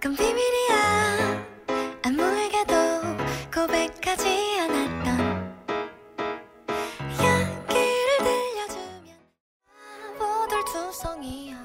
그건 0.00 0.14
비밀이야 0.16 1.46
아무에게도 2.04 2.74
고백하지 3.52 4.60
않았던 4.60 5.56
이야기를 7.10 8.18
들려주면 8.18 9.16
보들투성이야 10.18 11.56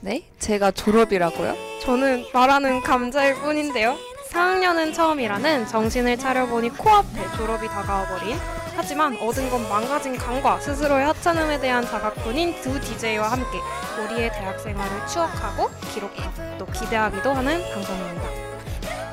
네? 0.00 0.30
제가 0.38 0.70
졸업이라고요? 0.72 1.54
저는 1.82 2.26
말하는 2.32 2.80
감자일 2.82 3.34
뿐인데요. 3.36 3.96
4학년은 4.30 4.92
처음이라는 4.94 5.66
정신을 5.66 6.18
차려보니 6.18 6.70
코앞에 6.70 7.36
졸업이 7.36 7.66
다가와버린 7.68 8.36
하지만 8.76 9.16
얻은 9.18 9.48
건 9.50 9.68
망가진 9.68 10.16
강과 10.18 10.58
스스로의 10.60 11.06
하찮음에 11.06 11.60
대한 11.60 11.84
자각뿐인 11.86 12.60
두 12.60 12.80
DJ와 12.80 13.28
함께 13.30 13.58
우리의 13.98 14.30
대학 14.32 14.58
생활을 14.58 15.06
추억하고 15.06 15.70
기록하고 15.92 16.58
또 16.58 16.66
기대하기도 16.66 17.32
하는 17.32 17.62
방송입니다. 17.72 18.44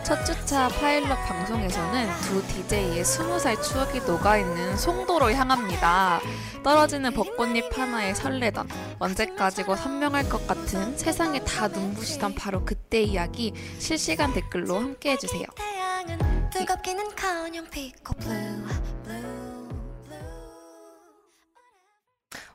첫 0.03 0.25
주차 0.25 0.67
파일럿 0.67 1.07
방송에서는 1.25 2.09
두 2.23 2.45
DJ의 2.45 3.01
20살 3.01 3.61
추억이 3.61 3.99
녹아있는 4.01 4.75
송도로 4.75 5.31
향합니다. 5.31 6.19
떨어지는 6.63 7.13
벚꽃잎 7.13 7.77
하나에 7.77 8.13
설레던 8.13 8.67
언제까지고 8.99 9.75
선명할 9.75 10.27
것 10.27 10.45
같은 10.47 10.97
세상에 10.97 11.39
다 11.45 11.67
눈부시던 11.69 12.35
바로 12.35 12.65
그때 12.65 13.01
이야기 13.01 13.53
실시간 13.79 14.33
댓글로 14.33 14.75
함께 14.75 15.11
해주세요. 15.11 15.45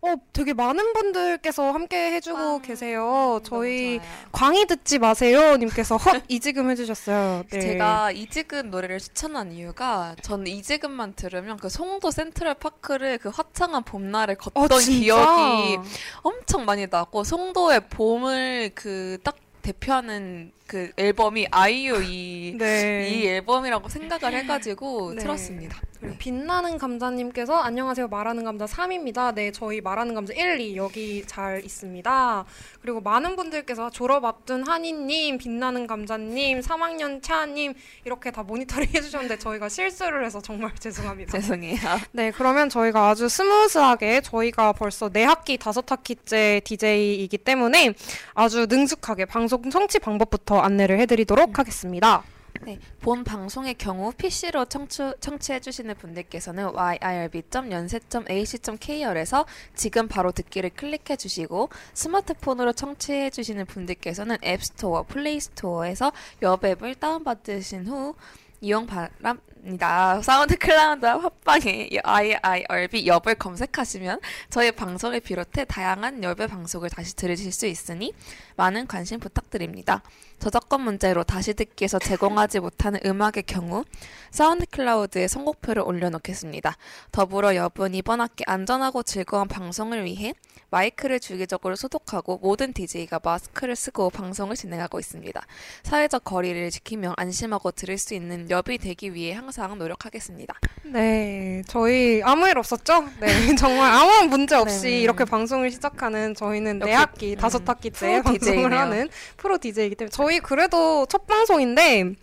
어, 0.07 0.17
되게 0.33 0.53
많은 0.55 0.93
분들께서 0.93 1.73
함께 1.73 2.13
해주고 2.13 2.39
아, 2.39 2.59
계세요. 2.63 3.41
저희 3.43 3.97
너무 3.97 4.07
좋아요. 4.07 4.29
광희 4.33 4.67
듣지 4.67 4.99
마세요 4.99 5.57
님께서 5.57 5.97
헛 5.99 6.23
이지금 6.29 6.71
해주셨어요. 6.71 7.45
네. 7.51 7.61
제가 7.61 8.13
이지근 8.13 8.71
노래를 8.71 9.01
추천한 9.01 9.53
이유가 9.53 10.15
저는 10.23 10.47
이지근만 10.47 11.15
들으면 11.15 11.57
그 11.57 11.69
송도 11.69 12.11
센트럴 12.11 12.55
파크를 12.55 13.19
그 13.19 13.31
화창한 13.31 13.83
봄날에 13.83 14.35
어, 14.35 14.37
걷던 14.37 14.81
진짜? 14.81 15.01
기억이 15.01 15.79
엄청 16.23 16.65
많이 16.65 16.87
나고 16.89 17.25
송도의 17.25 17.89
봄을 17.91 18.71
그딱 18.75 19.37
대표하는 19.63 20.53
그 20.67 20.93
앨범이 20.97 21.49
아이유 21.51 22.03
이, 22.03 22.55
네. 22.57 23.09
이 23.11 23.27
앨범이라고 23.27 23.89
생각을 23.89 24.37
해가지고 24.39 25.15
네. 25.15 25.23
틀었습니다. 25.23 25.81
빛나는 26.19 26.79
감자님께서 26.79 27.57
안녕하세요 27.57 28.09
말하는 28.09 28.45
감자 28.45 28.65
3입니다. 28.67 29.35
네 29.35 29.51
저희 29.53 29.81
말하는 29.81 30.15
감자 30.15 30.33
1, 30.33 30.61
2 30.61 30.77
여기 30.77 31.25
잘 31.27 31.65
있습니다. 31.65 32.45
그리고 32.83 33.01
많은 33.01 33.37
분들께서 33.37 33.91
졸업 33.91 34.25
앞둔 34.25 34.67
한이님, 34.67 35.39
빛나는 35.39 35.87
감자님, 35.87 36.61
3학년 36.61 37.23
차님 37.23 37.75
이렇게 38.05 38.31
다 38.31 38.43
모니터링 38.43 38.89
해주셨는데 38.95 39.39
저희가 39.39 39.69
실수를 39.69 40.25
해서 40.25 40.41
정말 40.41 40.75
죄송합니다. 40.79 41.33
죄송해요. 41.33 41.77
네 42.13 42.31
그러면 42.31 42.69
저희가 42.69 43.09
아주 43.11 43.29
smooth하게 43.29 44.21
저희가 44.21 44.73
벌써 44.73 45.09
네 45.09 45.25
학기 45.25 45.57
다섯 45.59 45.91
학기째 45.91 46.61
DJ이기 46.65 47.39
때문에 47.39 47.93
아주 48.35 48.67
능숙하게 48.69 49.25
방송 49.27 49.71
청취 49.71 49.99
방법부터 49.99 50.61
안내를 50.61 50.99
해드리도록 51.01 51.59
하겠습니다. 51.59 52.23
네, 52.63 52.79
본 53.01 53.25
방송의 53.25 53.75
경우 53.75 54.13
PC로 54.13 54.67
청취, 54.67 55.15
청취해주시는 55.21 55.97
분들께서는 55.97 56.71
yirb.yonsei.ac.kr에서 56.75 59.47
지금 59.75 60.07
바로 60.09 60.33
듣기를 60.33 60.71
클릭해주시고 60.71 61.69
스마트폰으로 61.95 62.73
청취해주시는 62.73 63.67
분들께서는 63.67 64.39
앱스토어, 64.45 65.05
플레이스토어에서 65.05 66.11
여앱을 66.43 66.97
다운받으신 66.97 67.87
후 67.87 68.17
이용 68.61 68.87
바랍니다. 68.87 70.21
SoundCloud 70.23 71.03
팟빵에 71.03 71.91
YIRB 72.03 73.07
엽을 73.07 73.35
검색하시면 73.39 74.21
저희 74.49 74.73
방송을 74.73 75.21
비롯해 75.21 75.67
다양한 75.67 76.23
엽의 76.23 76.49
방송을 76.49 76.89
다시 76.89 77.15
들으실 77.17 77.53
수 77.53 77.67
있으니 77.67 78.15
많은 78.57 78.87
관심 78.87 79.21
부탁드립니다. 79.21 80.03
저작권 80.39 80.83
문제로 80.83 81.25
다시 81.25 81.55
듣기에서 81.55 81.99
제공하지 81.99 82.61
못하는 82.61 83.01
음악의 83.05 83.45
경우 83.47 83.85
SoundCloud에 84.31 85.29
선곡표를 85.29 85.83
올려놓겠습니다. 85.83 86.77
더불어 87.11 87.55
엽은 87.57 87.95
이번 87.95 88.21
학기 88.21 88.45
안전하고 88.47 89.03
즐거운 89.03 89.49
방송을 89.49 90.05
위해 90.05 90.35
마이크를 90.71 91.21
주기적으로 91.21 91.77
소독하고 91.77 92.39
모든 92.39 92.73
DJ가 92.73 93.21
마스크를 93.23 93.77
쓰고 93.77 94.11
방송을 94.11 94.57
진행하고 94.57 94.99
있습니다. 94.99 95.47
사회적 95.85 96.25
거리를 96.25 96.71
지키며 96.71 97.15
안심하고 97.17 97.71
들을 97.71 97.97
수 97.99 98.15
있는 98.15 98.51
엽이 98.51 98.79
되기 98.79 99.15
위해 99.15 99.35
항상 99.35 99.79
노력하겠습니다. 99.79 100.55
네, 100.85 101.63
저희 101.67 102.21
아무 102.23 102.49
일 102.49 102.59
없었죠? 102.59 103.09
네, 103.21 103.27
정말 103.57 103.91
아무 103.91 104.29
문제 104.29 104.57
없이 104.57 104.89
네. 104.89 105.01
이렇게 105.01 105.25
방송을 105.25 105.71
시작하는 105.71 106.35
저희는 106.35 106.81
네 106.81 106.93
학기, 106.93 107.33
음, 107.35 107.37
다섯 107.37 107.69
학기째 107.69 108.21
프로 108.21 108.23
방송을 108.23 108.39
DJ네요. 108.39 108.79
하는 108.79 109.09
프로 109.37 109.59
DJ이기 109.59 109.95
때문에 109.95 110.11
저희 110.27 110.41
그래도 110.41 111.07
첫 111.09 111.25
방송인데 111.29 112.15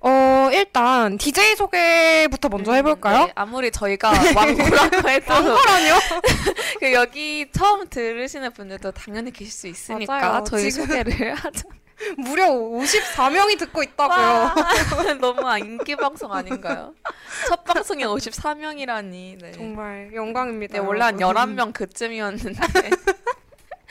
어 0.00 0.48
일단 0.54 1.18
DJ 1.18 1.54
소개부터 1.56 2.48
먼저 2.48 2.72
해볼까요? 2.72 3.26
네, 3.26 3.32
아무리 3.34 3.70
저희가 3.70 4.10
왕고라고 4.34 5.08
해도 5.10 5.32
왕거라뇨? 5.34 5.94
그 6.80 6.92
여기 6.94 7.46
처음 7.52 7.86
들으시는 7.90 8.52
분들도 8.52 8.92
당연히 8.92 9.30
계실 9.30 9.52
수 9.52 9.66
있으니까 9.66 10.18
맞아요. 10.18 10.44
저희 10.44 10.70
소개를 10.70 11.34
하죠. 11.34 11.68
무려 12.16 12.48
54명이 12.48 13.58
듣고 13.58 13.82
있다고요. 13.82 14.16
와, 14.16 14.54
너무 15.20 15.58
인기 15.58 15.94
방송 15.94 16.32
아닌가요? 16.32 16.94
첫 17.48 17.62
방송에 17.64 18.04
54명이라니. 18.04 19.40
네. 19.42 19.52
정말 19.52 20.10
영광입니다. 20.14 20.72
네, 20.72 20.78
원래 20.78 21.04
한 21.04 21.20
여러분. 21.20 21.54
11명 21.54 21.72
그쯤이었는데. 21.74 22.60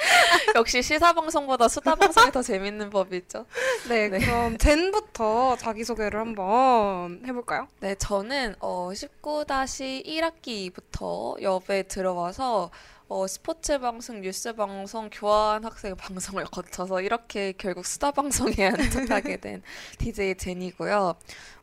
역시 0.56 0.82
시사 0.82 1.14
방송보다 1.14 1.68
수다 1.68 1.94
방송이 1.96 2.32
더 2.32 2.42
재밌는 2.42 2.90
법이죠. 2.90 3.46
네, 3.90 4.10
네. 4.10 4.18
그럼 4.20 4.58
젠부터 4.58 5.58
자기 5.58 5.84
소개를 5.84 6.20
한번 6.20 7.22
해볼까요? 7.26 7.68
네, 7.80 7.96
저는 7.96 8.56
어 8.60 8.90
19-1학기부터 8.94 11.42
엽에 11.42 11.84
들어와서 11.84 12.72
어 13.08 13.28
스포츠 13.28 13.78
방송, 13.78 14.22
뉴스 14.22 14.54
방송, 14.54 15.10
교환 15.12 15.66
학생 15.66 15.96
방송을 15.98 16.46
거쳐서 16.46 17.02
이렇게 17.02 17.54
결국 17.58 17.86
수다 17.86 18.12
방송에 18.12 18.54
안착하게 18.72 19.38
된 19.38 19.62
DJ 19.98 20.36
제니고요. 20.36 21.16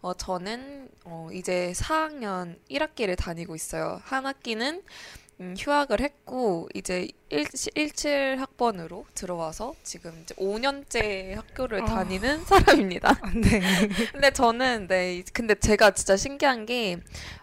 어 0.03 0.15
저는 0.15 0.91
어 1.05 1.31
이제 1.33 1.73
4학년 1.75 2.57
1학기를 2.71 3.17
다니고 3.17 3.55
있어요. 3.55 4.03
한 4.05 4.27
학기는 4.27 4.83
음, 5.41 5.55
휴학을 5.57 6.01
했고 6.01 6.69
이제 6.75 7.09
1, 7.29 7.45
17학번으로 7.45 9.05
들어와서 9.15 9.75
지금 9.85 10.13
이제 10.23 10.35
5년째 10.35 11.35
학교를 11.35 11.83
아. 11.83 11.85
다니는 11.85 12.45
사람입니다. 12.47 13.21
네. 13.35 13.61
근데 14.13 14.31
저는 14.33 14.89
네 14.89 15.23
근데 15.33 15.55
제가 15.55 15.93
진짜 15.93 16.17
신기한 16.17 16.67
게 16.67 16.99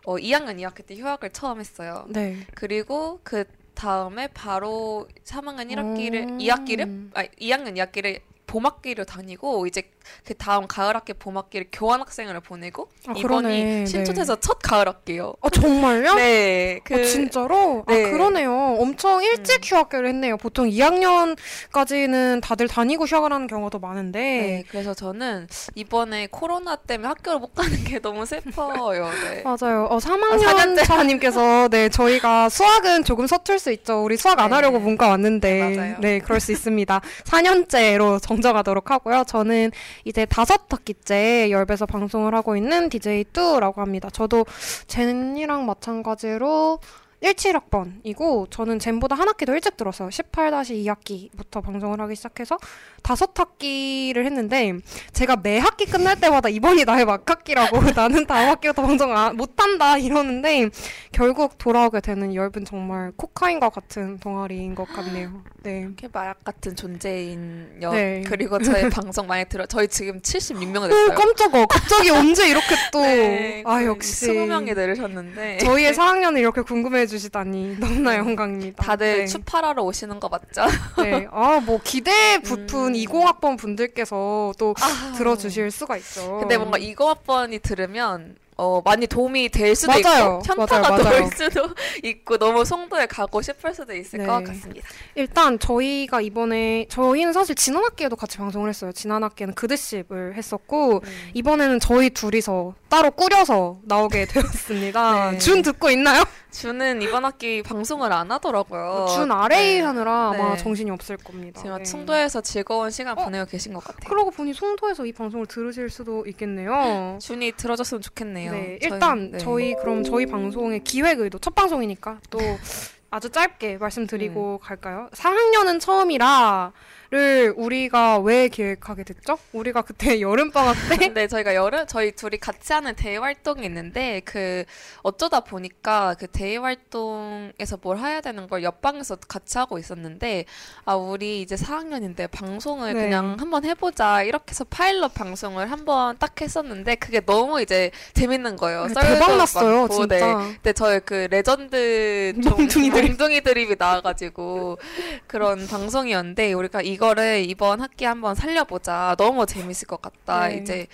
어, 0.05 0.15
2학년 0.15 0.57
2학기 0.59 0.85
때 0.85 0.95
휴학을 0.95 1.31
처음 1.31 1.59
했어요. 1.59 2.05
네. 2.09 2.45
그리고 2.53 3.21
그 3.23 3.45
다음에 3.75 4.27
바로 4.27 5.07
3학년 5.23 5.71
1학기를 5.71 6.29
음. 6.29 6.37
2학기를 6.39 7.09
아 7.13 7.23
2학년 7.39 7.75
2학기를 7.77 8.21
봄학기를 8.47 9.05
다니고 9.05 9.67
이제 9.67 9.83
그 10.25 10.33
다음 10.35 10.67
가을 10.67 10.95
학기 10.95 11.13
봄 11.13 11.37
학기를 11.37 11.67
교환 11.71 12.01
학생을 12.01 12.39
보내고 12.41 12.89
아, 13.07 13.11
이번이 13.11 13.21
그러네. 13.23 13.85
신촌에서 13.85 14.39
첫 14.39 14.59
가을 14.61 14.87
학기예요. 14.87 15.33
아 15.41 15.49
정말요? 15.49 16.15
네, 16.15 16.79
아, 16.91 17.01
진짜로? 17.03 17.83
네. 17.87 18.05
아, 18.05 18.11
그러네요. 18.11 18.77
엄청 18.79 19.23
일찍 19.23 19.55
음. 19.55 19.61
휴학을 19.63 20.07
했네요. 20.07 20.37
보통 20.37 20.67
2학년까지는 20.69 22.41
다들 22.41 22.67
다니고 22.67 23.05
휴학을 23.05 23.31
하는 23.33 23.47
경우가 23.47 23.69
더 23.69 23.79
많은데. 23.79 24.19
네, 24.19 24.63
그래서 24.69 24.93
저는 24.93 25.47
이번에 25.75 26.27
코로나 26.31 26.75
때문에 26.75 27.07
학교를 27.07 27.39
못 27.39 27.53
가는 27.53 27.83
게 27.83 27.99
너무 27.99 28.25
슬퍼요. 28.25 29.09
네. 29.29 29.43
맞아요. 29.45 29.85
어, 29.85 29.95
아, 29.95 29.99
3학년 29.99 30.39
사년제. 30.39 30.83
차님께서, 30.83 31.67
네, 31.69 31.89
저희가 31.89 32.49
수학은 32.49 33.03
조금 33.03 33.27
서툴 33.27 33.59
수 33.59 33.71
있죠. 33.71 34.03
우리 34.03 34.17
수학 34.17 34.39
안 34.39 34.49
네. 34.49 34.55
하려고 34.55 34.79
문과 34.79 35.07
왔는데. 35.09 35.45
네, 35.53 35.75
맞아요. 35.75 35.95
네, 35.99 36.19
그럴 36.19 36.39
수 36.39 36.51
있습니다. 36.51 37.01
4년째로 37.25 38.21
정정하도록 38.21 38.89
하고요. 38.91 39.23
저는 39.27 39.71
이제 40.03 40.25
다섯 40.25 40.71
학기째 40.71 41.49
열배서 41.51 41.85
방송을 41.85 42.35
하고 42.35 42.55
있는 42.55 42.89
DJ 42.89 43.25
뚜라고 43.33 43.81
합니다. 43.81 44.09
저도 44.11 44.45
젠이랑 44.87 45.65
마찬가지로 45.65 46.79
17학번이고 47.21 48.49
저는 48.51 48.79
젠보다 48.79 49.15
한 49.15 49.27
학기 49.27 49.45
더 49.45 49.53
일찍 49.53 49.77
들어서 49.77 50.07
18-2학기부터 50.07 51.63
방송을 51.63 51.99
하기 52.01 52.15
시작해서 52.15 52.57
다섯 53.01 53.37
학기를 53.39 54.25
했는데 54.25 54.73
제가 55.13 55.37
매 55.37 55.57
학기 55.57 55.85
끝날 55.85 56.19
때마다 56.19 56.49
이번이 56.49 56.85
나의 56.85 57.05
막학기라고 57.05 57.79
나는 57.95 58.25
다음 58.25 58.49
학기부터 58.49 58.81
방송 58.81 59.15
안, 59.15 59.35
못한다 59.35 59.97
이러는데 59.97 60.69
결국 61.11 61.57
돌아오게 61.57 62.01
되는 62.01 62.33
엷은 62.33 62.65
정말 62.65 63.11
코카인과 63.15 63.69
같은 63.69 64.17
동아리인 64.19 64.75
것 64.75 64.85
같네요. 64.85 65.43
네. 65.63 65.79
이렇게 65.81 66.07
마약 66.11 66.43
같은 66.43 66.75
존재인 66.75 67.77
여 67.81 67.91
네. 67.91 68.23
그리고 68.25 68.59
저희 68.59 68.89
방송 68.89 69.27
많이 69.27 69.45
들어 69.45 69.65
저희 69.65 69.87
지금 69.87 70.19
76명 70.19 70.83
오 70.83 70.87
됐어요. 70.87 71.15
깜짝아 71.15 71.65
갑자기 71.67 72.09
언제 72.09 72.49
이렇게 72.49 72.75
또 72.91 73.01
네, 73.05 73.63
아 73.65 73.83
역시 73.83 74.27
20명이 74.27 74.75
늘으셨는데 74.75 75.57
저희의 75.59 75.93
4학년을 75.93 76.39
이렇게 76.39 76.61
궁금해 76.61 77.04
주시다니 77.07 77.77
너무나 77.79 78.17
영광입니다. 78.17 78.83
다들 78.83 79.17
네. 79.19 79.25
추파라로 79.27 79.83
오시는 79.85 80.19
거 80.19 80.29
맞죠? 80.29 80.65
네. 81.03 81.27
아, 81.31 81.59
뭐 81.65 81.79
기대 81.83 82.39
붙은 82.39 82.77
음. 82.89 82.93
20학번 82.93 83.57
분들께서 83.57 84.53
또 84.57 84.73
아. 84.79 85.13
들어주실 85.17 85.71
수가 85.71 85.97
있죠. 85.97 86.39
근데 86.39 86.57
뭔가 86.57 86.77
이거 86.77 87.09
학번이 87.09 87.59
들으면 87.59 88.35
어, 88.57 88.81
많이 88.85 89.05
도움이 89.05 89.49
될 89.49 89.75
수도 89.75 89.91
맞아요. 90.01 90.39
있고 90.41 90.43
현타가 90.45 90.89
맞아요. 90.89 91.03
돌 91.03 91.29
수도 91.35 91.75
있고 92.03 92.37
너무 92.37 92.63
송도에 92.63 93.05
가고 93.07 93.41
싶을 93.41 93.73
수도 93.73 93.93
있을 93.93 94.19
네. 94.19 94.25
것 94.25 94.43
같습니다. 94.45 94.87
일단 95.15 95.59
저희가 95.59 96.21
이번에 96.21 96.85
저희는 96.87 97.33
사실 97.33 97.55
지난 97.55 97.83
학기에도 97.83 98.15
같이 98.15 98.37
방송을 98.37 98.69
했어요. 98.69 98.93
지난 98.93 99.23
학기에는 99.23 99.55
그드십을 99.55 100.35
했었고 100.35 101.01
음. 101.03 101.29
이번에는 101.33 101.81
저희 101.81 102.09
둘이서 102.09 102.75
따로 102.95 103.11
꾸려서 103.11 103.79
나오게 103.83 104.23
되었습니다. 104.31 105.31
네. 105.31 105.37
준 105.37 105.61
듣고 105.61 105.89
있나요? 105.91 106.23
주는 106.49 107.01
이번 107.01 107.25
학기 107.25 107.61
방송을 107.61 108.13
안 108.13 108.31
하더라고요. 108.31 109.07
준 109.13 109.29
RA 109.33 109.57
네. 109.57 109.81
하느라 109.81 110.29
아마 110.29 110.51
네. 110.51 110.57
정신이 110.57 110.89
없을 110.91 111.17
겁니다. 111.17 111.61
지금 111.61 111.77
네. 111.77 111.83
송도에서 111.83 112.39
즐거운 112.39 112.91
시간 112.91 113.19
어? 113.19 113.25
보내고 113.25 113.47
계신 113.47 113.73
것 113.73 113.83
같아요. 113.83 114.07
그러고 114.07 114.31
보니 114.31 114.53
송도에서 114.53 115.05
이 115.05 115.11
방송을 115.11 115.45
들으실 115.47 115.89
수도 115.89 116.25
있겠네요. 116.25 117.17
준이 117.21 117.51
들어줬으면 117.57 118.01
좋겠네요. 118.01 118.51
네, 118.53 118.77
저희- 118.81 118.93
일단 118.93 119.31
네. 119.31 119.37
저희 119.39 119.75
그럼 119.75 120.05
저희 120.05 120.25
방송의 120.25 120.81
기획 120.85 121.19
의도 121.19 121.37
첫 121.39 121.53
방송이니까 121.53 122.19
또 122.29 122.39
아주 123.11 123.29
짧게 123.29 123.77
말씀드리고 123.77 124.59
음. 124.63 124.65
갈까요? 124.65 125.09
4학년은 125.13 125.81
처음이라 125.81 126.71
를 127.15 127.53
우리가 127.55 128.19
왜 128.19 128.49
기획하게 128.49 129.05
됐죠? 129.05 129.37
우리가 129.53 129.83
그때 129.83 130.19
여름 130.19 130.51
방학 130.51 130.75
때 130.89 131.07
네, 131.13 131.27
저희가 131.27 131.55
여름 131.55 131.87
저희 131.87 132.11
둘이 132.11 132.37
같이 132.37 132.73
하는 132.73 132.93
대외 132.93 133.17
활동이 133.17 133.65
있는데 133.65 134.21
그 134.25 134.65
어쩌다 135.01 135.39
보니까 135.39 136.15
그 136.19 136.27
대외 136.27 136.57
활동에서 136.57 137.77
뭘 137.81 137.99
해야 137.99 138.19
되는 138.19 138.47
걸 138.47 138.63
옆방에서 138.63 139.15
같이 139.29 139.57
하고 139.57 139.77
있었는데 139.79 140.43
아 140.83 140.95
우리 140.95 141.41
이제 141.41 141.55
4학년인데 141.55 142.29
방송을 142.31 142.93
네. 142.93 143.03
그냥 143.03 143.37
한번 143.39 143.63
해보자 143.63 144.23
이렇게 144.23 144.49
해서 144.49 144.65
파일럿 144.65 145.13
방송을 145.13 145.71
한번 145.71 146.17
딱 146.17 146.41
했었는데 146.41 146.95
그게 146.95 147.21
너무 147.21 147.61
이제 147.61 147.91
재밌는 148.13 148.57
거예요. 148.57 148.87
네, 148.87 148.93
대박 148.93 149.37
났어요, 149.37 149.79
많고, 149.81 149.93
진짜. 149.93 150.15
네. 150.17 150.33
근데 150.55 150.73
저희 150.73 150.99
그 150.99 151.27
레전드 151.31 152.33
좀 152.43 152.55
몽둥이 152.59 152.89
드립. 152.89 153.07
몽둥이 153.09 153.41
드립이 153.41 153.75
나와가지고 153.79 154.79
그런 155.27 155.65
방송이었는데 155.67 156.51
우리가 156.51 156.81
이거 156.81 157.04
를 157.13 157.45
이번 157.47 157.81
학기에 157.81 158.07
한번 158.07 158.33
살려보자. 158.35 159.15
너무 159.17 159.45
재밌을 159.45 159.87
것 159.87 160.01
같다. 160.01 160.47
네. 160.47 160.55
이제 160.57 160.87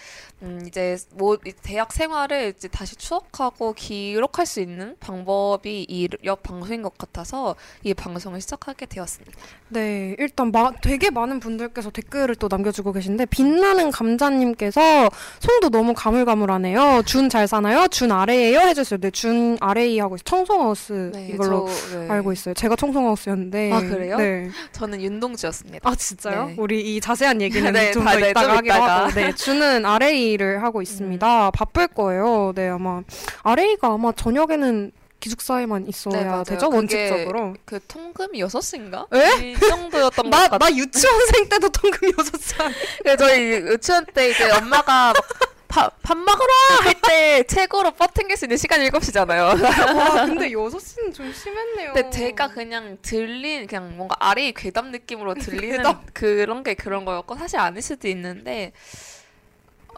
음 0.44 0.60
이제 0.68 0.98
뭐이 1.14 1.38
대학 1.62 1.94
생활을 1.94 2.54
이제 2.58 2.68
다시 2.68 2.96
추억하고 2.96 3.74
기록할 3.74 4.46
수 4.46 4.60
있는 4.60 4.96
방법이 5.00 5.86
이역 5.88 6.44
방송인 6.44 6.82
것 6.82 6.98
같아서 6.98 7.56
이 7.84 7.94
방송을 7.94 8.42
시작하게 8.42 8.88
되었습니다. 8.88 9.38
네, 9.70 10.16
일단 10.20 10.52
마, 10.52 10.72
되게 10.82 11.10
많은 11.12 11.40
분들께서 11.40 11.92
댓글을 11.92 12.36
또 12.36 12.48
남겨주고 12.50 12.92
계신데 12.92 13.28
빛나는 13.28 13.92
감자님께서 13.92 15.10
송도 15.40 15.70
너무 15.70 15.94
가물가물하네요. 15.94 17.04
준 17.06 17.30
잘 17.30 17.48
사나요? 17.48 17.88
준 17.88 18.12
아래예요? 18.12 18.60
해주셨어요. 18.60 19.00
네, 19.00 19.12
준 19.12 19.58
아래이 19.62 20.00
하고. 20.00 20.18
청송하우스 20.18 21.12
이걸로 21.30 21.70
저, 21.92 22.00
네. 22.00 22.10
알고 22.10 22.34
있어요. 22.34 22.54
제가 22.56 22.76
청송하우스였는데. 22.76 23.72
아, 23.72 23.80
그래요? 23.80 24.18
네. 24.18 24.50
저는 24.74 25.02
윤동주였습니다. 25.02 25.88
아 25.92 25.96
진짜요? 25.96 26.46
네. 26.48 26.56
우리 26.58 26.96
이 26.96 27.02
자세한 27.02 27.42
얘기는 27.42 27.70
네, 27.74 27.92
좀 27.92 28.06
다- 28.06 28.14
더 28.14 28.20
네, 28.20 28.30
이따가 28.30 28.48
좀 28.48 28.58
하기로. 28.58 28.74
하고 28.76 29.12
네 29.12 29.36
주는 29.36 29.86
RA를 29.86 30.64
하고 30.64 30.82
있습니다. 30.82 31.52
바쁠 31.52 31.88
거예요. 31.90 32.54
네 32.56 32.70
아마 32.70 33.02
RA가 33.44 33.94
아마 33.94 34.12
저녁에는 34.14 34.92
기숙사에만 35.20 35.88
있어야 35.88 36.38
네. 36.38 36.44
되죠 36.46 36.70
원칙적으로. 36.70 37.56
그 37.66 37.80
통금이 37.88 38.42
6시인가? 38.42 39.06
에? 39.14 39.52
이 39.52 39.56
정도였던 39.60 40.30
것 40.30 40.30
나, 40.32 40.48
같아요. 40.48 40.58
나 40.72 40.76
유치원생 40.76 41.48
때도 41.50 41.70
통금 41.70 42.10
6살. 42.12 42.72
그 43.04 43.18
저희 43.18 43.42
유치원 43.52 44.06
때 44.16 44.30
이제 44.32 44.50
엄마가 44.50 45.14
막 45.14 45.16
밥, 45.72 46.02
밥 46.04 46.18
먹으러 46.18 46.54
할 46.84 46.94
때 47.02 47.44
최고로 47.44 47.92
뻗팅길 47.92 48.36
수 48.38 48.46
있는 48.46 48.58
시간이 48.58 48.90
7시잖아요. 48.90 49.96
와 49.96 50.26
근데 50.28 50.50
6시는 50.50 51.14
좀 51.14 51.32
심했네요. 51.34 51.94
근데 51.94 52.10
제가 52.10 52.50
그냥 52.50 52.98
들린 53.02 53.66
그냥 53.68 53.96
뭔가 53.96 54.16
아래의 54.20 54.54
괴담 54.54 54.92
느낌으로 54.92 55.34
들리는 55.36 55.78
괴담? 55.82 56.02
그런 56.14 56.64
게 56.64 56.74
그런 56.74 57.06
거였고 57.06 57.36
사실 57.38 57.60
아닐 57.60 57.82
수도 57.82 58.08
있는데 58.10 58.74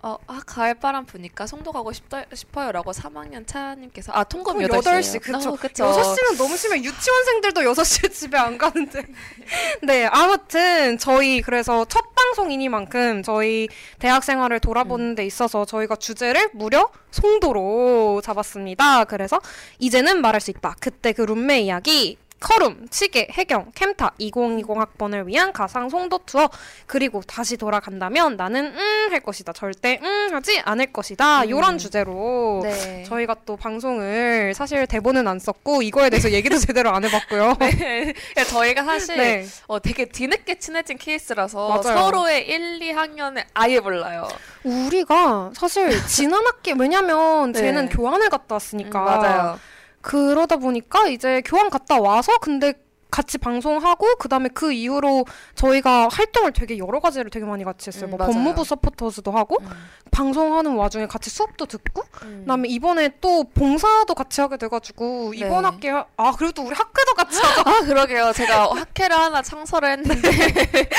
어, 0.06 0.18
아 0.28 0.42
가을바람 0.46 1.06
부니까 1.06 1.48
송도 1.48 1.72
가고 1.72 1.94
싶다, 1.94 2.26
싶어요 2.34 2.74
라고 2.74 2.92
3학년 2.92 3.48
차님께서 3.48 4.12
아 4.14 4.26
통금 4.26 4.58
8시예요. 4.58 4.82
8시 4.84 5.22
그쵸. 5.22 5.52
어, 5.52 5.56
그쵸. 5.56 5.86
6시는 5.86 6.38
너무 6.38 6.58
심해. 6.58 6.84
유치원생들도 6.84 7.62
6시에 7.62 8.12
집에 8.12 8.38
안 8.38 8.58
가는데. 8.58 9.02
네, 9.82 10.06
아무튼 10.08 10.98
저희 10.98 11.42
그래서 11.42 11.86
첫 11.86 12.04
방송이니만큼 12.16 13.24
저희 13.24 13.70
대학 14.00 14.26
생활을 14.26 14.60
돌아보는 14.60 15.12
음. 15.12 15.16
데 15.16 15.26
있어서 15.26 15.64
저희가 15.64 15.96
주제를 15.96 16.50
무려 16.52 16.90
송도로 17.12 18.20
잡았습니다. 18.26 19.06
그래서 19.06 19.40
이제는 19.80 20.20
말할 20.20 20.42
수 20.42 20.52
있다. 20.52 20.76
그때 20.82 21.14
그 21.14 21.22
룸메 21.22 21.62
이야기 21.62 22.18
커룸, 22.44 22.88
치계, 22.90 23.30
해경, 23.32 23.72
캠타 23.74 24.16
2020 24.18 24.78
학번을 24.78 25.28
위한 25.28 25.54
가상 25.54 25.88
송도 25.90 26.20
투어 26.26 26.50
그리고 26.86 27.22
다시 27.22 27.56
돌아간다면 27.56 28.36
나는 28.36 28.66
음 28.76 28.94
할 29.14 29.20
것이다. 29.20 29.54
절대 29.54 30.00
음 30.02 30.30
하지 30.34 30.60
않을 30.66 30.92
것이다. 30.92 31.44
음. 31.44 31.50
요런 31.50 31.78
주제로 31.78 32.62
네. 32.64 33.04
저희가 33.04 33.36
또 33.46 33.56
방송을 33.56 34.54
사실 34.56 34.88
대본은 34.88 35.28
안 35.28 35.38
썼고 35.40 35.84
이거에 35.84 36.10
대해서 36.10 36.32
얘기도 36.34 36.58
제대로 36.58 36.90
안 36.90 37.04
해봤고요. 37.04 37.58
네. 37.60 38.14
저희가 38.48 38.84
사실 38.84 39.18
네. 39.18 39.46
어, 39.68 39.80
되게 39.80 40.06
뒤늦게 40.06 40.56
친해진 40.56 40.98
케이스라서 40.98 41.70
맞아요. 41.70 41.98
서로의 41.98 42.48
1, 42.48 42.80
2학년을 42.80 43.44
아예 43.54 43.80
몰라요. 43.80 44.28
우리가 44.64 45.52
사실 45.56 45.92
지난 46.08 46.46
학기 46.46 46.74
왜냐면 46.78 47.52
네. 47.54 47.60
쟤는 47.60 47.90
교환을 47.90 48.30
갔다 48.30 48.56
왔으니까 48.56 49.00
음, 49.00 49.06
맞아요. 49.06 49.60
그러다 50.04 50.58
보니까 50.58 51.08
이제 51.08 51.42
교환 51.46 51.70
갔다 51.72 52.00
와서 52.00 52.38
근데 52.40 52.74
같이 53.10 53.38
방송하고 53.38 54.16
그다음에 54.16 54.50
그 54.56 54.72
이후로 54.72 55.26
저희가 55.54 56.08
활동을 56.12 56.52
되게 56.52 56.80
여러 56.80 57.00
가지를 57.00 57.30
되게 57.30 57.46
많이 57.46 57.64
같이 57.64 57.90
했어요. 57.90 58.08
음, 58.08 58.18
뭐. 58.18 58.18
법무부 58.18 58.64
서포터즈도 58.66 59.30
하고 59.32 59.58
음. 59.62 59.70
방송하는 60.10 60.74
와중에 60.74 61.06
같이 61.06 61.30
수업도 61.30 61.68
듣고 61.68 62.02
음. 62.24 62.40
그다음에 62.42 62.70
이번에 62.70 63.12
또 63.22 63.44
봉사도 63.44 64.16
같이 64.16 64.42
하게 64.42 64.58
돼가지고 64.58 65.34
이번 65.36 65.62
네. 65.62 65.70
학기에 65.70 65.92
하- 65.92 66.06
아 66.18 66.32
그래도 66.36 66.64
우리 66.64 66.74
학회도 66.74 67.14
같이 67.14 67.40
하자. 67.40 67.62
아 67.70 67.82
그러게요. 67.86 68.34
제가 68.34 68.72
학회를 68.74 69.16
하나 69.16 69.44
창설을 69.44 69.92
했는데 69.92 70.32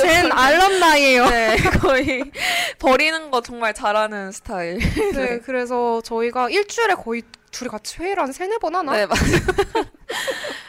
쟨 0.00 0.30
알럼나이예요. 0.32 1.26
네, 1.30 1.56
거의 1.80 2.30
버리는 2.78 3.28
거 3.32 3.40
정말 3.40 3.74
잘하는 3.74 4.30
스타일. 4.30 4.78
네, 5.14 5.40
그래서 5.40 6.00
저희가 6.02 6.48
일주일에 6.48 6.94
거의 6.94 7.22
둘이 7.50 7.68
같이 7.68 7.98
회의를 8.02 8.22
한 8.22 8.32
세네 8.32 8.58
번 8.58 8.74
하나? 8.76 8.92
네, 8.92 9.06
맞아요. 9.06 9.20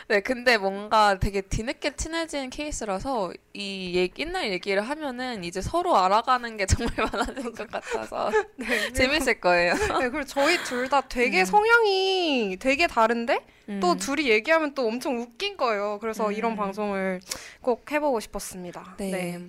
네, 0.07 0.19
근데 0.19 0.57
뭔가 0.57 1.17
되게 1.19 1.39
뒤늦게 1.41 1.95
친해진 1.95 2.49
케이스라서 2.49 3.31
이 3.53 3.93
얘기, 3.95 4.23
옛날 4.23 4.51
얘기를 4.51 4.81
하면은 4.81 5.43
이제 5.45 5.61
서로 5.61 5.95
알아가는 5.95 6.57
게 6.57 6.65
정말 6.67 6.93
많아질 6.97 7.53
것 7.53 7.69
같아서 7.71 8.29
네, 8.57 8.91
재밌을 8.91 9.39
거예요. 9.39 9.73
네, 9.75 10.09
그리고 10.09 10.25
저희 10.25 10.57
둘 10.63 10.89
다 10.89 10.99
되게 11.01 11.41
음. 11.41 11.45
성향이 11.45 12.57
되게 12.59 12.87
다른데 12.87 13.45
또 13.79 13.91
음. 13.93 13.97
둘이 13.97 14.29
얘기하면 14.29 14.73
또 14.73 14.85
엄청 14.87 15.17
웃긴 15.21 15.55
거예요. 15.55 15.99
그래서 16.01 16.27
음. 16.27 16.33
이런 16.33 16.57
방송을 16.57 17.21
꼭 17.61 17.89
해보고 17.89 18.19
싶었습니다. 18.19 18.95
네. 18.97 19.39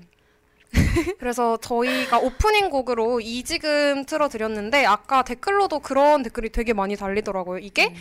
그래서 1.18 1.56
저희가 1.58 2.18
오프닝 2.18 2.70
곡으로 2.70 3.20
이지금 3.20 4.04
틀어드렸는데 4.04 4.84
아까 4.86 5.22
댓글로도 5.22 5.80
그런 5.80 6.22
댓글이 6.22 6.50
되게 6.50 6.72
많이 6.72 6.96
달리더라고요. 6.96 7.58
이게 7.58 7.88
음. 7.88 7.94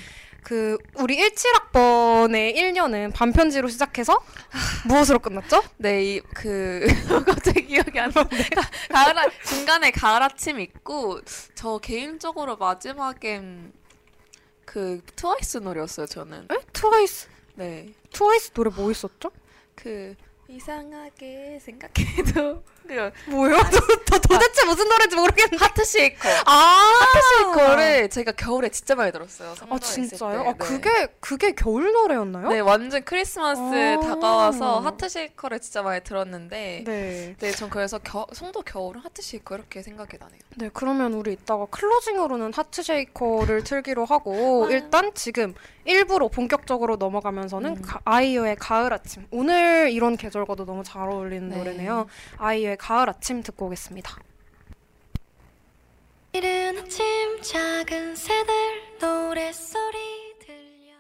그 0.44 0.78
우리 0.96 1.18
17학번의 1.18 2.56
1년은 2.56 3.14
밤편지로 3.14 3.68
시작해서 3.68 4.20
무엇으로 4.88 5.20
끝났죠? 5.20 5.62
네, 5.78 6.04
이, 6.16 6.20
그, 6.34 6.88
갑자기 7.28 7.68
기억이 7.68 8.00
안 8.00 8.12
나는데. 8.14 8.50
가을, 8.90 9.20
아- 9.20 9.30
중간에 9.46 9.92
가을 9.92 10.24
아침 10.24 10.60
있고, 10.60 11.20
저 11.54 11.78
개인적으로 11.78 12.58
마지막엔 12.58 13.72
그 14.66 15.02
트와이스 15.16 15.60
노래였어요 15.60 16.08
저는. 16.08 16.48
에? 16.52 16.56
트와이스 16.74 17.28
네. 17.56 17.94
트와이스 18.12 18.52
노래 18.54 18.72
뭐 18.76 18.90
있었죠? 18.90 19.30
그 19.76 20.16
이상하게 20.52 21.60
생각해도 21.60 22.64
그 22.88 23.12
뭐요? 23.30 23.58
저, 23.72 23.80
저 24.06 24.20
도대체 24.20 24.66
무슨 24.66 24.88
노래인지 24.90 25.16
모르겠는데. 25.16 25.58
Heart 25.64 25.86
Shaker. 25.86 26.28
아, 26.46 26.82
그거를 27.54 28.10
제가 28.10 28.32
겨울에 28.34 28.70
진짜 28.70 28.96
많이 28.96 29.12
들었어요. 29.12 29.54
아 29.70 29.80
진짜요? 29.80 30.44
때. 30.44 30.50
아 30.50 30.52
네. 30.52 30.58
그게 30.58 31.08
그게 31.20 31.52
겨울 31.54 31.92
노래였나요? 31.94 32.50
네 32.50 32.60
완전 32.60 33.04
크리스마스 33.04 33.62
아. 33.62 34.00
다가와서 34.00 34.80
Heart 34.80 35.08
Shaker를 35.10 35.60
진짜 35.60 35.82
많이 35.82 36.02
들었는데 36.04 36.84
네. 36.86 37.36
네, 37.40 37.52
전 37.52 37.70
그래서 37.70 37.98
겨, 38.00 38.26
송도 38.34 38.62
겨울은 38.64 39.02
Heart 39.02 39.22
Shaker 39.22 39.56
이렇게 39.56 39.82
생각이 39.82 40.18
나네요. 40.20 40.40
네, 40.58 40.70
그러면 40.74 41.14
우리 41.14 41.34
이따가 41.34 41.66
closing으로는 41.68 42.54
Heart 42.54 42.84
Shaker를 42.84 43.64
틀기로 43.64 44.06
하고 44.06 44.66
아. 44.68 44.72
일단 44.72 45.12
지금 45.14 45.54
일부로 45.86 46.30
본격적으로 46.30 46.98
넘어가면서는 46.98 47.78
음. 47.78 47.82
가- 47.82 48.00
아이유의 48.06 48.58
가을 48.58 48.94
아침. 48.94 49.26
오늘 49.32 49.90
이런 49.92 50.16
계절과도 50.18 50.66
너무 50.66 50.84
잘 50.84 51.10
어울리는 51.10 51.50
네. 51.50 51.58
노래네요. 51.58 52.08
아이유 52.38 52.71
의 52.72 52.78
가을 52.78 53.10
아침 53.10 53.44
듣고 53.44 53.66
오겠습니다. 53.66 54.18
이른 56.34 56.78
아침 56.78 57.42
작은 57.42 58.16
새들 58.16 58.54
노랫소리 59.02 60.40
들려 60.40 60.96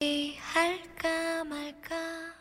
이 0.00 0.36
할까 0.36 1.42
말까 1.44 2.33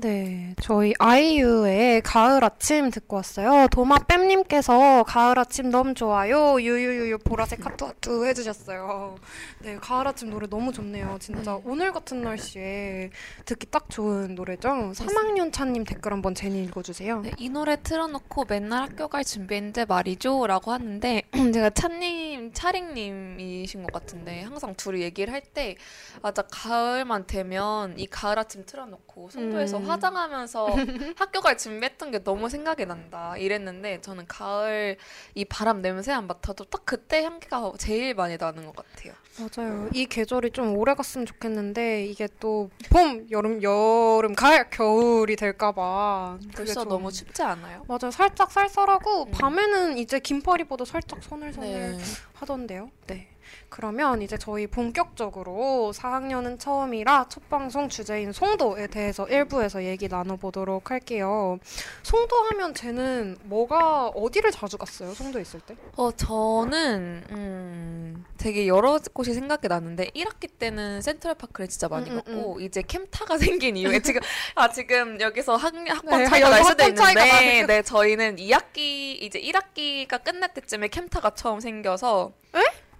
네, 0.00 0.54
저희 0.62 0.94
아이유의 0.98 2.00
가을 2.00 2.42
아침 2.42 2.90
듣고 2.90 3.16
왔어요. 3.16 3.66
도마뱀님께서 3.70 5.04
가을 5.06 5.38
아침 5.38 5.68
너무 5.70 5.92
좋아요. 5.92 6.58
유유유유 6.58 7.18
보라색 7.18 7.66
하트 7.66 7.84
하트 7.84 8.24
해주셨어요. 8.26 9.16
네, 9.58 9.76
가을 9.76 10.08
아침 10.08 10.30
노래 10.30 10.46
너무 10.48 10.72
좋네요. 10.72 11.18
진짜 11.20 11.52
네. 11.52 11.62
오늘 11.66 11.92
같은 11.92 12.22
날씨에 12.22 13.10
듣기 13.44 13.66
딱 13.70 13.90
좋은 13.90 14.34
노래죠. 14.36 14.70
3학년 14.94 15.52
차님 15.52 15.84
댓글 15.84 16.12
한번 16.12 16.34
제니 16.34 16.64
읽어주세요. 16.64 17.20
네, 17.20 17.32
이 17.36 17.50
노래 17.50 17.76
틀어놓고 17.82 18.46
맨날 18.48 18.84
학교 18.84 19.06
갈 19.08 19.22
준비했는데 19.22 19.84
말이죠 19.84 20.46
라고 20.46 20.72
하는데 20.72 21.22
제가 21.52 21.70
차님, 21.70 22.52
차링님이신 22.54 23.82
것 23.82 23.92
같은데 23.92 24.42
항상 24.42 24.74
둘이 24.74 25.02
얘기를 25.02 25.32
할 25.34 25.40
때 25.52 25.74
맞아 26.22 26.42
가을만 26.42 27.26
되면 27.26 27.98
이 27.98 28.06
가을 28.06 28.38
아침 28.38 28.64
틀어놓고 28.64 29.30
송도에서 29.30 29.78
음. 29.78 29.89
화장하면서 29.90 30.66
학교 31.16 31.40
갈 31.40 31.56
준비했던 31.58 32.10
게 32.10 32.22
너무 32.22 32.48
생각이 32.48 32.86
난다 32.86 33.36
이랬는데 33.36 34.00
저는 34.00 34.26
가을 34.26 34.96
이 35.34 35.44
바람 35.44 35.82
냄새 35.82 36.12
안 36.12 36.26
맡아도 36.26 36.64
딱 36.64 36.82
그때 36.84 37.22
향기가 37.24 37.72
제일 37.78 38.14
많이 38.14 38.36
나는 38.36 38.66
것 38.66 38.74
같아요. 38.76 39.12
맞아요. 39.38 39.88
이 39.94 40.06
계절이 40.06 40.50
좀 40.50 40.76
오래 40.76 40.94
갔으면 40.94 41.24
좋겠는데 41.26 42.04
이게 42.06 42.28
또 42.40 42.68
봄, 42.90 43.26
여름, 43.30 43.62
여름, 43.62 44.34
가을, 44.34 44.68
겨울이 44.70 45.36
될까봐 45.36 46.38
벌써 46.54 46.80
좀- 46.82 46.88
너무 46.88 47.10
춥지 47.10 47.42
않아요? 47.42 47.84
맞아요. 47.88 48.10
살짝 48.10 48.50
쌀쌀하고 48.50 49.24
음. 49.24 49.30
밤에는 49.32 49.98
이제 49.98 50.18
긴팔 50.18 50.60
입어도 50.60 50.84
살짝 50.84 51.22
서늘서늘 51.22 51.96
네. 51.96 52.04
하던데요. 52.34 52.90
네. 53.06 53.28
그러면 53.70 54.20
이제 54.20 54.36
저희 54.36 54.66
본격적으로 54.66 55.92
4학년은 55.94 56.58
처음이라 56.58 57.26
첫 57.28 57.48
방송 57.48 57.88
주제인 57.88 58.32
송도에 58.32 58.88
대해서 58.88 59.26
일부에서 59.28 59.84
얘기 59.84 60.08
나눠보도록 60.08 60.90
할게요. 60.90 61.58
송도 62.02 62.36
하면 62.36 62.74
쟤는 62.74 63.38
뭐가 63.44 64.08
어디를 64.08 64.50
자주 64.50 64.76
갔어요? 64.76 65.14
송도에 65.14 65.42
있을 65.42 65.60
때? 65.60 65.76
어, 65.96 66.10
저는, 66.10 67.24
음, 67.30 68.24
되게 68.38 68.66
여러 68.66 68.98
곳이 69.12 69.32
생각이 69.32 69.68
나는데, 69.68 70.10
1학기 70.16 70.50
때는 70.58 71.00
센트럴파크를 71.00 71.68
진짜 71.68 71.86
많이 71.88 72.10
음, 72.10 72.20
음, 72.26 72.34
갔고, 72.34 72.60
이제 72.60 72.82
캠타가 72.82 73.38
생긴 73.38 73.76
이후에 73.76 74.00
지금, 74.00 74.20
아, 74.56 74.68
지금 74.68 75.20
여기서 75.20 75.54
학, 75.54 75.72
학번 75.88 76.18
네, 76.18 76.26
차이가 76.26 76.50
날 76.50 76.64
수도 76.64 76.84
있는데. 76.84 77.66
네, 77.66 77.82
저희는 77.82 78.36
2학기, 78.36 79.22
이제 79.22 79.40
1학기가 79.40 80.24
끝날 80.24 80.52
때쯤에 80.52 80.88
캠타가 80.88 81.30
처음 81.30 81.60
생겨서, 81.60 82.32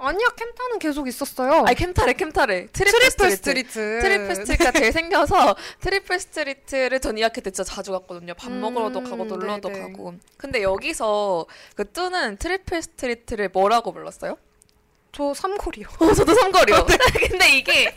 아니야, 0.02 0.28
캠타는 0.34 0.78
계속 0.78 1.06
있었어요. 1.08 1.64
아니, 1.66 1.76
캠타래, 1.76 2.14
캠타래. 2.14 2.68
트리플, 2.72 2.98
트리플 3.00 3.10
스트리트. 3.10 3.36
스트리트. 3.36 4.00
트리플 4.00 4.34
스트리트가 4.36 4.72
제일 4.72 4.92
생겨서 4.92 5.54
트리플 5.80 6.18
스트리트를 6.18 7.00
전 7.00 7.16
2학기 7.16 7.34
때 7.44 7.50
진짜 7.50 7.64
자주 7.64 7.92
갔거든요. 7.92 8.32
밥 8.34 8.50
음, 8.50 8.60
먹으러도 8.60 9.02
가고 9.02 9.24
놀러도 9.26 9.68
네네. 9.68 9.80
가고. 9.92 10.14
근데 10.38 10.62
여기서 10.62 11.44
그 11.76 11.90
뚜는 11.90 12.38
트리플 12.38 12.80
스트리트를 12.82 13.50
뭐라고 13.52 13.92
불렀어요? 13.92 14.36
저 15.12 15.34
삼거리요. 15.34 15.86
어, 15.98 16.12
저도 16.14 16.32
삼거리요. 16.34 16.86
근데 17.28 17.56
이게 17.58 17.92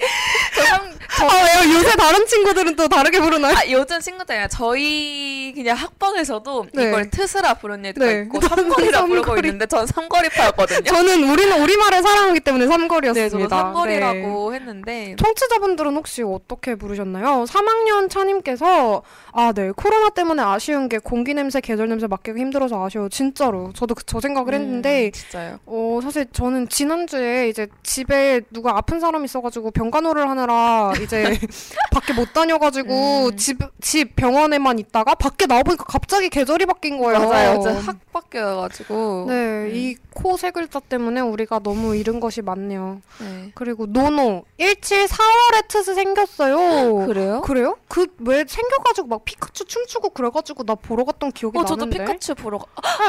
저 0.55 0.63
삼, 0.65 0.81
아, 0.81 1.63
왜요? 1.63 1.75
요새 1.77 1.95
다른 1.95 2.25
친구들은 2.25 2.75
또 2.75 2.87
다르게 2.87 3.19
부르나요? 3.19 3.55
아, 3.55 3.61
요즘 3.69 3.99
친구들 3.99 4.33
아니라 4.33 4.47
저희 4.47 5.51
그냥 5.53 5.77
학번에서도 5.77 6.65
네. 6.73 6.87
이걸 6.87 7.09
트스라 7.11 7.53
부르는 7.55 7.85
애들가 7.85 8.11
네. 8.11 8.21
있고 8.23 8.41
삼거리라 8.41 9.01
부르고 9.05 9.25
삼거리. 9.27 9.47
있는데 9.49 9.67
전 9.67 9.85
삼거리파였거든요. 9.85 10.83
저는 10.85 11.29
우리는 11.29 11.61
우리말을 11.61 12.01
사랑하기 12.01 12.39
때문에 12.39 12.65
네, 12.65 12.71
삼거리였습니다. 12.71 13.29
저도 13.29 13.43
네. 13.47 13.61
삼거리라고 13.99 14.53
했는데 14.55 15.15
청취자분들은 15.19 15.95
혹시 15.95 16.23
어떻게 16.23 16.73
부르셨나요? 16.73 17.45
3학년 17.47 18.09
차님께서 18.09 19.03
아, 19.33 19.53
네. 19.53 19.69
코로나 19.75 20.09
때문에 20.09 20.41
아쉬운 20.41 20.89
게 20.89 20.97
공기 20.97 21.35
냄새, 21.35 21.61
계절 21.61 21.89
냄새 21.89 22.07
맡기가 22.07 22.39
힘들어서 22.39 22.83
아쉬워요. 22.83 23.09
진짜로. 23.09 23.71
저도 23.75 23.93
그- 23.93 24.03
저 24.07 24.19
생각을 24.19 24.55
했는데 24.55 25.07
음, 25.07 25.11
진짜요. 25.11 25.59
어, 25.67 25.99
사실 26.01 26.25
저는 26.33 26.69
지난 26.69 27.02
주에 27.07 27.49
이제 27.49 27.67
집에 27.83 28.41
누가 28.51 28.77
아픈 28.77 28.99
사람 28.99 29.23
있어가지고 29.25 29.71
병간호를 29.71 30.29
하느라 30.29 30.91
이제 31.01 31.23
밖에 31.91 32.13
못 32.13 32.33
다녀가지고 32.33 33.27
음. 33.27 33.37
집, 33.37 33.57
집 33.81 34.15
병원에만 34.15 34.79
있다가 34.79 35.15
밖에 35.15 35.45
나와보니까 35.45 35.83
갑자기 35.85 36.29
계절이 36.29 36.65
바뀐 36.65 36.97
거예요. 36.99 37.19
맞아요. 37.29 37.61
진짜 37.61 37.79
확 37.79 37.97
바뀌어가지고. 38.11 39.25
네, 39.27 39.33
음. 39.33 39.71
이코 39.73 40.37
세 40.37 40.51
글자 40.51 40.79
때문에 40.79 41.21
우리가 41.21 41.59
너무 41.59 41.95
잃은 41.95 42.19
것이 42.19 42.41
많네요. 42.41 43.01
네. 43.19 43.51
그리고 43.55 43.85
노노 43.85 44.43
17 44.59 45.05
4월에 45.05 45.67
트스 45.67 45.93
생겼어요. 45.95 47.05
그래요? 47.07 47.41
그래요? 47.41 47.77
그 47.87 48.07
왜 48.19 48.45
생겨가지고 48.47 49.07
막 49.07 49.25
피카츄 49.25 49.65
춤추고 49.65 50.09
그래가지고 50.11 50.63
나 50.63 50.75
보러 50.75 51.03
갔던 51.03 51.31
기억이 51.31 51.57
어, 51.57 51.65
저도 51.65 51.85
나는데. 51.85 52.05
피카츄 52.05 52.35
보러 52.35 52.57
가. 52.59 52.65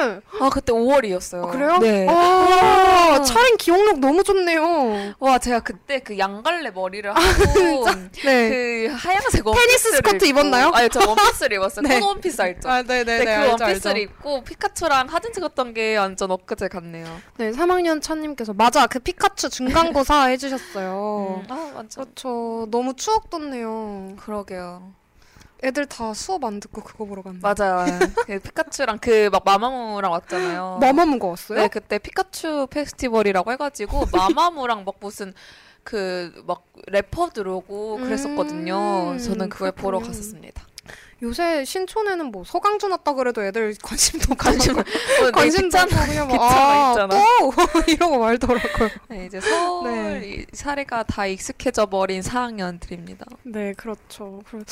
네. 0.06 0.20
아, 0.40 0.50
그때 0.50 0.72
5월이었어요. 0.72 1.44
아, 1.44 1.50
그래요? 1.50 1.78
네. 1.78 2.06
아, 2.08 2.12
아. 3.18 3.22
차린 3.22 3.56
기억 3.56 3.83
력 3.86 3.98
너무 3.98 4.22
좋네요. 4.24 5.14
와, 5.18 5.38
제가 5.38 5.60
그때 5.60 5.98
그 6.00 6.18
양갈래 6.18 6.70
머리를 6.70 7.08
하고 7.10 7.20
네. 8.24 8.48
그 8.48 8.94
하얀색 8.96 9.46
원피스를 9.46 9.52
테니스 9.66 9.92
스커트 9.96 10.16
입고- 10.24 10.28
입었나요? 10.28 10.70
아니, 10.74 10.88
저 10.88 11.00
원피스를 11.06 11.56
입었어요. 11.56 11.82
네. 11.88 12.00
꽃 12.00 12.06
원피스 12.06 12.42
알죠? 12.42 12.68
아, 12.68 12.82
네네네. 12.82 13.24
네, 13.24 13.40
그 13.42 13.48
원피스를 13.50 13.98
입고 14.02 14.44
피카츄랑 14.44 15.08
사진 15.08 15.32
찍었던 15.32 15.74
게 15.74 15.96
완전 15.96 16.30
엊그제 16.30 16.68
같네요. 16.68 17.06
네, 17.36 17.50
3학년 17.52 18.00
차님께서 18.02 18.52
맞아 18.54 18.86
그 18.86 18.98
피카츄 18.98 19.48
중간고사 19.48 20.26
해주셨어요. 20.28 21.44
음, 21.48 21.52
아, 21.52 21.72
완전. 21.74 22.04
그렇죠. 22.04 22.66
너무 22.70 22.94
추억 22.94 23.30
돋네요. 23.30 24.16
그러게요. 24.20 24.92
애들 25.64 25.86
다 25.86 26.12
수업 26.14 26.44
안 26.44 26.60
듣고 26.60 26.82
그거 26.82 27.04
보러 27.06 27.22
갔네. 27.22 27.38
맞아요. 27.42 27.86
그 28.26 28.38
피카츄랑 28.38 28.98
그 28.98 29.30
막 29.32 29.42
마마무랑 29.44 30.12
왔잖아요. 30.12 30.78
마마무가 30.80 31.28
왔어요? 31.28 31.58
네, 31.60 31.68
그때 31.68 31.98
피카츄 31.98 32.66
페스티벌이라고 32.70 33.50
해가지고 33.52 34.06
마마무랑 34.12 34.84
막 34.84 34.94
무슨 35.00 35.32
그 35.82 36.32
막 36.46 36.64
래퍼 36.88 37.30
들어오고 37.30 37.96
그랬었거든요. 37.98 39.12
음, 39.12 39.18
저는 39.18 39.48
그걸 39.48 39.72
보러 39.72 39.98
그렇군요. 39.98 40.06
갔었습니다. 40.12 40.63
요새 41.24 41.64
신촌에는 41.64 42.26
뭐 42.26 42.44
서강준 42.44 42.90
왔다 42.90 43.14
그래도 43.14 43.42
애들 43.42 43.74
관심도 43.82 44.34
관심 44.34 44.74
관심 44.74 44.78
어, 44.78 44.84
네, 45.24 45.30
관심도. 45.32 45.78
없고 45.78 45.96
그냥 46.06 46.28
막 46.28 46.32
귀찮아, 46.32 47.04
아. 47.04 47.08
또 47.08 47.52
이러고 47.90 48.18
말더라고요. 48.18 48.88
네, 49.08 49.26
이제 49.26 49.40
서울 49.40 49.90
네. 50.20 50.28
이 50.28 50.46
사례가 50.52 51.04
다 51.04 51.26
익숙해져 51.26 51.86
버린 51.86 52.20
4학년들입니다. 52.20 53.24
네, 53.44 53.72
그렇죠. 53.74 54.42
그리고 54.46 54.64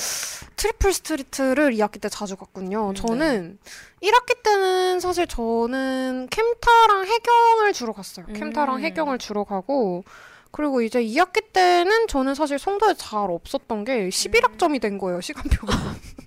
트리플 0.56 0.92
스트리트를 0.92 1.72
2학기 1.72 2.00
때 2.00 2.08
자주 2.08 2.36
갔군요. 2.36 2.90
음, 2.90 2.94
저는 2.94 3.58
1학기 4.02 4.42
때는 4.42 5.00
사실 5.00 5.26
저는 5.26 6.28
캠타랑 6.30 7.06
해경을 7.06 7.72
주로 7.72 7.92
갔어요. 7.94 8.26
음. 8.28 8.34
캠타랑 8.34 8.80
해경을 8.80 9.18
주로 9.18 9.44
가고 9.44 10.04
그리고 10.50 10.82
이제 10.82 11.02
2학기 11.02 11.50
때는 11.52 12.06
저는 12.08 12.34
사실 12.34 12.58
송도에 12.58 12.94
잘 12.98 13.30
없었던 13.30 13.84
게 13.84 14.08
11학점이 14.10 14.80
된 14.82 14.98
거예요, 14.98 15.20
시간표가. 15.22 15.72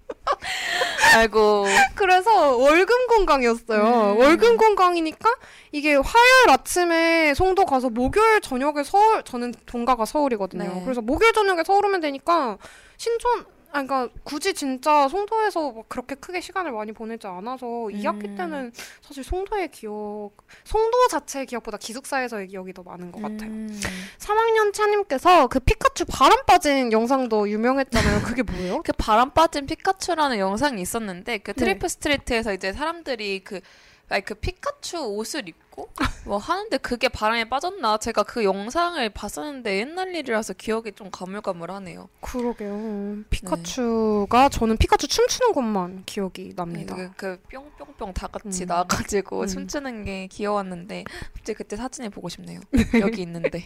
아이고. 1.15 1.65
그래서 1.95 2.57
월금 2.57 3.07
공강이었어요. 3.07 3.81
음. 4.13 4.17
월금 4.19 4.57
공강이니까 4.57 5.29
이게 5.71 5.95
화요일 5.95 6.49
아침에 6.49 7.33
송도 7.33 7.65
가서 7.65 7.89
목요일 7.89 8.41
저녁에 8.41 8.83
서울 8.83 9.23
저는 9.23 9.53
본가가 9.65 10.05
서울이거든요. 10.05 10.63
네. 10.63 10.81
그래서 10.83 11.01
목요일 11.01 11.33
저녁에 11.33 11.63
서울 11.65 11.85
오면 11.85 12.01
되니까 12.01 12.57
신촌 12.97 13.45
아, 13.75 13.83
그러니까 13.83 14.07
굳이 14.23 14.53
진짜 14.53 15.09
송도에서 15.09 15.73
막 15.73 15.89
그렇게 15.89 16.15
크게 16.15 16.39
시간을 16.39 16.71
많이 16.71 16.93
보내지 16.93 17.27
않아서 17.27 17.65
2학기 17.65 18.29
음. 18.29 18.35
때는 18.37 18.71
사실 19.01 19.21
송도의 19.21 19.69
기억, 19.71 20.31
송도 20.63 21.09
자체의 21.09 21.45
기억보다 21.45 21.77
기숙사에서의 21.77 22.47
기억이 22.47 22.71
더 22.71 22.83
많은 22.83 23.11
것 23.11 23.21
같아요. 23.21 23.49
음. 23.49 23.81
3학년 24.17 24.73
차님께서 24.73 25.47
그 25.47 25.59
피카츄 25.59 26.05
바람 26.05 26.45
빠진 26.45 26.93
영상도 26.93 27.49
유명했잖아요. 27.49 28.21
그게 28.21 28.43
뭐예요? 28.43 28.81
그 28.85 28.93
바람 28.93 29.31
빠진 29.31 29.65
피카츄라는 29.65 30.39
영상이 30.39 30.81
있었는데 30.81 31.39
그 31.39 31.51
네. 31.51 31.65
트리플 31.65 31.89
스트리트에서 31.89 32.53
이제 32.53 32.71
사람들이 32.71 33.43
그 33.43 33.59
아니 34.09 34.23
그 34.23 34.35
피카츄 34.35 34.99
옷을 34.99 35.49
입고 35.49 35.89
뭐 36.25 36.37
하는데 36.37 36.77
그게 36.77 37.09
바람에 37.09 37.49
빠졌나 37.49 37.97
제가 37.97 38.23
그 38.23 38.43
영상을 38.43 39.07
봤었는데 39.09 39.79
옛날 39.79 40.15
일이라서 40.15 40.53
기억이 40.53 40.91
좀 40.91 41.09
가물가물하네요. 41.09 42.09
그러게요. 42.21 43.23
피카츄가 43.29 44.49
저는 44.49 44.77
피카츄 44.77 45.07
춤추는 45.07 45.53
것만 45.53 46.03
기억이 46.05 46.53
납니다. 46.55 46.95
그, 46.95 47.11
그 47.15 47.41
뿅뿅뿅 47.51 48.13
다 48.13 48.27
같이 48.27 48.63
음. 48.63 48.67
나와가지고 48.67 49.41
음. 49.41 49.47
춤추는 49.47 50.05
게 50.05 50.27
귀여웠는데 50.27 51.05
갑자기 51.33 51.57
그때 51.57 51.75
사진을 51.75 52.11
보고 52.11 52.29
싶네요. 52.29 52.59
여기 53.01 53.23
있는데. 53.23 53.63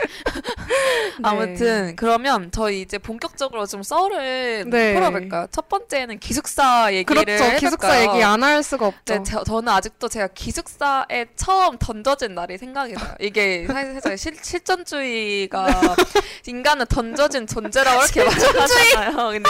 네. 1.20 1.24
아무튼 1.24 1.96
그러면 1.96 2.50
저희 2.52 2.82
이제 2.82 2.98
본격적으로 2.98 3.66
좀 3.66 3.84
썰을 3.84 4.70
네. 4.70 4.94
풀어볼까요? 4.94 5.48
첫 5.52 5.68
번째는 5.70 6.20
기숙사 6.20 6.94
얘기를 6.94 7.26
그렇죠. 7.26 7.44
기숙사 7.58 7.88
해볼까요? 7.92 8.16
얘기 8.16 8.24
안 8.24 8.40
할 8.40 8.64
수가 8.64 8.88
없죠. 8.88 9.14
네, 9.14 9.24
저, 9.24 9.44
저는 9.44 9.68
아직도 9.68 10.08
제가 10.08 10.28
기숙사에 10.28 11.26
처음 11.36 11.78
던져진 11.78 12.36
날이 12.36 12.58
생각이 12.58 12.94
나요. 12.94 13.14
이게 13.20 13.68
사실 13.68 14.18
실, 14.18 14.36
실존주의가 14.42 15.68
인간은 16.48 16.86
던져진 16.88 17.48
존재라고 17.48 18.02
이렇게 18.04 18.24
말하잖아요. 18.24 19.30
근데 19.32 19.50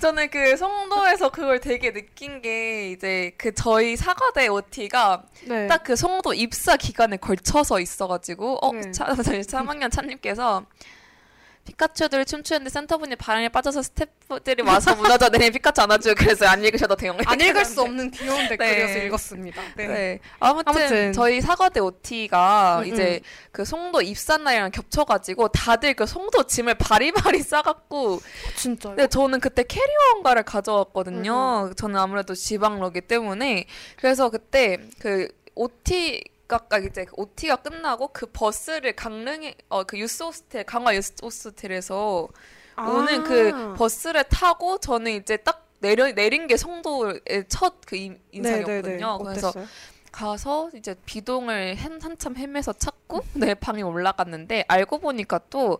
저는 0.00 0.30
그 0.30 0.56
송도에서 0.56 1.30
그걸 1.30 1.60
되게 1.60 1.92
느낀 1.92 2.40
게 2.42 2.90
이제 2.90 3.32
그 3.36 3.54
저희 3.54 3.96
사과대 3.96 4.48
OT가 4.48 5.22
네. 5.44 5.66
딱그 5.66 5.96
송도 5.96 6.34
입사 6.34 6.76
기간에 6.76 7.16
걸쳐서 7.16 7.80
있어가지고 7.80 8.58
어 8.62 8.72
네. 8.72 8.90
차, 8.92 9.06
3학년 9.06 9.90
차님께서 9.90 10.35
피카츄들 11.66 12.24
춤추는데 12.24 12.70
센터분이 12.70 13.16
바람에 13.16 13.48
빠져서 13.48 13.82
스태프들이 13.82 14.62
와서 14.62 14.94
무너져 14.94 15.28
내린 15.28 15.52
피카츄 15.52 15.82
안아주고 15.82 16.14
그래서 16.16 16.46
안 16.46 16.64
읽으셔도 16.64 16.96
돼요. 16.96 17.16
안 17.26 17.40
읽을 17.40 17.64
수 17.64 17.82
없는 17.82 18.12
귀여운 18.12 18.48
댓글이어서 18.48 18.94
네. 18.94 19.06
읽었습니다. 19.06 19.62
네. 19.76 19.86
네. 19.86 20.20
아무튼, 20.38 20.64
아무튼. 20.68 21.12
저희 21.12 21.40
사과대 21.40 21.80
OT가 21.80 22.80
음, 22.80 22.86
이제 22.86 23.20
그 23.50 23.64
송도 23.64 24.02
입사 24.02 24.36
날이랑 24.36 24.70
겹쳐가지고 24.70 25.48
다들 25.48 25.94
그 25.94 26.06
송도 26.06 26.44
짐을 26.44 26.74
바리바리 26.74 27.42
싸갖고 27.42 28.20
진짜요? 28.56 28.94
근데 28.94 29.08
저는 29.08 29.40
그때 29.40 29.64
캐리어원가를 29.64 30.44
가져왔거든요. 30.44 31.68
음, 31.68 31.74
저는 31.74 31.96
아무래도 31.96 32.34
지방러기 32.34 33.02
때문에 33.02 33.66
그래서 33.96 34.30
그때 34.30 34.78
그 35.00 35.28
OT 35.56 36.22
가 36.46 36.60
이제 36.78 37.04
그 37.04 37.12
OT가 37.16 37.56
끝나고 37.56 38.08
그 38.12 38.26
버스를 38.32 38.94
강릉에 38.94 39.54
어 39.68 39.82
그 39.84 39.98
유스 39.98 40.22
호스텔 40.22 40.64
강화 40.64 40.94
유스 40.94 41.14
호스텔에서 41.22 42.28
아. 42.76 42.88
오는 42.88 43.24
그 43.24 43.74
버스를 43.74 44.24
타고 44.24 44.78
저는 44.78 45.12
이제 45.12 45.36
딱 45.38 45.66
내려 45.80 46.10
내린 46.12 46.46
게 46.46 46.56
송도의 46.56 47.20
첫 47.48 47.80
그 47.86 47.96
인상이었거든요. 48.32 49.18
네네네. 49.18 49.24
그래서 49.24 49.48
어땠어요? 49.48 49.66
가서 50.12 50.70
이제 50.74 50.94
비동을 51.04 51.74
한, 51.74 52.00
한참 52.00 52.36
헤매서 52.36 52.72
찾고 52.74 53.20
내 53.34 53.54
방에 53.60 53.82
올라갔는데 53.82 54.64
알고 54.68 54.98
보니까 54.98 55.38
또 55.50 55.78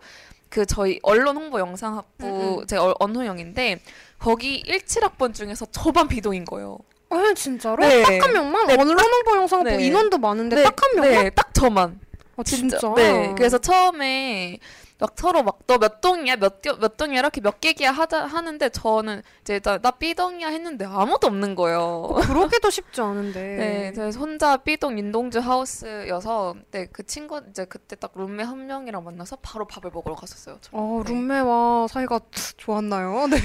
그 0.49 0.64
저희 0.64 1.00
언론 1.02 1.37
홍보 1.37 1.58
영상학부 1.58 2.25
음, 2.25 2.58
음. 2.61 2.66
제 2.68 2.76
어- 2.76 2.94
언호영인데 3.00 3.80
거기 4.20 4.62
17학번 4.62 5.35
중에서 5.35 5.66
저반 5.73 6.06
비동인 6.06 6.44
거예요. 6.44 6.78
아 7.16 7.35
진짜로? 7.35 7.76
네. 7.76 8.02
딱한 8.02 8.32
명만? 8.32 8.66
네, 8.66 8.75
홍보 8.76 9.37
영상 9.37 9.62
뭐 9.62 9.70
네. 9.73 9.85
인원도 9.85 10.18
많은데 10.18 10.56
네, 10.56 10.62
딱한 10.64 10.94
명만? 10.96 11.25
네, 11.25 11.30
딱 11.30 11.54
저만. 11.54 12.00
아, 12.37 12.42
진짜? 12.42 12.78
네. 12.96 13.35
그래서 13.37 13.58
처음에 13.58 14.58
막 14.98 15.12
서로 15.16 15.42
막 15.42 15.58
너 15.66 15.78
몇 15.78 16.00
동이야 16.00 16.36
몇, 16.36 16.62
개- 16.62 16.72
몇 16.72 16.96
동이야 16.96 17.18
이렇게 17.20 17.40
몇 17.40 17.60
개기야 17.60 17.90
하자 17.92 18.24
하는데 18.26 18.68
저는 18.70 19.20
이제 19.42 19.58
나, 19.60 19.78
나 19.78 19.90
B동이야 19.90 20.48
했는데 20.48 20.84
아무도 20.86 21.26
없는 21.26 21.54
거예요. 21.54 22.08
그러기도 22.22 22.70
쉽지 22.70 23.00
않은데. 23.00 23.40
네, 23.58 23.92
그래서 23.94 24.18
혼자 24.18 24.56
B동 24.56 24.96
인동주 24.98 25.40
하우스여서 25.40 26.54
네, 26.70 26.86
그 26.92 27.04
친구 27.04 27.40
이제 27.50 27.64
그때 27.66 27.96
딱 27.96 28.12
룸메 28.14 28.42
한 28.44 28.66
명이랑 28.66 29.04
만나서 29.04 29.36
바로 29.42 29.66
밥을 29.66 29.90
먹으러 29.92 30.14
갔었어요. 30.14 30.58
저. 30.60 30.70
어, 30.72 31.02
네. 31.04 31.12
룸메와 31.12 31.88
사이가 31.88 32.20
좋았나요? 32.56 33.26
네. 33.28 33.36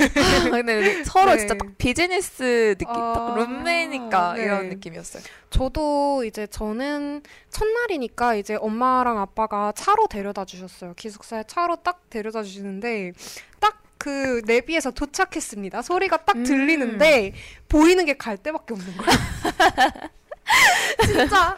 근데 0.50 1.04
서로 1.06 1.32
네. 1.32 1.38
진짜 1.38 1.56
딱 1.56 1.68
비즈니스 1.78 2.76
느낌, 2.78 2.88
딱 2.94 3.32
아, 3.32 3.36
룸메니까 3.36 4.34
네. 4.36 4.44
이런 4.44 4.70
느낌이었어요. 4.70 5.24
저도 5.50 6.24
이제 6.24 6.48
저는 6.48 7.24
첫날이니까 7.50 8.36
이제 8.36 8.56
엄마랑 8.56 9.18
아빠가 9.20 9.74
차로 9.76 10.08
데려다 10.08 10.46
주셨어요. 10.46 10.94
기숙사에 10.96 11.41
차로 11.44 11.78
딱 11.78 12.10
데려다 12.10 12.44
주시는데 12.44 13.14
딱 13.60 13.82
그 14.02 14.42
내비에서 14.48 14.90
도착했습니다. 14.90 15.84
소리가 15.84 16.18
딱 16.26 16.36
음. 16.38 16.44
들리는데 16.44 17.34
보이는 17.70 18.04
게갈 18.04 18.36
데밖에 18.36 18.74
없는 18.74 18.98
거야. 18.98 19.16
진짜 21.06 21.56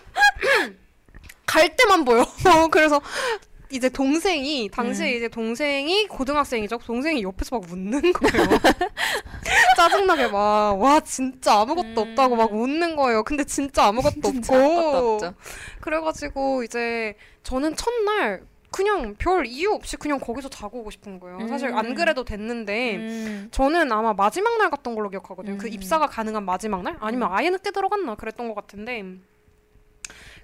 갈 1.48 1.74
때만 1.74 2.04
보여. 2.04 2.24
어, 2.24 2.68
그래서 2.70 3.02
이제 3.72 3.88
동생이 3.88 4.70
당시에 4.70 5.14
음. 5.14 5.16
이제 5.16 5.30
동생이 5.30 6.08
고등학생이죠. 6.08 6.80
동생이 6.80 7.24
옆에서 7.24 7.60
막 7.60 7.72
웃는 7.72 8.12
거예요. 8.12 8.48
짜증나게 9.78 10.28
막 10.28 10.76
와 10.78 11.00
진짜 11.00 11.62
아무것도 11.62 12.02
음. 12.04 12.10
없다고 12.10 12.36
막 12.36 12.52
웃는 12.52 12.98
거예요. 12.98 13.24
근데 13.24 13.46
진짜 13.46 13.86
아무것도 13.86 14.22
진짜 14.22 14.54
없고 14.54 14.98
아무것도. 14.98 15.34
그래가지고 15.80 16.64
이제 16.64 17.16
저는 17.44 17.78
첫날 17.78 18.44
그냥 18.74 19.16
별 19.20 19.46
이유 19.46 19.72
없이 19.72 19.98
그냥 19.98 20.20
거기서 20.20 20.50
자고 20.50 20.80
오고 20.80 20.90
싶은 20.90 21.20
거예요. 21.20 21.48
사실 21.48 21.72
안 21.74 21.86
음. 21.86 21.94
그래도 21.94 22.24
됐는데 22.26 22.96
음. 22.96 23.48
저는 23.52 23.92
아마 23.92 24.14
마지막 24.14 24.58
날 24.58 24.72
갔던 24.72 24.96
걸로 24.96 25.10
기억하거든요. 25.10 25.60
그 25.60 25.68
음. 25.68 25.72
입사가 25.72 26.08
가능한 26.08 26.44
마지막 26.44 26.82
날? 26.82 26.98
아니면 27.00 27.30
아예 27.32 27.52
늦게 27.52 27.70
들어갔나 27.70 28.16
그랬던 28.16 28.48
것 28.48 28.56
같은데. 28.56 29.04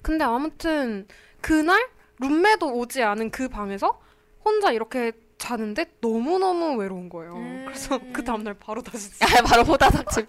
근데 0.04 0.24
아무튼 0.24 1.08
그날 1.42 1.90
룸메도 2.20 2.72
오지 2.72 3.02
않은 3.02 3.32
그 3.32 3.50
방에서 3.50 4.00
혼자 4.46 4.72
이렇게 4.72 5.12
자는데 5.40 5.86
너무너무 6.02 6.76
외로운 6.76 7.10
거예요. 7.10 7.34
음. 7.34 7.64
그래서 7.66 7.98
그 8.14 8.24
다음날 8.24 8.54
바로 8.56 8.84
다시 8.84 9.10
아, 9.24 9.42
바로 9.42 9.64
호다닥 9.64 10.12
집. 10.12 10.28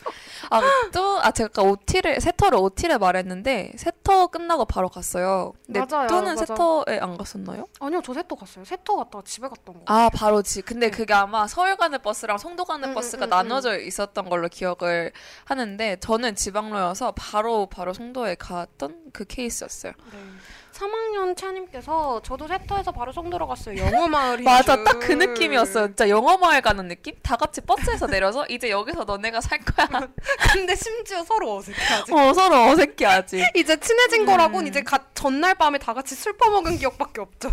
아, 0.48 0.60
또, 0.92 1.20
아, 1.20 1.30
제가 1.32 1.48
아까 1.50 1.62
OT를, 1.62 2.20
세터를 2.20 2.56
OT를 2.58 2.98
말했는데, 2.98 3.72
세터 3.76 4.28
끝나고 4.28 4.64
바로 4.64 4.88
갔어요. 4.88 5.52
근데 5.66 5.80
맞아요, 5.80 6.06
또는 6.06 6.34
맞아. 6.36 6.46
세터에 6.46 7.00
안 7.00 7.18
갔었나요? 7.18 7.66
아니요 7.80 8.00
저 8.04 8.14
세터 8.14 8.36
갔어요. 8.36 8.64
세터 8.64 8.96
갔다가 8.96 9.24
집에 9.24 9.48
갔던 9.48 9.74
거. 9.74 9.80
아, 9.86 10.08
바로 10.14 10.42
집. 10.42 10.64
근데 10.64 10.90
네. 10.90 10.96
그게 10.96 11.12
아마 11.12 11.46
서울 11.48 11.76
가는 11.76 12.00
버스랑 12.00 12.38
송도 12.38 12.64
가는 12.64 12.88
음, 12.88 12.94
버스가 12.94 13.26
음, 13.26 13.26
음, 13.26 13.30
나눠져 13.30 13.80
있었던 13.80 14.30
걸로 14.30 14.48
기억을 14.48 15.12
하는데, 15.44 15.96
저는 16.00 16.36
지방로여서 16.36 17.12
바로, 17.16 17.66
바로 17.66 17.92
송도에 17.92 18.36
갔던 18.36 19.10
그 19.12 19.24
케이스였어요. 19.24 19.92
네. 20.12 20.18
3학년 20.80 21.36
차님께서 21.36 22.20
저도 22.24 22.48
세터에서 22.48 22.90
바로 22.92 23.12
송도로 23.12 23.46
갔어요. 23.46 23.76
영어 23.78 24.08
마을이 24.08 24.42
맞아, 24.44 24.82
딱 24.82 25.00
그 25.00 25.12
느낌이었어요. 25.12 25.88
진짜 25.88 26.08
영어 26.08 26.36
마을 26.38 26.60
가는 26.60 26.86
느낌? 26.88 27.14
다 27.22 27.36
같이 27.36 27.60
버스에서 27.62 28.06
내려서, 28.06 28.46
이제 28.48 28.70
여기서 28.70 29.04
너네가 29.04 29.40
살 29.40 29.58
거야. 29.58 29.88
근데 30.52 30.74
심지어 30.76 31.24
서로 31.24 31.56
어색해하지. 31.56 32.12
어, 32.12 32.32
서로 32.32 32.70
어색해하지. 32.70 33.44
이제 33.56 33.76
친해진 33.78 34.22
음. 34.22 34.26
거라고는 34.26 34.68
이제 34.68 34.82
가, 34.82 34.98
전날 35.14 35.54
밤에 35.54 35.78
다 35.78 35.92
같이 35.94 36.14
술 36.14 36.36
퍼먹은 36.36 36.78
기억밖에 36.78 37.20
없죠. 37.20 37.50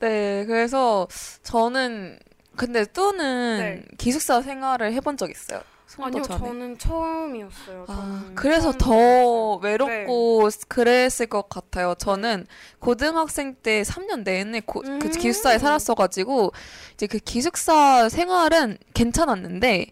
네, 0.00 0.44
그래서 0.46 1.06
저는 1.42 2.18
근데 2.56 2.84
뚜는 2.86 3.58
네. 3.58 3.82
기숙사 3.98 4.40
생활을 4.42 4.92
해본 4.94 5.16
적 5.18 5.30
있어요. 5.30 5.60
송도 5.96 6.06
아니요, 6.06 6.22
전에. 6.22 6.38
저는 6.38 6.78
처음이었어요. 6.78 7.84
아, 7.88 7.94
저는 7.94 8.34
그래서 8.34 8.72
처음 8.72 8.78
더 8.78 8.86
들어봤어요. 8.88 9.60
외롭고 9.62 10.48
그랬을 10.68 11.26
것 11.26 11.48
같아요. 11.48 11.94
저는 11.98 12.46
고등학생 12.78 13.54
때 13.54 13.82
3년 13.82 14.22
내내 14.22 14.60
고, 14.60 14.82
그 14.82 14.88
음. 14.88 14.98
기숙사에 14.98 15.58
살았어가지고 15.58 16.52
이제 16.94 17.06
그 17.06 17.18
기숙사 17.18 18.08
생활은 18.08 18.78
괜찮았는데 18.94 19.86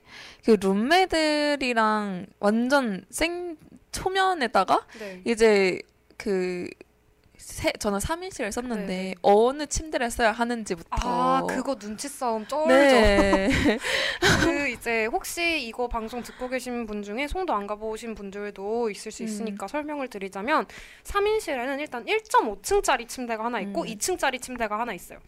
그 0.44 0.56
룸메들이랑 0.60 2.26
완전 2.38 3.04
생 3.10 3.56
초면에다가 3.92 4.86
네. 4.98 5.22
이제 5.24 5.80
그 6.18 6.68
세, 7.44 7.72
저는 7.78 7.98
3인실을 7.98 8.50
썼는데 8.50 8.86
네네. 8.86 9.14
어느 9.20 9.66
침대를 9.66 10.10
써야 10.10 10.32
하는지부터 10.32 10.88
아, 10.90 11.42
그거 11.46 11.74
눈치 11.74 12.08
싸움 12.08 12.46
쩔죠. 12.46 12.68
네. 12.68 13.50
그 14.42 14.68
이제 14.72 15.04
혹시 15.04 15.60
이거 15.62 15.86
방송 15.86 16.22
듣고 16.22 16.48
계신 16.48 16.86
분 16.86 17.02
중에 17.02 17.28
송도 17.28 17.52
안 17.52 17.66
가보신 17.66 18.14
분들도 18.14 18.88
있을 18.88 19.12
수 19.12 19.22
음. 19.22 19.28
있으니까 19.28 19.68
설명을 19.68 20.08
드리자면 20.08 20.66
3인실에는 21.04 21.80
일단 21.80 22.06
1.5층짜리 22.06 23.06
침대가 23.06 23.44
하나 23.44 23.60
있고 23.60 23.82
음. 23.82 23.86
2층짜리 23.88 24.40
침대가 24.40 24.80
하나 24.80 24.94
있어요. 24.94 25.18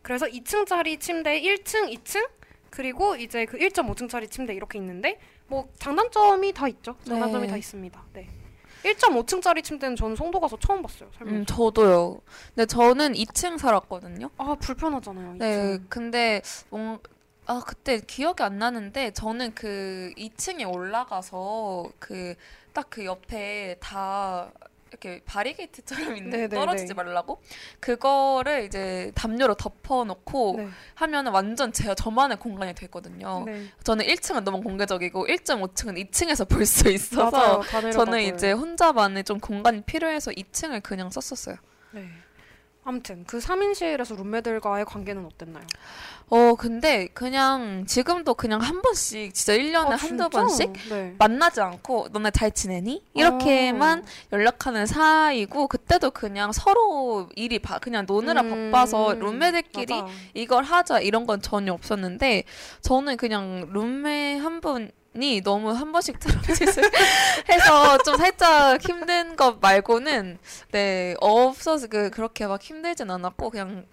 그래서 0.00 0.26
2층짜리 0.26 1.00
침대 1.00 1.40
1층, 1.42 1.92
2층 1.92 2.28
그리고 2.70 3.16
이제 3.16 3.46
그 3.46 3.58
1.5층짜리 3.58 4.30
침대 4.30 4.54
이렇게 4.54 4.78
있는데 4.78 5.18
뭐 5.48 5.68
장단점이 5.80 6.52
다 6.52 6.68
있죠. 6.68 6.94
장단점이 7.04 7.46
네. 7.46 7.50
다 7.50 7.56
있습니다. 7.56 8.04
네. 8.12 8.43
1.5층짜리 8.84 9.64
침대는 9.64 9.96
저는 9.96 10.14
송도 10.16 10.38
가서 10.40 10.56
처음 10.58 10.82
봤어요. 10.82 11.10
음, 11.22 11.44
저도요. 11.46 12.20
근데 12.54 12.66
저는 12.66 13.14
2층 13.14 13.58
살았거든요. 13.58 14.30
아 14.36 14.54
불편하잖아요. 14.60 15.34
네, 15.38 15.78
2층. 15.78 15.86
근데 15.88 16.42
뭔 16.70 16.98
아, 17.46 17.60
그때 17.66 18.00
기억이 18.00 18.42
안 18.42 18.58
나는데 18.58 19.10
저는 19.12 19.54
그 19.54 20.12
2층에 20.16 20.64
올라가서 20.72 21.90
그 21.98 22.34
딱 22.74 22.90
그 22.90 23.04
옆에 23.04 23.76
다 23.78 24.50
이렇게 24.94 25.22
바리게이트처럼 25.24 26.16
있는 26.16 26.30
네네네. 26.30 26.48
떨어지지 26.48 26.94
말라고 26.94 27.42
그거를 27.80 28.64
이제 28.64 29.10
담요로 29.14 29.54
덮어놓고 29.54 30.54
네. 30.58 30.68
하면은 30.94 31.32
완전 31.32 31.72
제 31.72 31.94
저만의 31.94 32.38
공간이 32.38 32.74
됐거든요. 32.74 33.44
네. 33.44 33.66
저는 33.82 34.06
1층은 34.06 34.44
너무 34.44 34.60
공개적이고 34.62 35.26
1.5층은 35.26 36.10
2층에서 36.10 36.48
볼 36.48 36.64
수 36.64 36.88
있어서 36.88 37.60
맞아요. 37.70 37.90
저는 37.92 38.20
이제 38.22 38.52
혼자만의 38.52 39.24
좀 39.24 39.38
공간이 39.38 39.82
필요해서 39.82 40.30
2층을 40.30 40.82
그냥 40.82 41.10
썼었어요. 41.10 41.56
네. 41.92 42.08
아무튼 42.84 43.24
그 43.26 43.38
3인실에서 43.38 44.16
룸메들과의 44.16 44.84
관계는 44.84 45.24
어땠나요? 45.24 45.64
어, 46.28 46.54
근데 46.54 47.06
그냥 47.08 47.84
지금도 47.86 48.34
그냥 48.34 48.60
한 48.60 48.82
번씩 48.82 49.34
진짜 49.34 49.56
1년에 49.56 49.86
아, 49.86 49.90
한두 49.90 50.06
진짜? 50.06 50.28
번씩 50.28 50.72
네. 50.90 51.14
만나지 51.18 51.60
않고 51.60 52.08
너네 52.12 52.30
잘 52.30 52.50
지내니? 52.50 53.02
이렇게만 53.14 54.00
어. 54.00 54.02
연락하는 54.32 54.86
사이고 54.86 55.66
그때도 55.68 56.10
그냥 56.10 56.52
서로 56.52 57.28
일이 57.36 57.58
바, 57.58 57.78
그냥 57.78 58.04
노느라 58.06 58.42
음, 58.42 58.70
바빠서 58.70 59.14
룸메들끼리 59.14 60.02
맞아. 60.02 60.12
이걸 60.34 60.64
하자 60.64 61.00
이런 61.00 61.26
건 61.26 61.40
전혀 61.40 61.72
없었는데 61.72 62.44
저는 62.82 63.16
그냥 63.16 63.68
룸메 63.72 64.36
한분 64.38 64.90
이 65.20 65.40
너무 65.42 65.70
한 65.70 65.92
번씩 65.92 66.18
트럼짓을 66.18 66.82
해서 67.48 67.98
좀 67.98 68.16
살짝 68.16 68.82
힘든 68.82 69.36
것 69.36 69.60
말고는 69.60 70.38
네 70.72 71.14
없어서 71.20 71.86
그 71.86 72.10
그렇게 72.10 72.46
막 72.46 72.60
힘들진 72.60 73.10
않았고 73.10 73.50
그냥 73.50 73.86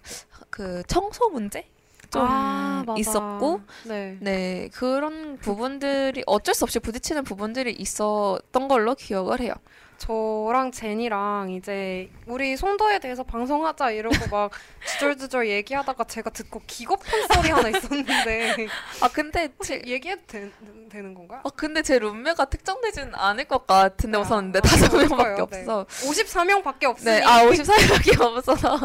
그 0.50 0.82
청소 0.86 1.28
문제 1.30 1.66
좀 2.10 2.22
아. 2.26 2.84
있었고 2.96 3.60
네. 3.84 4.18
네 4.20 4.68
그런 4.74 5.38
부분들이 5.38 6.22
어쩔 6.26 6.54
수 6.54 6.64
없이 6.64 6.78
부딪히는 6.78 7.24
부분들이 7.24 7.72
있었던 7.72 8.68
걸로 8.68 8.94
기억을 8.94 9.40
해요. 9.40 9.54
저랑 10.02 10.72
제니랑 10.72 11.50
이제 11.50 12.10
우리 12.26 12.56
송도에 12.56 12.98
대해서 12.98 13.22
방송하자 13.22 13.92
이러고 13.92 14.16
막 14.32 14.50
주절주절 14.84 15.48
얘기하다가 15.48 16.02
제가 16.04 16.30
듣고 16.30 16.60
기겁한 16.66 17.28
소리 17.28 17.50
하나 17.50 17.68
있었는데 17.68 18.66
아 19.00 19.08
근데 19.08 19.48
제, 19.62 19.80
얘기해도 19.86 20.22
되, 20.26 20.50
되는 20.90 21.14
건가요? 21.14 21.42
아 21.44 21.50
근데 21.54 21.82
제 21.82 22.00
룸메가 22.00 22.46
특정되지는 22.46 23.14
않을 23.14 23.44
것 23.44 23.64
같은데 23.64 24.18
아, 24.18 24.22
웃었는데 24.22 24.58
아, 24.58 24.62
다섯 24.62 24.96
명밖에 24.96 25.22
거예요. 25.22 25.46
네. 25.46 25.60
없어. 25.60 25.86
54명밖에 25.88 26.84
없으니 26.84 27.20
네, 27.20 27.22
아 27.24 27.46
54명밖에 27.46 28.20
없어서 28.20 28.80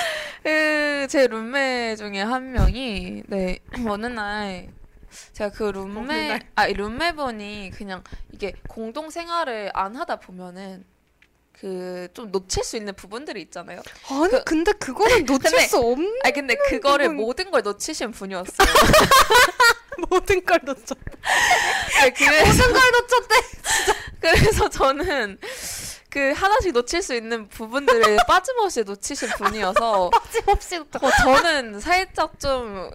그, 0.42 1.06
제 1.10 1.26
룸메 1.26 1.96
중에 1.96 2.22
한 2.22 2.50
명이 2.50 3.24
네 3.26 3.58
어느 3.86 4.06
날 4.06 4.68
제가 5.32 5.50
그 5.50 5.64
룸메 5.64 6.28
날? 6.28 6.40
아이 6.54 6.72
룸메분이 6.74 7.70
그냥 7.74 8.02
이게 8.32 8.52
공동 8.68 9.10
생활을 9.10 9.70
안 9.74 9.96
하다 9.96 10.16
보면은 10.20 10.84
그 11.52 12.08
좀 12.14 12.30
놓칠 12.32 12.64
수 12.64 12.76
있는 12.76 12.92
부분들이 12.94 13.40
있잖아요. 13.42 13.82
아니 14.10 14.28
그- 14.30 14.42
근데 14.44 14.72
그거는 14.72 15.24
놓칠 15.26 15.50
근데- 15.50 15.66
수 15.68 15.78
없는 15.78 16.18
아 16.24 16.30
근데 16.30 16.56
그거를 16.56 17.06
부분- 17.08 17.16
모든 17.24 17.50
걸 17.52 17.62
놓치신 17.62 18.10
분이었어요. 18.10 18.66
모든 20.08 20.44
걸 20.44 20.58
놓쳤 20.64 20.98
네, 22.00 22.10
그래, 22.10 22.44
모든 22.44 22.72
걸 22.72 22.90
놓쳤대 22.92 23.34
그래서 24.20 24.68
저는 24.68 25.38
그 26.10 26.32
하나씩 26.32 26.72
놓칠 26.72 27.02
수 27.02 27.14
있는 27.14 27.48
부분들을 27.48 28.18
빠짐없이 28.28 28.82
놓치신 28.82 29.28
분이어서 29.38 30.10
빠짐없이 30.12 30.78
놓쳤 30.78 31.04
어, 31.04 31.10
저는 31.22 31.80
살짝 31.80 32.38
좀 32.40 32.90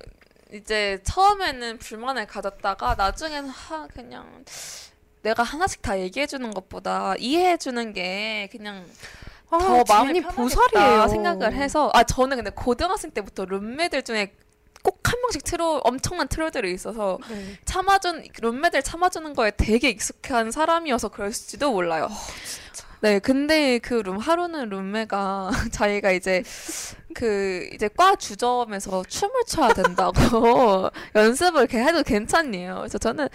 이제 0.53 0.99
처음에는 1.03 1.77
불만을 1.79 2.25
가졌다가 2.27 2.95
나중에는 2.95 3.49
하 3.49 3.87
그냥 3.87 4.45
내가 5.21 5.43
하나씩 5.43 5.81
다 5.81 5.99
얘기해 5.99 6.27
주는 6.27 6.51
것보다 6.51 7.15
이해해 7.19 7.57
주는 7.57 7.91
게 7.93 8.47
그냥 8.51 8.85
아, 9.49 9.57
더 9.57 9.83
마음이 9.87 10.21
보살이에요 10.21 11.07
생각을 11.07 11.53
해서 11.53 11.89
아 11.93 12.03
저는 12.03 12.37
근데 12.37 12.51
고등학생 12.51 13.11
때부터 13.11 13.45
룸메들 13.45 14.03
중에 14.03 14.33
꼭 14.83 14.97
한 15.07 15.19
명씩 15.21 15.43
트롤 15.43 15.81
엄청난 15.83 16.27
트롤들이 16.27 16.73
있어서 16.73 17.17
네. 17.29 17.57
참아준 17.65 18.25
룸메들 18.41 18.83
참아주는 18.83 19.33
거에 19.33 19.51
되게 19.57 19.89
익숙한 19.89 20.51
사람이어서 20.51 21.09
그럴지도 21.09 21.71
몰라요. 21.71 22.07
네, 23.01 23.19
근데 23.19 23.79
그 23.79 24.01
룸 24.01 24.17
하루는 24.17 24.69
룸메가 24.69 25.49
자기가 25.71 26.11
이제 26.11 26.43
그 27.17 27.67
이제 27.73 27.87
과 27.87 28.15
주점에서 28.15 29.03
춤을 29.07 29.33
춰야 29.47 29.73
된다고 29.73 30.91
연습을 31.15 31.61
이렇게 31.61 31.79
해도 31.79 32.03
괜찮니요. 32.03 32.75
그래서 32.77 32.99
저는 32.99 33.27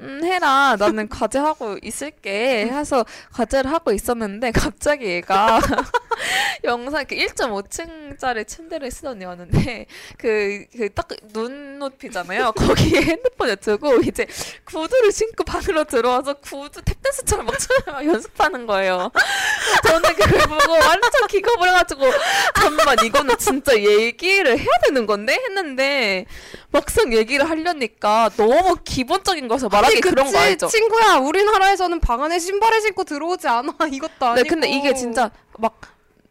음 0.00 0.24
해라 0.24 0.74
나는 0.76 1.08
과제 1.08 1.38
하고 1.38 1.76
있을게 1.80 2.66
해서 2.66 3.04
과제를 3.32 3.70
하고 3.70 3.92
있었는데 3.92 4.50
갑자기 4.50 5.04
얘가 5.06 5.60
영상 6.64 7.04
그 7.06 7.14
1.5층짜리 7.14 8.46
침대를 8.46 8.90
쓰던 8.90 9.22
애였는데 9.22 9.86
그그딱 10.18 11.08
눈높이잖아요. 11.32 12.52
거기에 12.52 13.02
핸드폰을 13.06 13.54
두고 13.56 14.00
이제 14.00 14.26
구두를 14.64 15.12
신고 15.12 15.44
방으로 15.44 15.84
들어와서 15.84 16.34
구두 16.34 16.82
탭댄스처럼 16.82 17.42
막 17.44 17.54
춤을 17.56 18.06
연습하는 18.06 18.66
거예요. 18.66 19.12
저는 19.86 20.14
그걸 20.14 20.40
보고 20.48 20.72
완전 20.72 21.26
기겁을 21.28 21.68
해가지고 21.68 22.02
잠깐만 22.54 22.96
이 23.04 23.10
거는 23.28 23.36
진짜 23.38 23.76
얘기를 23.76 24.58
해야 24.58 24.66
되는 24.84 25.06
건데? 25.06 25.34
했는데 25.34 26.26
막상 26.70 27.12
얘기를 27.12 27.48
하려니까 27.48 28.30
너무 28.36 28.76
기본적인 28.82 29.48
거서 29.48 29.68
말하기 29.68 30.00
그런 30.00 30.26
거 30.26 30.32
그치, 30.32 30.36
알죠? 30.38 30.66
친구야 30.68 31.16
우리나라에서는 31.16 32.00
방 32.00 32.22
안에 32.22 32.38
신발을 32.38 32.80
신고 32.80 33.04
들어오지 33.04 33.46
않아. 33.48 33.74
이것도 33.90 34.26
아니고. 34.26 34.42
네, 34.42 34.48
근데 34.48 34.68
이게 34.68 34.94
진짜 34.94 35.30
막 35.58 35.80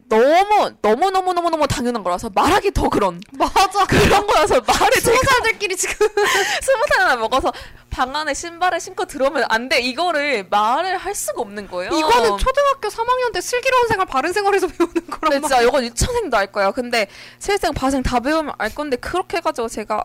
너무 0.08 0.72
너무 0.80 1.10
너무 1.10 1.32
너무 1.34 1.50
너무 1.50 1.66
당연한 1.68 2.02
거라서 2.02 2.30
말하기 2.34 2.70
더 2.72 2.88
그런 2.88 3.20
맞아. 3.32 3.84
그런 3.86 4.26
거라서 4.26 4.60
말을 4.60 5.00
스무 5.00 5.16
살들끼리 5.22 5.76
지금 5.76 6.06
스무 6.62 6.84
살이나 6.94 7.16
먹어서 7.16 7.52
방 7.90 8.14
안에 8.14 8.34
신발을 8.34 8.80
신고 8.80 9.04
들어오면 9.06 9.44
안 9.48 9.68
돼 9.68 9.80
이거를 9.80 10.46
말을 10.48 10.96
할 10.98 11.14
수가 11.14 11.42
없는 11.42 11.66
거예요. 11.68 11.90
이거는 11.92 12.38
초등학교 12.38 12.88
3학년 12.88 13.32
때 13.32 13.40
슬기로운 13.40 13.88
생활 13.88 14.06
바른 14.06 14.32
생활에서 14.32 14.66
배우는 14.78 15.06
거란 15.10 15.40
말이야 15.40 15.48
진짜 15.48 15.62
이건 15.62 15.84
유치원생도 15.84 16.36
알 16.36 16.46
거야. 16.52 16.70
근데 16.70 17.06
실생 17.38 17.72
바생 17.74 18.02
다 18.02 18.20
배우면 18.20 18.54
알 18.58 18.74
건데 18.74 18.96
그렇게 18.96 19.38
해가지고 19.38 19.68
제가 19.68 20.04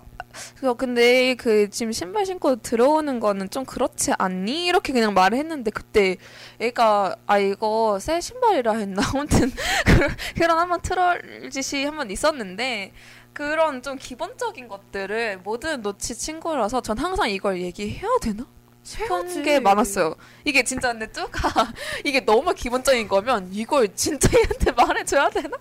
그래서 0.58 0.74
근데 0.74 1.36
그 1.36 1.70
지금 1.70 1.92
신발 1.92 2.26
신고 2.26 2.56
들어오는 2.56 3.20
거는 3.20 3.52
좀 3.52 3.66
그렇지 3.66 4.14
않니? 4.18 4.66
이렇게 4.66 4.92
그냥 4.92 5.14
말을 5.14 5.38
했는데 5.38 5.70
그때 5.70 6.18
애가 6.60 7.16
아 7.28 7.38
이거 7.38 8.00
새 8.02 8.20
신발이라 8.20 8.74
했나? 8.74 9.04
아무튼 9.14 9.52
그런 9.86 10.16
그런 10.36 10.58
한번 10.60 10.82
트롤 10.82 11.50
짓이 11.52 11.86
한번 11.86 12.10
있었는데 12.10 12.92
그런 13.34 13.82
좀 13.82 13.98
기본적인 13.98 14.68
것들을 14.68 15.40
모든 15.44 15.82
노치 15.82 16.16
친구라서 16.16 16.82
전 16.82 16.98
항상 16.98 17.30
이걸 17.30 17.60
얘기해야 17.62 18.08
되나? 18.22 18.46
싶은 18.84 19.44
게 19.44 19.60
많았어요. 19.62 20.14
이게 20.44 20.62
진짜 20.64 20.92
근데 20.92 21.10
뚜가 21.10 21.32
이게 22.04 22.20
너무 22.20 22.54
기본적인 22.54 23.08
거면 23.08 23.50
이걸 23.54 23.96
진짜 23.96 24.30
얘한테 24.38 24.72
말해줘야 24.72 25.30
되나? 25.30 25.58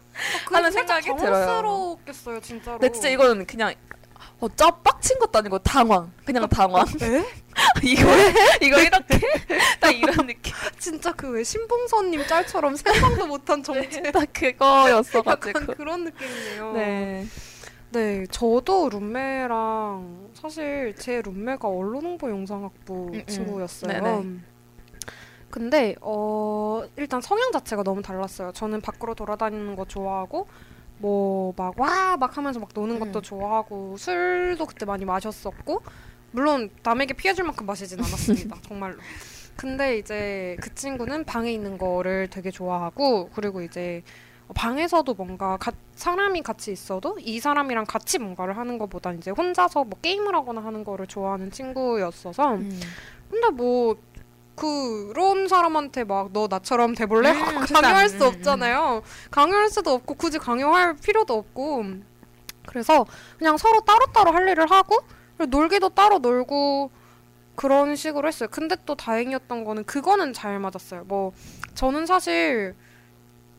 하는 0.51 0.73
생각이 0.73 1.05
들어요. 1.07 1.47
당황스러웠겠어요 1.47 2.41
진짜로 2.41 2.79
근데 2.81 2.93
진짜 2.93 3.09
이거는 3.09 3.47
그냥 3.47 3.73
어짜 4.41 4.69
빡친 4.71 5.21
것도 5.21 5.39
아니고 5.39 5.59
당황. 5.61 6.13
그냥 6.25 6.49
당황. 6.49 6.85
에? 7.01 7.25
이거 7.85 8.11
이거 8.61 8.81
이렇게 8.81 9.21
딱 9.79 9.91
이런 9.95 10.27
느낌. 10.27 10.53
진짜 10.81 11.13
그 11.13 11.29
왜 11.29 11.45
신봉선님 11.45 12.27
짤처럼 12.27 12.75
생각도 12.75 13.27
못한 13.29 13.63
정체 13.63 14.03
딱 14.11 14.27
그거였어가지고. 14.33 15.31
약간 15.61 15.67
그런 15.77 16.05
느낌이네요 16.05 16.73
네. 16.73 17.27
네, 17.93 18.25
저도 18.31 18.89
룸메랑 18.89 20.31
사실 20.33 20.95
제 20.97 21.21
룸메가 21.21 21.69
언론홍보 21.69 22.31
영상학부 22.31 23.09
음, 23.09 23.15
음. 23.15 23.27
친구였어요. 23.27 23.93
네네. 23.93 24.25
근데 25.51 25.95
어 26.01 26.83
일단 26.97 27.21
성향 27.21 27.53
자체가 27.53 27.83
너무 27.83 28.01
달랐어요. 28.01 28.53
저는 28.53 28.81
밖으로 28.81 29.15
돌아다니는 29.15 29.77
거 29.77 29.85
좋아하고 29.85 30.49
뭐 30.97 31.53
막와막 31.55 32.39
하면서 32.39 32.59
막 32.59 32.71
노는 32.73 32.99
것도 32.99 33.19
음. 33.19 33.23
좋아하고 33.23 33.97
술도 33.99 34.65
그때 34.65 34.87
많이 34.87 35.05
마셨었고 35.05 35.83
물론 36.31 36.71
남에게 36.83 37.13
피해 37.13 37.35
줄 37.35 37.45
만큼 37.45 37.67
마시진 37.67 37.99
않았습니다. 37.99 38.57
정말로. 38.67 38.97
근데 39.55 39.99
이제 39.99 40.57
그 40.63 40.75
친구는 40.75 41.25
방에 41.25 41.53
있는 41.53 41.77
거를 41.77 42.29
되게 42.29 42.51
좋아하고 42.51 43.29
그리고 43.35 43.61
이제 43.61 44.03
방에서도 44.53 45.15
뭔가 45.15 45.57
가, 45.57 45.73
사람이 45.95 46.43
같이 46.43 46.73
있어도 46.73 47.17
이 47.21 47.41
사람이랑 47.41 47.85
같이 47.87 48.19
뭔가를 48.19 48.57
하는 48.57 48.79
것보다 48.79 49.13
이제 49.13 49.31
혼자서 49.31 49.85
뭐 49.85 49.99
게임을 50.01 50.35
하거나 50.35 50.63
하는 50.63 50.85
거를 50.85 51.07
좋아하는 51.07 51.51
친구였어서 51.51 52.55
음. 52.55 52.81
근데 53.31 53.49
뭐 53.51 53.97
그런 54.55 55.49
사람한테 55.49 56.05
막 56.05 56.31
너 56.33 56.47
나처럼 56.49 56.95
돼볼래? 56.95 57.31
음. 57.33 57.65
강요할 57.73 58.09
수 58.09 58.17
음, 58.17 58.23
없잖아요. 58.23 59.03
강요할 59.31 59.71
수도 59.71 59.93
없고 59.93 60.15
굳이 60.15 60.39
강요할 60.39 60.95
필요도 60.97 61.35
없고 61.35 61.85
그래서 62.67 63.07
그냥 63.39 63.57
서로 63.57 63.81
따로따로 63.81 64.33
할 64.33 64.49
일을 64.49 64.71
하고 64.71 64.99
놀기도 65.39 65.89
따로 65.91 66.19
놀고 66.19 66.91
그런 67.55 67.97
식으로 67.97 68.29
했어요. 68.29 68.49
근데 68.51 68.77
또 68.87 68.95
다행이었던 68.95 69.65
거는 69.65 69.85
그거는 69.85 70.33
잘 70.33 70.59
맞았어요. 70.59 71.05
뭐 71.05 71.33
저는 71.75 72.07
사실 72.07 72.75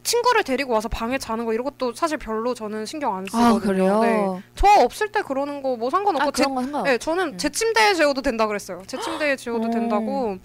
친구를 0.03 0.43
데리고 0.43 0.73
와서 0.73 0.87
방에 0.89 1.17
자는 1.17 1.45
거 1.45 1.53
이런 1.53 1.63
것도 1.63 1.93
사실 1.93 2.17
별로 2.17 2.53
저는 2.53 2.85
신경 2.85 3.15
안 3.15 3.25
쓰거든요. 3.25 3.45
아 3.55 3.59
그래요? 3.59 3.99
네. 4.01 4.43
저 4.55 4.67
없을 4.83 5.11
때 5.11 5.21
그러는 5.21 5.61
거 5.61 5.75
뭐 5.77 5.89
상관없고 5.89 6.27
아 6.27 6.31
제. 6.31 6.45
네, 6.83 6.97
저는 6.97 7.33
음. 7.33 7.37
제 7.37 7.49
침대에 7.49 7.93
재워도 7.93 8.21
된다 8.21 8.45
그랬어요. 8.47 8.81
제 8.87 8.97
침대에 9.01 9.35
재워도 9.35 9.67
오. 9.67 9.71
된다고. 9.71 10.37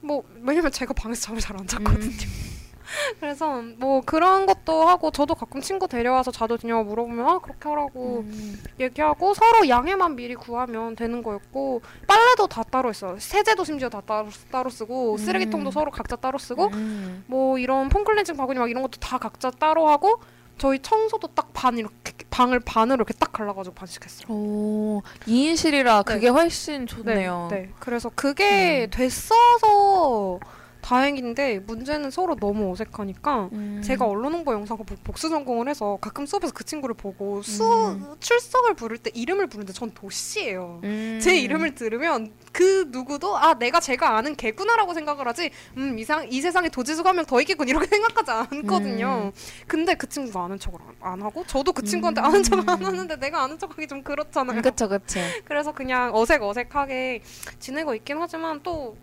뭐 0.00 0.22
왜냐면 0.42 0.70
제가 0.72 0.92
방에서 0.94 1.20
잠을 1.22 1.40
잘 1.40 1.56
안 1.56 1.66
잤거든요. 1.66 2.04
음. 2.04 2.51
그래서 3.20 3.62
뭐 3.78 4.00
그런 4.04 4.46
것도 4.46 4.86
하고 4.86 5.10
저도 5.10 5.34
가끔 5.34 5.60
친구 5.60 5.88
데려와서 5.88 6.30
자도 6.30 6.56
되냐고 6.56 6.84
물어보면 6.84 7.26
아 7.26 7.38
그렇게 7.38 7.68
하라고 7.68 8.24
음. 8.26 8.62
얘기하고 8.80 9.34
서로 9.34 9.68
양해만 9.68 10.16
미리 10.16 10.34
구하면 10.34 10.96
되는 10.96 11.22
거였고 11.22 11.82
빨래도 12.06 12.46
다 12.46 12.62
따로 12.62 12.88
했어요. 12.88 13.16
세제도 13.18 13.64
심지어 13.64 13.88
다 13.88 14.00
따로, 14.00 14.28
따로 14.50 14.70
쓰고 14.70 15.12
음. 15.12 15.18
쓰레기통도 15.18 15.70
서로 15.70 15.90
각자 15.90 16.16
따로 16.16 16.38
쓰고 16.38 16.66
음. 16.72 17.24
뭐 17.26 17.58
이런 17.58 17.88
폼클렌징 17.88 18.36
바구니 18.36 18.58
막 18.58 18.70
이런 18.70 18.82
것도 18.82 18.98
다 19.00 19.18
각자 19.18 19.50
따로 19.50 19.88
하고 19.88 20.20
저희 20.58 20.78
청소도 20.80 21.28
딱 21.28 21.52
반 21.62 21.78
이렇게 21.78 22.12
방을 22.28 22.58
반으로 22.58 22.96
이렇게 22.96 23.14
딱 23.14 23.30
갈라가지고 23.30 23.74
반씩 23.74 24.04
했어요. 24.04 24.26
오 24.28 25.00
2인실이라 25.26 26.04
네. 26.04 26.14
그게 26.14 26.28
훨씬 26.28 26.86
좋네요. 26.88 27.48
네, 27.52 27.56
네. 27.56 27.70
그래서 27.78 28.10
그게 28.14 28.86
음. 28.86 28.90
됐어서 28.90 30.40
다행인데 30.82 31.60
문제는 31.60 32.10
서로 32.10 32.34
너무 32.34 32.70
어색하니까 32.72 33.48
음. 33.52 33.80
제가 33.84 34.04
언론 34.04 34.34
홍보 34.34 34.52
영상과 34.52 34.82
복- 34.84 35.02
복수 35.04 35.28
전공을 35.30 35.68
해서 35.68 35.96
가끔 36.00 36.26
수업에서 36.26 36.52
그 36.52 36.64
친구를 36.64 36.94
보고 36.94 37.40
수 37.42 37.62
음. 37.64 38.14
출석을 38.20 38.74
부를 38.74 38.98
때 38.98 39.10
이름을 39.14 39.46
부르는데 39.46 39.72
전 39.72 39.92
도씨예요. 39.94 40.80
음. 40.84 41.20
제 41.22 41.38
이름을 41.38 41.74
들으면 41.76 42.32
그 42.52 42.86
누구도 42.90 43.38
아 43.38 43.54
내가 43.54 43.80
제가 43.80 44.16
아는 44.16 44.34
개구나라고 44.36 44.92
생각을 44.92 45.26
하지 45.26 45.50
음 45.76 45.98
이상 45.98 46.26
이 46.30 46.40
세상에 46.40 46.68
도지수가 46.68 47.08
한 47.08 47.16
명 47.16 47.22
더 47.26 47.40
있겠군 47.40 47.68
이렇게 47.68 47.86
생각하지 47.96 48.30
않거든요. 48.30 49.32
근데 49.68 49.94
그 49.94 50.08
친구가 50.08 50.44
아는 50.44 50.58
척을 50.58 50.78
안, 51.00 51.12
안 51.12 51.22
하고 51.22 51.44
저도 51.46 51.72
그 51.72 51.82
친구한테 51.84 52.20
음. 52.20 52.24
아는 52.26 52.42
척 52.42 52.68
안 52.68 52.84
하는데 52.84 53.16
내가 53.16 53.44
아는 53.44 53.58
척하기 53.58 53.86
좀 53.86 54.02
그렇잖아요. 54.02 54.58
음, 54.58 54.62
그쵸 54.62 54.88
그쵸. 54.88 55.20
그래서 55.44 55.72
그냥 55.72 56.12
어색 56.14 56.42
어색하게 56.42 57.22
지내고 57.60 57.94
있긴 57.94 58.16
하지만 58.18 58.60
또 58.64 58.96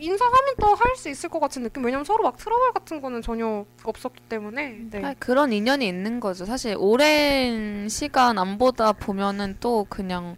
인사하면 0.00 0.54
또 0.60 0.74
할 0.74 0.96
수 0.96 1.08
있을 1.08 1.28
것 1.28 1.38
같은 1.40 1.62
느낌. 1.62 1.84
왜냐면 1.84 2.04
서로 2.04 2.24
막 2.24 2.36
트러블 2.36 2.72
같은 2.72 3.00
거는 3.00 3.22
전혀 3.22 3.64
없었기 3.84 4.22
때문에. 4.28 4.76
네. 4.90 5.04
아, 5.04 5.14
그런 5.18 5.52
인연이 5.52 5.86
있는 5.86 6.20
거죠. 6.20 6.44
사실 6.44 6.74
오랜 6.78 7.88
시간 7.88 8.38
안 8.38 8.58
보다 8.58 8.92
보면은 8.92 9.56
또 9.60 9.86
그냥 9.88 10.36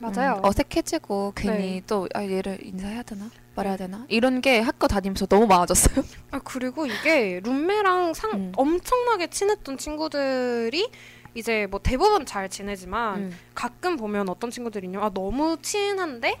맞아요. 0.00 0.34
음, 0.36 0.44
어색해지고 0.44 1.32
괜히 1.34 1.56
네. 1.56 1.82
또 1.86 2.08
아, 2.14 2.22
얘를 2.22 2.58
인사해야 2.62 3.02
되나 3.02 3.28
말해야 3.56 3.76
되나 3.76 4.06
이런 4.08 4.40
게 4.40 4.60
학교 4.60 4.86
다니면서 4.86 5.26
너무 5.26 5.46
많아졌어요. 5.48 6.04
아, 6.30 6.38
그리고 6.44 6.86
이게 6.86 7.40
룸메랑 7.42 8.14
상 8.14 8.30
음. 8.32 8.52
엄청나게 8.56 9.26
친했던 9.28 9.76
친구들이 9.76 10.88
이제 11.34 11.66
뭐 11.70 11.80
대부분 11.82 12.24
잘 12.26 12.48
지내지만 12.48 13.18
음. 13.18 13.38
가끔 13.54 13.96
보면 13.96 14.28
어떤 14.28 14.50
친구들이냐 14.50 15.00
아 15.02 15.10
너무 15.12 15.56
친한데 15.60 16.38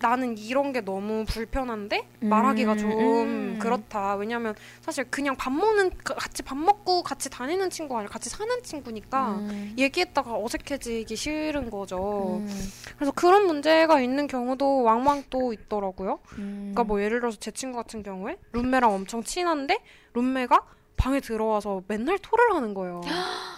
나는 0.00 0.36
이런 0.38 0.72
게 0.72 0.80
너무 0.80 1.24
불편한데 1.26 2.08
말하기가 2.20 2.72
음, 2.72 2.78
좀 2.78 2.90
음. 2.92 3.58
그렇다. 3.60 4.14
왜냐면 4.16 4.54
사실 4.80 5.04
그냥 5.10 5.36
밥 5.36 5.52
먹는 5.52 5.90
그- 6.04 6.14
같이 6.14 6.42
밥 6.42 6.56
먹고 6.56 7.02
같이 7.02 7.28
다니는 7.30 7.70
친구 7.70 7.96
아니라 7.96 8.10
같이 8.10 8.28
사는 8.30 8.62
친구니까 8.62 9.32
음. 9.36 9.74
얘기했다가 9.78 10.36
어색해지기 10.38 11.14
싫은 11.16 11.70
거죠. 11.70 12.38
음. 12.40 12.68
그래서 12.96 13.12
그런 13.12 13.46
문제가 13.46 14.00
있는 14.00 14.26
경우도 14.26 14.82
왕왕 14.82 15.24
또 15.30 15.52
있더라고요. 15.52 16.20
음. 16.38 16.72
그러니까 16.72 16.84
뭐 16.84 17.02
예를 17.02 17.20
들어서 17.20 17.36
제 17.38 17.50
친구 17.50 17.76
같은 17.78 18.02
경우에 18.02 18.36
룸메랑 18.52 18.92
엄청 18.92 19.22
친한데 19.22 19.78
룸메가 20.14 20.62
방에 20.96 21.20
들어와서 21.20 21.82
맨날 21.88 22.18
토를 22.18 22.54
하는 22.54 22.74
거예요. 22.74 23.00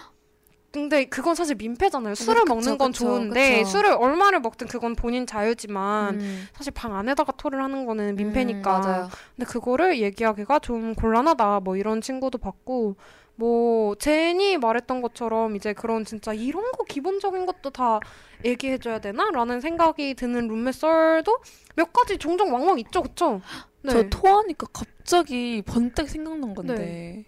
근데 0.73 1.05
그건 1.07 1.35
사실 1.35 1.57
민폐잖아요. 1.57 2.15
술을 2.15 2.43
그쵸, 2.43 2.55
먹는 2.55 2.79
건 2.79 2.93
그쵸, 2.93 3.05
좋은데 3.05 3.59
그쵸. 3.59 3.71
술을 3.71 3.93
얼마를 3.93 4.41
먹든 4.41 4.69
그건 4.69 4.95
본인 4.95 5.27
자유지만 5.27 6.21
음. 6.21 6.49
사실 6.53 6.73
방 6.73 6.95
안에다가 6.95 7.33
토를 7.33 7.63
하는 7.63 7.87
거는 7.87 8.15
민폐니까. 8.15 9.07
음. 9.07 9.09
근데 9.37 9.51
그거를 9.51 9.99
얘기하기가 10.01 10.61
좀 10.61 10.95
곤란하다. 10.95 11.61
뭐 11.61 11.77
이런 11.77 12.01
친구도 12.01 12.39
봤고 12.39 12.97
뭐 13.35 13.95
제니 13.97 14.59
말했던 14.59 15.03
것처럼 15.03 15.57
이제 15.57 15.73
그런 15.73 16.05
진짜 16.05 16.33
이런 16.33 16.71
거 16.73 16.85
기본적인 16.85 17.47
것도 17.47 17.71
다 17.71 17.99
얘기해 18.45 18.79
줘야 18.79 19.01
되나 19.01 19.31
라는 19.31 19.61
생각이 19.61 20.15
드는 20.15 20.47
룸메 20.47 20.73
썰도 20.73 21.39
몇 21.75 21.93
가지 21.93 22.17
종종 22.19 22.53
왕왕 22.55 22.79
있죠, 22.81 23.03
그쵸? 23.03 23.41
네. 23.83 23.93
저 23.93 24.09
토하니까 24.09 24.67
갑자기 24.73 25.63
번뜩 25.67 26.09
생각난 26.09 26.55
건데 26.55 27.25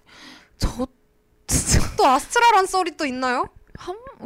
저 0.58 0.86
진짜 1.46 1.80
또 2.02 2.08
아스트라란 2.08 2.66
썰이 2.66 2.96
또 2.96 3.06
있나요? 3.06 3.48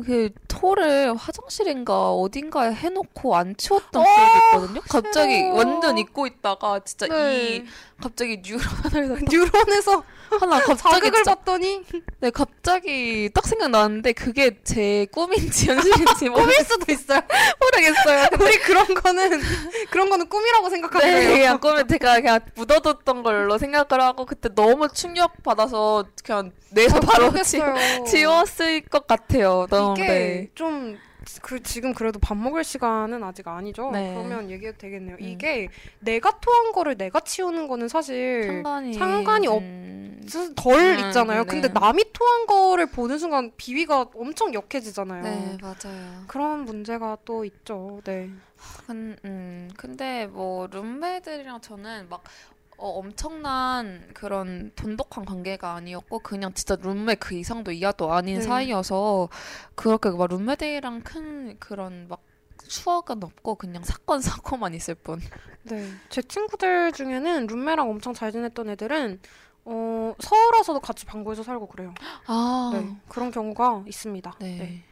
그 0.06 0.30
토를 0.56 1.14
화장실인가 1.16 2.12
어딘가에 2.12 2.72
해놓고 2.72 3.36
안 3.36 3.56
치웠던 3.56 4.02
어, 4.02 4.04
기억이 4.04 4.38
있거든요. 4.38 4.80
갑자기 4.88 5.36
싫어. 5.36 5.54
완전 5.54 5.98
잊고 5.98 6.26
있다가 6.26 6.80
진짜 6.80 7.06
네. 7.08 7.56
이 7.56 7.64
갑자기 8.00 8.40
뉴런 8.42 8.60
하나를 8.82 9.22
뉴런에서 9.30 10.02
하나 10.40 10.58
갑자기 10.60 10.94
자극을 10.94 11.12
진짜 11.12 11.34
받더니 11.34 11.84
네 12.20 12.30
갑자기 12.30 13.30
딱 13.32 13.46
생각나는데 13.46 14.12
그게 14.12 14.58
제 14.64 15.06
꿈인지 15.12 15.66
현실인지 15.68 16.28
뭐 16.30 16.40
꿈일 16.40 16.56
수도 16.64 16.90
있어요. 16.92 17.20
모르겠어요. 17.60 18.28
우리 18.40 18.58
그런 18.60 18.94
거는 18.94 19.40
그런 19.90 20.10
거는 20.10 20.28
꿈이라고 20.28 20.70
생각하면 20.70 21.06
네, 21.08 21.20
돼요. 21.20 21.36
그냥 21.36 21.60
꿈에 21.60 21.86
제가 21.86 22.14
그냥 22.20 22.40
묻어뒀던 22.54 23.22
걸로 23.22 23.58
생각을 23.58 24.02
하고 24.02 24.24
그때 24.26 24.48
너무 24.54 24.88
충격 24.88 25.42
받아서 25.42 26.04
그냥 26.24 26.52
뇌에서 26.70 27.00
바로 27.00 27.30
지, 27.42 27.58
모르겠어요. 27.58 28.04
지웠을 28.04 28.80
것 28.82 29.06
같아요. 29.06 29.66
너무 29.70 29.94
이게 29.98 30.06
네. 30.08 30.45
좀 30.54 30.98
그, 31.42 31.62
지금 31.62 31.92
그래도 31.92 32.18
밥 32.20 32.36
먹을 32.36 32.62
시간은 32.62 33.22
아직 33.24 33.48
아니죠. 33.48 33.90
네. 33.90 34.14
그러면 34.14 34.48
얘기해도 34.50 34.78
되겠네요. 34.78 35.16
음. 35.16 35.24
이게 35.24 35.68
내가 36.00 36.38
토한 36.40 36.72
거를 36.72 36.96
내가 36.96 37.20
치우는 37.20 37.66
거는 37.68 37.88
사실 37.88 38.44
상관이 38.46 38.94
상관이 38.94 39.46
없- 39.48 39.60
음, 39.62 40.20
덜 40.56 40.74
음, 40.80 40.98
있잖아요. 41.06 41.42
네. 41.44 41.48
근데 41.48 41.68
남이 41.68 42.12
토한 42.12 42.46
거를 42.46 42.86
보는 42.86 43.18
순간 43.18 43.52
비위가 43.56 44.06
엄청 44.14 44.54
역해지잖아요. 44.54 45.22
네 45.22 45.58
맞아요. 45.60 46.24
그런 46.28 46.64
문제가 46.64 47.16
또 47.24 47.44
있죠. 47.44 48.00
네. 48.04 48.30
근, 48.86 49.16
음, 49.24 49.70
근데 49.76 50.26
뭐 50.26 50.66
룸메들이랑 50.68 51.60
저는 51.60 52.08
막 52.08 52.22
어, 52.78 52.88
엄청난 52.90 54.08
그런 54.12 54.70
돈독한 54.76 55.24
관계가 55.24 55.74
아니었고 55.74 56.18
그냥 56.20 56.52
진짜 56.54 56.76
룸메 56.76 57.16
그 57.16 57.34
이상도 57.34 57.72
이하도 57.72 58.12
아닌 58.12 58.36
네. 58.38 58.42
사이여서 58.42 59.28
그렇게 59.74 60.10
막 60.10 60.28
룸메들이랑 60.28 61.02
큰 61.02 61.58
그런 61.58 62.06
막 62.08 62.22
추억은 62.68 63.22
없고 63.22 63.54
그냥 63.54 63.82
사건 63.82 64.20
사고만 64.20 64.74
있을 64.74 64.94
뿐. 64.94 65.20
네. 65.62 65.90
제 66.08 66.22
친구들 66.22 66.92
중에는 66.92 67.46
룸메랑 67.46 67.88
엄청 67.88 68.12
잘 68.12 68.30
지냈던 68.32 68.70
애들은 68.70 69.20
어, 69.64 70.14
서울 70.20 70.54
와서도 70.54 70.80
같이 70.80 71.04
방구에서 71.06 71.42
살고 71.42 71.66
그래요. 71.68 71.92
아, 72.26 72.70
네. 72.72 72.96
그런 73.08 73.30
경우가 73.30 73.84
있습니다. 73.86 74.36
네. 74.40 74.56
네. 74.58 74.84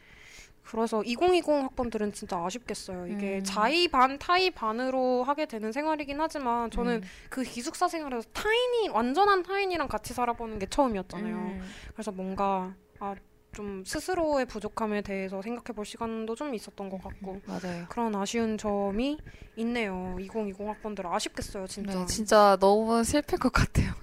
그래서 0.65 1.03
2020 1.03 1.49
학번들은 1.49 2.11
진짜 2.13 2.43
아쉽겠어요. 2.43 3.07
이게 3.07 3.37
음. 3.37 3.43
자의 3.43 3.87
반 3.87 4.17
타의 4.17 4.51
반으로 4.51 5.23
하게 5.23 5.45
되는 5.45 5.71
생활이긴 5.71 6.19
하지만 6.19 6.71
저는 6.71 6.95
음. 6.95 7.01
그 7.29 7.43
기숙사 7.43 7.87
생활에서 7.87 8.27
타인이 8.33 8.89
완전한 8.89 9.43
타인이랑 9.43 9.87
같이 9.87 10.13
살아보는 10.13 10.59
게 10.59 10.65
처음이었잖아요. 10.65 11.35
음. 11.35 11.61
그래서 11.93 12.11
뭔가 12.11 12.73
아, 12.99 13.15
좀 13.53 13.83
스스로의 13.85 14.45
부족함에 14.45 15.01
대해서 15.01 15.41
생각해 15.41 15.73
볼 15.75 15.85
시간도 15.85 16.35
좀 16.35 16.53
있었던 16.53 16.89
것 16.89 17.01
같고 17.01 17.41
맞아요. 17.45 17.85
그런 17.87 18.15
아쉬운 18.15 18.57
점이 18.57 19.17
있네요. 19.57 20.17
2020 20.19 20.67
학번들 20.67 21.05
아쉽겠어요, 21.07 21.67
진짜. 21.67 21.99
네, 21.99 22.05
진짜 22.05 22.57
너무 22.59 23.03
슬플 23.03 23.37
것 23.37 23.53
같아요. 23.53 23.93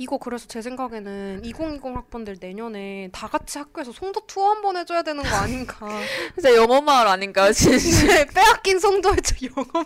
이거 0.00 0.16
그래서 0.16 0.46
제 0.48 0.62
생각에는 0.62 1.42
2020 1.44 1.94
학번들 1.94 2.38
내년에 2.40 3.10
다 3.12 3.26
같이 3.28 3.58
학교에서 3.58 3.92
송도 3.92 4.22
투어 4.26 4.48
한번 4.48 4.78
해줘야 4.78 5.02
되는 5.02 5.22
거 5.22 5.28
아닌가. 5.28 5.76
진짜 6.34 6.54
영어 6.56 6.80
마을 6.80 7.06
아닌가요, 7.06 7.52
진짜? 7.52 8.06
네, 8.06 8.24
빼앗긴 8.24 8.78
송도의 8.78 9.18
저 9.22 9.34
영어 9.54 9.84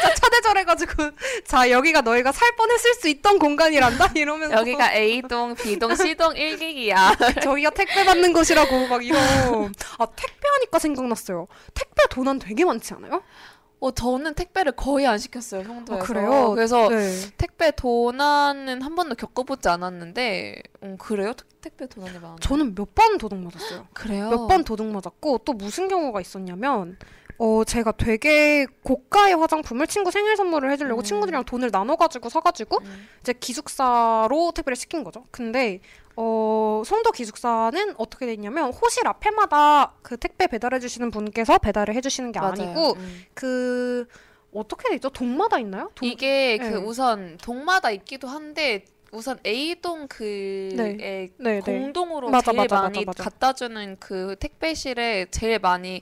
자 0.00 0.14
사대절해가지고 0.14 0.92
자 1.44 1.70
여기가 1.70 2.02
너희가 2.02 2.30
살 2.30 2.54
뻔했을 2.54 2.94
수 2.94 3.08
있던 3.08 3.40
공간이란다 3.40 4.12
이러면서 4.14 4.56
여기가 4.58 4.94
A동, 4.94 5.56
B동, 5.56 5.96
C동 5.96 6.34
1기기야. 6.34 7.16
저기가 7.42 7.70
택배 7.70 8.04
받는 8.04 8.32
곳이라고 8.32 8.86
막 8.86 9.04
이런 9.04 9.18
아 9.98 10.06
택배 10.06 10.48
하니까 10.54 10.78
생각났어요. 10.78 11.48
택배 11.74 12.04
도난 12.10 12.38
되게 12.38 12.64
많지 12.64 12.94
않아요? 12.94 13.24
어, 13.80 13.90
저는 13.90 14.34
택배를 14.34 14.72
거의 14.72 15.06
안 15.06 15.16
시켰어요, 15.18 15.64
송도에서. 15.64 16.02
아, 16.02 16.06
그래요? 16.06 16.50
그래서 16.54 16.88
네. 16.90 17.10
택배 17.38 17.70
도난은 17.70 18.82
한 18.82 18.94
번도 18.94 19.14
겪어보지 19.14 19.68
않았는데, 19.68 20.62
음, 20.82 20.96
그래요? 20.98 21.32
택- 21.32 21.60
택배 21.62 21.86
도난이 21.86 22.18
많아요? 22.18 22.36
저는 22.40 22.74
몇 22.74 22.94
번 22.94 23.16
도둑 23.18 23.38
맞았어요. 23.38 23.86
그래요? 23.94 24.28
몇 24.30 24.46
번 24.48 24.64
도둑 24.64 24.86
맞았고 24.86 25.38
또 25.44 25.52
무슨 25.54 25.88
경우가 25.88 26.20
있었냐면 26.20 26.98
어 27.38 27.64
제가 27.64 27.92
되게 27.92 28.66
고가의 28.82 29.34
화장품을 29.36 29.86
친구 29.86 30.10
생일 30.10 30.36
선물을 30.36 30.70
해주려고 30.72 31.00
음. 31.00 31.02
친구들이랑 31.02 31.44
돈을 31.44 31.70
나눠가지고 31.72 32.28
사가지고 32.28 32.78
음. 32.82 33.08
이제 33.22 33.32
기숙사로 33.32 34.52
택배를 34.54 34.76
시킨 34.76 35.04
거죠. 35.04 35.24
근데 35.30 35.80
어 36.16 36.82
송도 36.84 37.12
기숙사는 37.12 37.94
어떻게 37.96 38.26
돼 38.26 38.34
있냐면 38.34 38.72
호실 38.72 39.06
앞에마다 39.06 39.94
그 40.02 40.16
택배 40.16 40.46
배달해 40.46 40.80
주시는 40.80 41.10
분께서 41.10 41.58
배달을 41.58 41.94
해 41.94 42.00
주시는 42.00 42.32
게 42.32 42.40
맞아요. 42.40 42.52
아니고 42.52 42.92
음. 42.94 43.24
그 43.34 44.06
어떻게 44.52 44.88
돼 44.88 44.94
있죠? 44.96 45.08
동마다 45.10 45.58
있나요? 45.58 45.90
동... 45.94 46.08
이게 46.08 46.58
그 46.58 46.64
네. 46.64 46.74
우선 46.74 47.38
동마다 47.40 47.90
있기도 47.90 48.28
한데 48.28 48.84
우선 49.12 49.38
A동 49.44 50.06
그에 50.06 50.68
네, 50.76 51.30
네. 51.36 51.60
공동으로 51.60 52.30
맞아, 52.30 52.52
제일 52.52 52.56
맞아, 52.58 52.82
많이 52.82 53.04
맞아. 53.04 53.24
갖다 53.24 53.52
주는 53.52 53.96
그 53.98 54.36
택배실에 54.38 55.26
제일 55.30 55.58
많이 55.58 56.00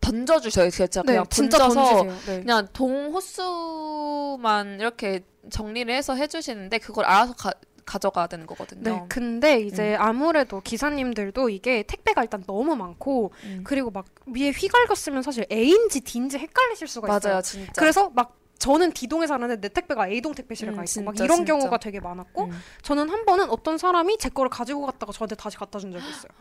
던져 0.00 0.40
주셔요. 0.40 0.68
진짜 0.70 1.02
네, 1.02 1.12
그냥 1.12 1.24
진짜 1.30 1.58
던져서. 1.58 2.04
네. 2.26 2.40
그냥 2.40 2.66
동 2.72 3.12
호수만 3.14 4.80
이렇게 4.80 5.20
정리를 5.50 5.92
해서 5.94 6.14
해주시는데 6.14 6.78
그걸 6.78 7.04
알아서 7.04 7.34
가, 7.34 7.52
가져가야 7.88 8.26
되는 8.26 8.46
거거든요. 8.46 8.82
네, 8.82 9.04
근데 9.08 9.60
이제 9.60 9.96
아무래도 9.96 10.60
기사님들도 10.60 11.48
이게 11.48 11.82
택배가 11.82 12.22
일단 12.22 12.44
너무 12.46 12.76
많고 12.76 13.32
음. 13.44 13.62
그리고 13.64 13.90
막 13.90 14.04
위에 14.26 14.50
휘갈겼으면 14.50 15.22
사실 15.22 15.46
A인지 15.50 16.02
D인지 16.02 16.38
헷갈리실 16.38 16.86
수가 16.86 17.08
있어요. 17.16 17.32
맞아요, 17.32 17.42
진짜. 17.42 17.72
그래서 17.76 18.10
막 18.10 18.36
저는 18.58 18.92
D동에 18.92 19.26
사는데 19.26 19.60
내 19.60 19.68
택배가 19.68 20.08
A동 20.08 20.34
택배실에 20.34 20.70
음, 20.70 20.76
가 20.76 20.84
있고 20.84 21.02
막 21.02 21.14
진짜, 21.14 21.24
이런 21.24 21.36
진짜. 21.38 21.52
경우가 21.54 21.78
되게 21.78 22.00
많았고 22.00 22.44
음. 22.44 22.50
저는 22.82 23.08
한 23.08 23.24
번은 23.24 23.50
어떤 23.50 23.78
사람이 23.78 24.18
제 24.18 24.28
거를 24.28 24.50
가지고 24.50 24.84
갔다가 24.86 25.12
저한테 25.12 25.36
다시 25.36 25.56
갖다 25.56 25.78
준 25.78 25.90
적이 25.92 26.04
있어요. 26.08 26.32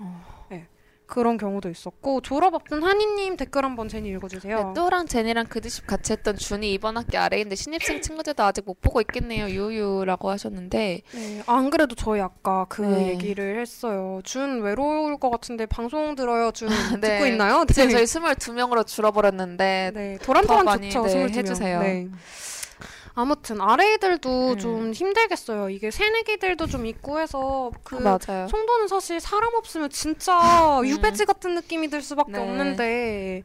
네. 0.49 0.67
그런 1.07 1.37
경우도 1.37 1.69
있었고 1.69 2.21
졸업 2.21 2.53
앞둔 2.53 2.83
한이님 2.83 3.37
댓글 3.37 3.63
한번 3.63 3.87
제니 3.87 4.09
읽어주세요. 4.09 4.57
네, 4.57 4.73
또랑 4.75 5.07
제니랑 5.07 5.47
그드십 5.47 5.87
같이 5.87 6.13
했던 6.13 6.35
준이 6.35 6.73
이번 6.73 6.97
학기 6.97 7.17
아래인데 7.17 7.55
신입생 7.55 8.01
친구들도 8.01 8.43
아직 8.43 8.65
못 8.65 8.79
보고 8.81 8.99
있겠네요. 9.01 9.47
유유라고 9.49 10.29
하셨는데 10.29 11.01
네, 11.13 11.43
안 11.47 11.69
그래도 11.69 11.95
저희 11.95 12.19
아까 12.19 12.65
그 12.69 12.81
네. 12.81 13.07
얘기를 13.09 13.59
했어요. 13.59 14.19
준 14.23 14.61
외로울 14.61 15.17
것 15.17 15.29
같은데 15.29 15.65
방송 15.65 16.15
들어요. 16.15 16.51
준 16.51 16.67
네. 17.01 17.17
듣고 17.17 17.25
있나요? 17.27 17.65
지금 17.73 17.89
저희 17.89 18.03
22명으로 18.03 18.85
줄어버렸는데 18.85 19.91
네, 19.93 20.17
더 20.19 20.25
도란도란 20.25 20.81
좋죠. 20.81 21.03
네, 21.03 21.27
22명. 21.27 21.35
해주세요. 21.37 22.09
네. 23.17 23.21
아무튼 23.21 23.59
아래이들도 23.61 24.51
음. 24.51 24.57
좀 24.57 24.93
힘들겠어요. 24.93 25.69
이게 25.69 25.89
새내기들도 25.89 26.67
좀 26.67 26.85
있고 26.85 27.19
해서 27.19 27.71
그 27.83 27.95
맞아요. 27.95 28.47
송도는 28.47 28.87
사실 28.87 29.19
사람 29.19 29.53
없으면 29.55 29.89
진짜 29.89 30.79
음. 30.79 30.87
유배지 30.87 31.25
같은 31.25 31.55
느낌이 31.55 31.89
들 31.89 32.01
수밖에 32.01 32.33
네. 32.33 32.39
없는데 32.39 33.43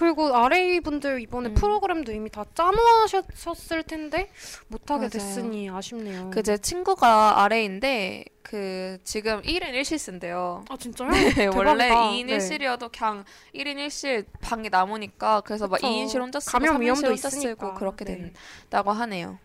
그리고 0.00 0.34
아레이 0.34 0.80
분들 0.80 1.20
이번에 1.20 1.50
음. 1.50 1.54
프로그램도 1.54 2.10
이미 2.12 2.30
다 2.30 2.46
짜놓으셨을 2.54 3.82
텐데 3.82 4.30
못하게 4.68 5.00
맞아요. 5.00 5.10
됐으니 5.10 5.68
아쉽네요. 5.68 6.30
그제 6.30 6.56
친구가 6.56 7.42
아래인데 7.42 8.24
그 8.42 8.96
지금 9.04 9.42
1인 9.42 9.74
1실쓴데요. 9.74 10.64
아 10.70 10.76
진짜요? 10.78 11.10
네, 11.36 11.46
원래 11.48 11.88
대박이다. 11.88 11.94
2인 12.12 12.26
네. 12.28 12.38
1실이어도 12.38 12.90
그냥 12.90 13.24
1인 13.54 13.76
1실 13.76 14.24
방이 14.40 14.70
남으니까 14.70 15.42
그래서 15.42 15.68
막 15.68 15.76
그쵸. 15.76 15.88
2인실 15.88 16.18
혼자 16.18 16.40
쓰고 16.40 16.50
감염 16.50 16.78
3인실 16.78 16.80
위험도 16.80 17.08
혼자 17.08 17.28
있으니까. 17.28 17.66
쓰고 17.66 17.74
그렇게 17.74 18.06
네. 18.06 18.32
된다고 18.70 18.92
하네요. 18.92 19.38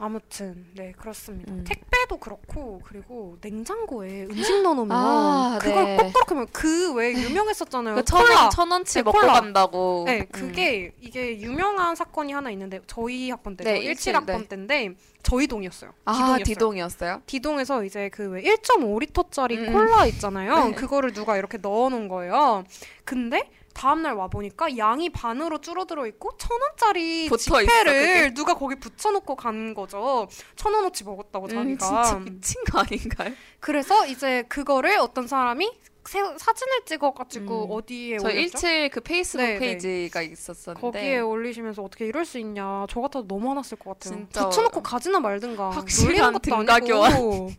아무튼 0.00 0.64
네 0.74 0.92
그렇습니다. 0.96 1.52
음. 1.52 1.64
택배도 1.66 2.18
그렇고 2.18 2.80
그리고 2.84 3.36
냉장고에 3.40 4.26
음식 4.30 4.62
넣어놓으면 4.62 4.96
아, 4.96 5.58
그걸 5.60 5.84
네. 5.84 5.96
꼭꼭 5.96 6.30
하면 6.30 6.46
그왜 6.52 7.12
유명했었잖아요. 7.14 7.96
그 7.96 8.02
콜라. 8.04 8.24
천원 8.26 8.50
천 8.50 8.70
원치 8.70 8.94
네, 8.94 9.02
먹고 9.02 9.18
콜라. 9.18 9.32
간다고. 9.34 10.04
네, 10.06 10.20
음. 10.20 10.26
그게 10.30 10.92
이게 11.00 11.40
유명한 11.40 11.96
사건이 11.96 12.32
하나 12.32 12.50
있는데 12.50 12.80
저희 12.86 13.30
학번 13.30 13.56
때, 13.56 13.64
네, 13.64 13.70
저 13.74 13.76
일칠, 13.82 13.96
17 14.12 14.16
학번 14.16 14.42
네. 14.42 14.48
때인데 14.48 14.94
저희 15.24 15.46
동이었어요. 15.48 15.92
아 16.04 16.38
D동이었어요. 16.44 17.22
D동에서 17.26 17.84
이제 17.84 18.08
그 18.10 18.28
왜 18.28 18.42
1.5리터짜리 18.42 19.58
음. 19.58 19.72
콜라 19.72 20.06
있잖아요. 20.06 20.66
네. 20.68 20.72
그거를 20.74 21.12
누가 21.12 21.36
이렇게 21.36 21.58
넣어놓은 21.58 22.08
거예요. 22.08 22.64
근데 23.04 23.50
다음날 23.78 24.14
와 24.14 24.26
보니까 24.26 24.76
양이 24.76 25.08
반으로 25.08 25.60
줄어들어 25.60 26.04
있고 26.08 26.36
천 26.36 26.50
원짜리 26.60 27.28
지폐를 27.28 28.34
누가 28.34 28.54
거기 28.54 28.74
붙여놓고 28.74 29.36
간 29.36 29.72
거죠. 29.72 30.26
천 30.56 30.74
원어치 30.74 31.04
먹었다고 31.04 31.46
음, 31.46 31.78
자기가. 31.78 32.02
진짜 32.04 32.18
미친 32.18 32.64
거 32.64 32.80
아닌가요? 32.80 33.32
그래서 33.60 34.04
이제 34.06 34.42
그거를 34.48 34.98
어떤 34.98 35.28
사람이 35.28 35.70
세- 36.04 36.20
사진을 36.38 36.86
찍어가지고 36.86 37.66
음. 37.66 37.70
어디에 37.70 38.18
저 38.18 38.28
올렸죠? 38.28 38.40
일칠 38.40 38.88
그 38.90 39.00
페이스북 39.00 39.44
네, 39.44 39.52
네. 39.54 39.58
페이지가 39.58 40.22
있었었는데 40.22 40.80
거기에 40.80 41.18
올리시면서 41.20 41.82
어떻게 41.82 42.06
이럴 42.06 42.24
수 42.24 42.38
있냐. 42.38 42.86
저 42.90 43.00
같아도 43.00 43.28
너무 43.28 43.50
화났을 43.50 43.78
것 43.78 43.92
같아요. 43.98 44.18
진짜 44.18 44.48
붙여놓고 44.48 44.82
가지나 44.82 45.20
말든가. 45.20 45.70
확실한 45.70 46.08
놀리는 46.08 46.32
것도 46.32 46.56
등가 46.56 46.74
아니고. 46.76 47.50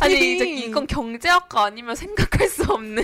아니 0.00 0.34
이제 0.36 0.44
이건 0.68 0.86
경제학과 0.86 1.64
아니면 1.64 1.96
생각할 1.96 2.48
수 2.48 2.70
없는 2.70 3.02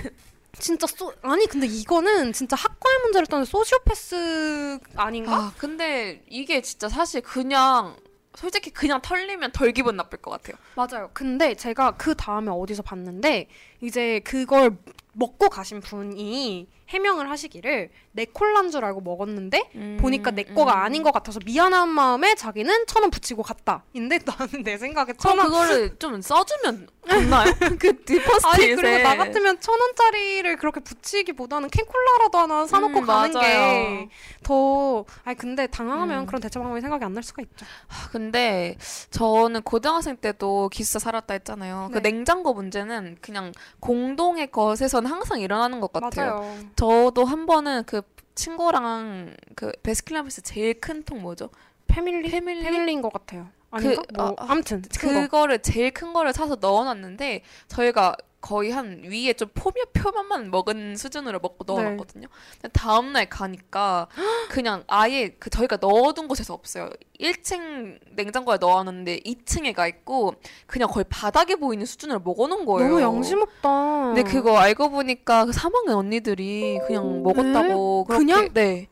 진짜 0.58 0.86
소 0.86 1.12
아니 1.22 1.46
근데 1.46 1.66
이거는 1.66 2.32
진짜 2.32 2.56
학과의 2.56 2.98
문제를 3.04 3.26
떠나 3.26 3.44
소시오패스 3.44 4.78
아닌가? 4.96 5.34
아 5.34 5.52
근데 5.56 6.22
이게 6.28 6.60
진짜 6.60 6.88
사실 6.88 7.22
그냥 7.22 7.96
솔직히 8.34 8.70
그냥 8.70 9.00
털리면 9.02 9.52
덜 9.52 9.72
기분 9.72 9.96
나쁠 9.96 10.20
것 10.20 10.30
같아요. 10.30 10.56
맞아요. 10.74 11.10
근데 11.12 11.54
제가 11.54 11.92
그 11.96 12.14
다음에 12.14 12.50
어디서 12.50 12.82
봤는데 12.82 13.48
이제 13.80 14.20
그걸 14.20 14.76
먹고 15.12 15.48
가신 15.48 15.80
분이 15.80 16.68
해명을 16.92 17.30
하시기를 17.30 17.90
내 18.12 18.24
콜라인 18.26 18.70
줄 18.70 18.84
알고 18.84 19.00
먹었는데 19.00 19.70
보니까 20.00 20.30
내 20.30 20.42
거가 20.44 20.84
아닌 20.84 21.02
것 21.02 21.10
같아서 21.12 21.40
미안한 21.44 21.88
마음에 21.88 22.34
자기는 22.34 22.86
천 22.86 23.02
원 23.02 23.10
붙이고 23.10 23.42
갔다. 23.42 23.82
근데 23.92 24.18
나는 24.24 24.62
내 24.62 24.76
생각에 24.78 25.14
천 25.18 25.38
원. 25.38 25.46
그거를 25.46 25.96
좀 25.98 26.20
써주면 26.20 26.86
좋나요? 27.08 27.52
그 27.80 28.04
디퍼스트에 28.04 28.50
아니 28.52 28.74
그리고 28.76 28.98
나 29.02 29.16
같으면 29.16 29.58
천 29.60 29.80
원짜리를 29.80 30.56
그렇게 30.56 30.80
붙이기보다는 30.80 31.70
캔콜라라도 31.70 32.38
하나 32.38 32.66
사놓고 32.66 33.00
음, 33.00 33.06
가는. 33.06 33.40
게 33.40 34.08
더 34.42 35.04
아니 35.24 35.36
근데 35.36 35.66
당황하면 35.68 36.20
음. 36.20 36.26
그런 36.26 36.40
대처 36.42 36.58
방법이 36.60 36.80
생각이 36.80 37.04
안 37.04 37.12
날 37.12 37.22
수가 37.22 37.42
있죠. 37.42 37.64
근데 38.10 38.76
저는 39.10 39.62
고등학생 39.62 40.16
때도 40.16 40.68
기숙사 40.70 40.98
살았다 40.98 41.34
했잖아요. 41.34 41.90
그 41.92 41.98
네. 42.00 42.10
냉장고 42.10 42.52
문제는 42.54 43.18
그냥 43.20 43.52
공동의 43.80 44.50
것에서는 44.50 45.08
항상 45.10 45.40
일어나는 45.40 45.80
것 45.80 45.92
같아요. 45.92 46.40
맞아요. 46.40 46.58
저도 46.82 47.24
한 47.24 47.46
번은 47.46 47.84
그 47.86 48.02
친구랑 48.34 49.36
그 49.54 49.70
베스킨라빈스 49.84 50.42
제일 50.42 50.80
큰 50.80 51.04
통 51.04 51.22
뭐죠? 51.22 51.50
패밀리 51.86 52.28
패밀리? 52.28 52.64
패밀리인 52.64 53.02
것 53.02 53.12
같아요. 53.12 53.48
아닌가? 53.70 54.02
그, 54.02 54.14
뭐 54.14 54.34
아, 54.36 54.46
아무튼 54.50 54.82
그거. 54.98 55.12
그거를 55.12 55.60
제일 55.60 55.92
큰 55.92 56.12
거를 56.12 56.32
사서 56.32 56.56
넣어놨는데 56.60 57.44
저희가 57.68 58.16
거의 58.42 58.72
한 58.72 59.02
위에 59.04 59.32
좀 59.32 59.48
포면 59.54 59.86
표면만 59.94 60.50
먹은 60.50 60.96
수준으로 60.96 61.38
먹고 61.38 61.64
네. 61.64 61.72
넣어놨거든요. 61.72 62.26
근데 62.60 62.68
다음 62.72 63.12
날 63.12 63.28
가니까 63.28 64.08
그냥 64.50 64.84
아예 64.88 65.28
그 65.38 65.48
저희가 65.48 65.78
넣어둔 65.80 66.28
곳에서 66.28 66.52
없어요. 66.52 66.90
1층 67.20 68.00
냉장고에 68.16 68.58
넣어놨는데 68.60 69.20
2층에 69.20 69.72
가 69.72 69.86
있고 69.86 70.34
그냥 70.66 70.88
거의 70.90 71.04
바닥에 71.08 71.54
보이는 71.54 71.86
수준으로 71.86 72.20
먹어놓은 72.20 72.66
거예요. 72.66 72.88
너무 72.88 73.00
양심 73.00 73.40
없다. 73.40 74.12
근데 74.12 74.22
그거 74.24 74.58
알고 74.58 74.90
보니까 74.90 75.44
그 75.46 75.52
3학년 75.52 75.96
언니들이 75.96 76.80
그냥 76.86 77.22
먹었다고 77.22 78.04
그렇게 78.04 78.24
그냥? 78.24 78.48
네. 78.52 78.88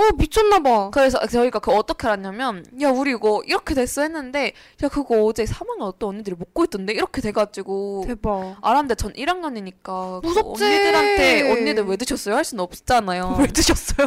어 0.00 0.12
미쳤나 0.16 0.60
봐. 0.60 0.90
그래서 0.92 1.24
저희가 1.26 1.58
그 1.58 1.70
어떻게 1.72 2.06
알았냐면 2.06 2.64
야 2.80 2.88
우리 2.90 3.10
이거 3.10 3.42
이렇게 3.46 3.74
됐어 3.74 4.02
했는데 4.02 4.52
야 4.82 4.88
그거 4.88 5.22
어제 5.24 5.44
3학년 5.44 5.82
어떤 5.82 6.10
언니들이 6.10 6.36
먹고 6.38 6.64
있던데 6.64 6.92
이렇게 6.94 7.20
돼가지고 7.20 8.04
대박. 8.06 8.56
알았는데 8.62 8.94
전 8.94 9.12
1학년이니까 9.12 10.20
그 10.22 10.26
무섭지. 10.26 10.64
언니들한테 10.64 11.50
언니들 11.52 11.84
왜 11.84 11.96
드셨어요 11.96 12.34
할 12.36 12.44
수는 12.44 12.62
없잖아요. 12.64 13.36
왜 13.40 13.46
드셨어요? 13.48 14.06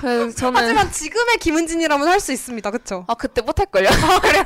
그래서 0.00 0.34
저는 0.36 0.60
하지만 0.60 0.90
지금의 0.90 1.36
김은진이라면 1.38 2.08
할 2.08 2.22
수 2.22 2.32
있습니다. 2.32 2.70
그쵸? 2.70 3.04
아 3.08 3.14
그때 3.14 3.42
못할 3.42 3.66
걸요. 3.66 3.88
아 3.90 4.20
그래요? 4.20 4.44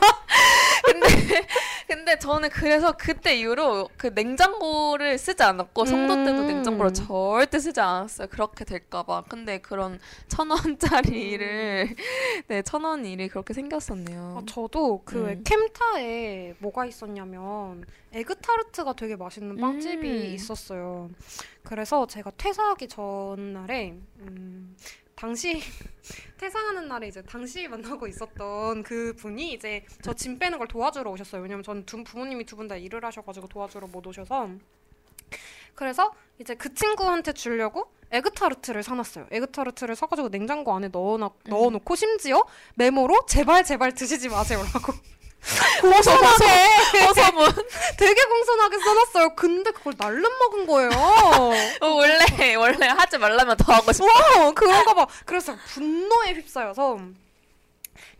근데 0.85 1.47
근데 1.87 2.19
저는 2.19 2.49
그래서 2.51 2.93
그때 2.97 3.37
이후로 3.37 3.89
그 3.97 4.09
냉장고를 4.15 5.19
쓰지 5.19 5.43
않았고 5.43 5.85
성도 5.85 6.15
때도 6.25 6.43
음. 6.43 6.47
냉장고를 6.47 6.95
절대 6.95 7.59
쓰지 7.59 7.81
않았어요. 7.81 8.29
그렇게 8.29 8.65
될까봐. 8.65 9.25
근데 9.29 9.59
그런 9.59 9.99
천원 10.29 10.66
짜리를 10.79 11.95
네 12.49 12.63
천원 12.63 13.05
일이 13.07 13.29
그렇게 13.29 13.55
생겼었네요. 13.55 14.39
아, 14.39 14.43
저도 14.47 15.03
그 15.05 15.29
음. 15.29 15.45
캠타에 15.45 16.55
뭐가 16.59 16.87
있었냐면 16.87 17.85
에그타르트가 18.13 18.95
되게 18.95 19.15
맛있는 19.17 19.57
빵집이 19.59 20.09
음. 20.09 20.35
있었어요. 20.35 21.11
그래서 21.63 22.07
제가 22.07 22.33
퇴사하기 22.37 22.89
전날에 22.89 23.95
음, 24.21 24.77
당시 25.15 25.61
퇴사하는 26.39 26.89
날에 26.89 27.09
이제 27.09 27.23
당시 27.23 27.67
만나고 27.69 28.07
있었던 28.07 28.83
그 28.83 29.15
분이 29.17 29.53
이제 29.53 29.85
저 30.03 30.13
짐 30.13 30.39
빼는 30.39 30.59
걸 30.59 30.67
도와주러 30.69 31.11
오셨어요. 31.11 31.43
왜냐면 31.43 31.63
두 31.87 32.03
부모님이 32.05 32.45
두 32.45 32.57
분 32.57 32.69
다 32.69 32.77
일을 32.77 33.05
하셔가지고 33.05 33.49
도와주러 33.49 33.87
못 33.89 34.07
오셔서 34.07 34.51
그래서 35.75 36.13
이제 36.39 36.55
그 36.55 36.73
친구한테 36.75 37.33
주려고 37.33 37.91
에그타르트를 38.13 38.83
사놨어요. 38.83 39.27
에그타르트를 39.31 39.97
사가지고 39.97 40.29
냉장고 40.29 40.75
안에 40.75 40.89
넣어놔, 40.89 41.31
넣어놓고 41.47 41.97
심지어 41.97 42.45
메모로 42.75 43.27
제발 43.29 43.65
제발 43.65 43.95
드시지 43.95 44.29
마세요라고 44.29 44.93
공손하게 45.81 47.05
어서문 47.09 47.51
되게 47.99 48.25
공손하게 48.25 48.79
써놨어요. 48.79 49.35
근데 49.37 49.71
그걸 49.71 49.95
날름 49.97 50.23
먹은 50.23 50.67
거예요. 50.67 50.91
원래 51.83 52.55
원래 52.57 52.87
하지 52.89 53.19
말라면 53.19 53.57
더 53.57 53.73
하고 53.73 53.93
싶어. 53.93 54.07
와 54.07 54.51
그런가 54.53 54.95
봐. 54.95 55.07
그래서 55.25 55.57
분노에 55.75 56.35
휩싸여서 56.35 56.99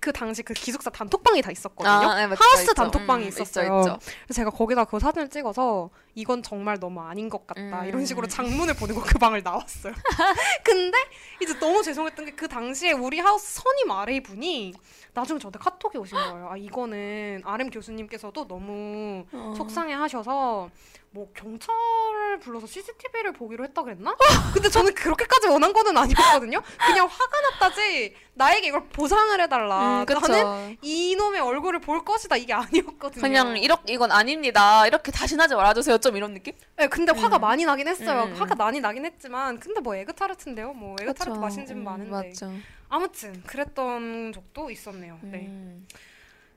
그 0.07 0.13
당시 0.13 0.45
그 0.45 0.55
기숙사 0.55 0.89
단톡방이 0.91 1.43
다 1.43 1.51
있었거든요. 1.51 2.15
네, 2.15 2.29
맞죠, 2.29 2.41
하우스 2.45 2.63
있죠. 2.63 2.75
단톡방이 2.75 3.25
음, 3.25 3.29
있었어요. 3.29 3.81
있죠. 3.81 3.99
그래서 4.25 4.35
제가 4.35 4.51
거기다 4.51 4.85
그 4.85 5.01
사진을 5.01 5.29
찍어서 5.29 5.91
이건 6.15 6.45
정말 6.45 6.79
너무 6.79 7.01
아닌 7.01 7.29
것 7.29 7.45
같다 7.45 7.81
음. 7.83 7.85
이런 7.89 8.07
식으로 8.07 8.29
장문을 8.29 8.75
보내고 8.75 9.01
그 9.01 9.19
방을 9.19 9.43
나왔어요. 9.43 9.93
근데 10.63 10.97
이제 11.43 11.59
너무 11.59 11.83
죄송했던 11.83 12.25
게 12.25 12.37
그 12.37 12.47
당시에 12.49 12.93
우리 12.93 13.19
하우스 13.19 13.61
선임 13.63 13.91
아래 13.91 14.21
분이 14.21 14.75
나중에 15.15 15.41
저한테 15.41 15.59
카톡이 15.59 15.97
오신 15.99 16.17
거예요. 16.17 16.49
아 16.51 16.57
이거는 16.57 17.43
RM 17.45 17.71
교수님께서도 17.71 18.47
너무 18.47 19.25
어. 19.33 19.55
속상해하셔서 19.57 20.69
뭐 21.13 21.33
경찰을 21.35 22.39
불러서 22.41 22.67
CCTV를 22.67 23.33
보기로 23.33 23.65
했다 23.65 23.83
그랬나? 23.83 24.15
근데 24.53 24.69
저는 24.69 24.93
그렇게까지 24.95 25.49
원한 25.49 25.73
거는 25.73 25.97
아니었거든요. 25.97 26.61
그냥 26.79 27.07
화가 27.07 27.41
났다지 27.41 28.15
나에게 28.35 28.69
이걸 28.69 28.87
보상을 28.89 29.41
해달라. 29.41 29.96
음. 30.05 30.21
나는 30.21 30.77
이놈의 30.83 31.41
얼굴을 31.41 31.81
볼 31.81 32.05
것이다 32.05 32.37
이게 32.37 32.53
아니었거든요. 32.53 33.21
그냥 33.23 33.57
이렇게 33.57 33.93
이건 33.93 34.13
아닙니다. 34.13 34.87
이렇게 34.87 35.11
다시 35.13 35.37
하지 35.37 35.55
말아주세요. 35.55 35.99
좀 35.99 36.17
이런 36.17 36.35
느낌? 36.35 36.55
네, 36.77 36.89
근데 36.89 37.13
화가 37.13 37.39
많이 37.39 37.65
나긴 37.65 37.89
했어요. 37.89 38.25
음. 38.25 38.35
화가 38.35 38.55
많이 38.55 38.81
나긴 38.81 39.05
했지만 39.05 39.61
근데 39.61 39.81
뭐 39.81 39.95
에그타르트인데요. 39.95 40.73
뭐 40.73 40.97
에그타르트 41.01 41.31
그쵸. 41.31 41.41
맛있는 41.41 41.67
집 41.67 41.77
음, 41.77 41.85
많은데. 41.85 42.11
맞죠. 42.11 42.53
아무튼 42.89 43.43
그랬던 43.45 44.33
적도 44.33 44.71
있었네요. 44.71 45.19
네. 45.23 45.47
음. 45.47 45.87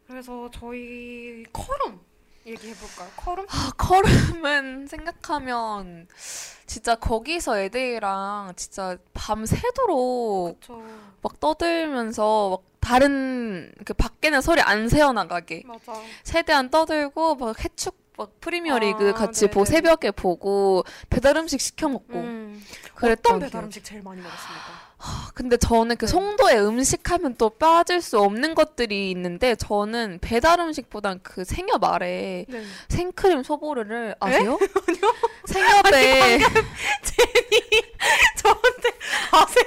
그래서 0.08 0.50
저희 0.52 1.44
커럼 1.54 2.00
얘기해 2.46 2.74
볼까요? 2.76 3.10
커럼? 3.16 3.46
아, 3.50 3.72
커름은 3.78 4.88
생각하면 4.88 6.08
진짜 6.66 6.96
거기서 6.96 7.60
애들이랑 7.60 8.54
진짜 8.56 8.98
밤 9.14 9.46
새도록 9.46 10.60
그쵸. 10.60 10.82
막 11.22 11.40
떠들면서 11.40 12.50
막 12.52 12.62
다른 12.80 13.72
그 13.86 13.94
밖에는 13.94 14.42
소리 14.42 14.62
안 14.62 14.90
새어 14.90 15.14
나가게 15.14 15.64
맞아. 15.66 15.94
최대한 16.24 16.70
떠들고 16.70 17.36
막 17.36 17.64
해축 17.64 17.98
막 18.18 18.40
프리미어리그 18.42 19.10
아, 19.10 19.14
같이 19.14 19.48
보. 19.50 19.64
새벽에 19.64 20.12
보고 20.12 20.84
배달 21.10 21.38
음식 21.38 21.62
시켜 21.62 21.88
먹고 21.88 22.20
음. 22.20 22.64
그랬던 22.96 23.36
어떤 23.38 23.40
배달. 23.48 23.64
음식 23.64 23.84
제일 23.84 24.02
많이 24.04 24.22
먹었습니까? 24.22 24.89
근데 25.34 25.56
저는 25.56 25.96
그 25.96 26.06
네. 26.06 26.12
송도에 26.12 26.60
음식 26.60 27.10
하면 27.10 27.36
또 27.38 27.50
빠질 27.50 28.02
수 28.02 28.20
없는 28.20 28.54
것들이 28.54 29.10
있는데 29.12 29.56
저는 29.56 30.20
배달 30.22 30.60
음식보단 30.60 31.22
그 31.24 31.46
생협 31.46 31.84
아래 31.86 32.46
네. 32.50 32.64
생크림 32.90 33.44
소보르를 33.44 34.16
아세요? 34.20 34.60
생협에 35.48 36.40
저한테 38.36 38.90
아세요? 39.32 39.66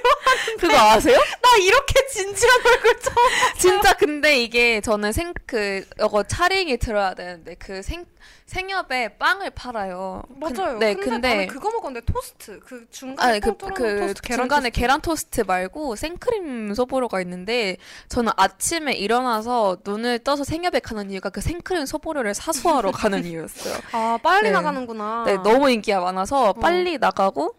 그거 0.59 0.77
아세요? 0.77 1.19
나 1.41 1.57
이렇게 1.63 2.07
진지한 2.09 2.61
얼굴 2.67 3.01
처음. 3.01 3.15
진짜 3.59 3.93
근데 3.95 4.43
이게 4.43 4.81
저는 4.81 5.13
생 5.13 5.33
그 5.47 5.85
이거 5.99 6.23
차링이 6.23 6.77
들어야 6.79 7.15
되는데 7.15 7.55
그 7.57 7.83
생 7.83 8.05
생협에 8.53 9.17
빵을 9.19 9.49
팔아요. 9.51 10.23
맞아요. 10.29 10.53
근, 10.55 10.79
네, 10.79 10.95
근데, 10.95 11.11
근데 11.11 11.29
나는 11.31 11.47
그거 11.47 11.71
먹었는데 11.71 12.05
토스트 12.13 12.61
그 12.61 12.87
중간에 12.91 13.31
아니 13.33 13.41
그, 13.41 13.57
그 13.57 13.99
토스트 14.01 14.21
계란 14.23 14.39
중간에 14.41 14.69
토스트. 14.69 14.81
계란 14.81 15.01
토스트 15.01 15.41
말고 15.47 15.97
생크림 15.97 16.75
소보로가 16.75 17.23
있는데 17.23 17.79
저는 18.09 18.31
아침에 18.37 18.93
일어나서 18.93 19.79
눈을 19.87 20.19
떠서 20.19 20.45
생협에 20.45 20.81
가는 20.81 21.11
이유가 21.11 21.31
그 21.31 21.41
생크림 21.41 21.87
소보로를 21.87 22.35
사수하러 22.35 22.91
가는 22.91 23.25
이유였어요. 23.25 23.75
아 23.93 24.19
빨리 24.23 24.49
네. 24.49 24.51
나가는구나. 24.51 25.25
네, 25.27 25.37
너무 25.39 25.71
인기가 25.71 26.01
많아서 26.01 26.53
빨리 26.53 26.99
나가고 26.99 27.55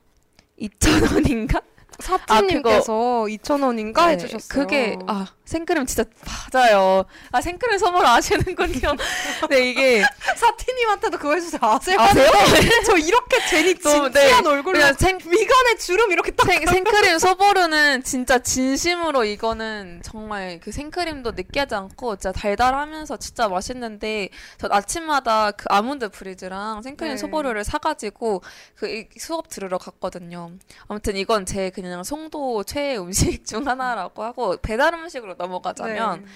2,000원인가? 0.61 1.63
사티님께서 1.99 2.93
2,000원인가 3.29 4.05
네, 4.07 4.11
해주셨어요. 4.13 4.47
그게 4.47 4.97
아 5.07 5.25
생크림 5.45 5.85
진짜 5.85 6.05
맞아요. 6.53 7.03
아 7.31 7.41
생크림 7.41 7.77
선물 7.77 8.05
아시는군요. 8.05 8.95
네 9.49 9.69
이게 9.69 10.03
사티님한테도 10.37 11.17
그거 11.17 11.33
해주세요. 11.33 11.59
아세요? 11.61 11.99
아세요? 11.99 12.31
저 12.85 12.97
이렇게 12.97 13.37
또, 13.83 13.89
진지한 13.89 14.43
네. 14.43 14.49
얼굴로 14.49 14.79
생, 14.97 15.17
미간에 15.17 15.75
주름 15.77 16.11
이렇게 16.11 16.31
딱 16.31 16.45
생, 16.47 16.63
생크림 16.65 17.19
소보루는 17.19 18.03
진짜 18.03 18.39
진심으로 18.39 19.25
이거는 19.25 20.01
정말 20.03 20.59
그 20.61 20.71
생크림도 20.71 21.31
느끼하지 21.31 21.75
않고 21.75 22.15
진짜 22.15 22.31
달달하면서 22.31 23.17
진짜 23.17 23.47
맛있는데 23.49 24.29
저 24.57 24.69
아침마다 24.71 25.51
그 25.51 25.65
아몬드 25.69 26.09
브리즈랑 26.09 26.81
생크림 26.83 27.13
네. 27.13 27.17
소보루를 27.17 27.63
사가지고 27.65 28.41
그 28.75 28.87
이- 28.89 29.07
수업 29.17 29.49
들으러 29.49 29.77
갔거든요. 29.77 30.51
아무튼 30.87 31.17
이건 31.17 31.45
제 31.45 31.69
그냥 31.69 32.03
송도 32.03 32.63
최애 32.63 32.97
음식 32.97 33.45
중 33.45 33.67
하나라고 33.67 34.23
하고 34.23 34.57
배달 34.57 34.93
음식으로 34.93 35.32
넘어가자면 35.37 36.21
네. 36.21 36.27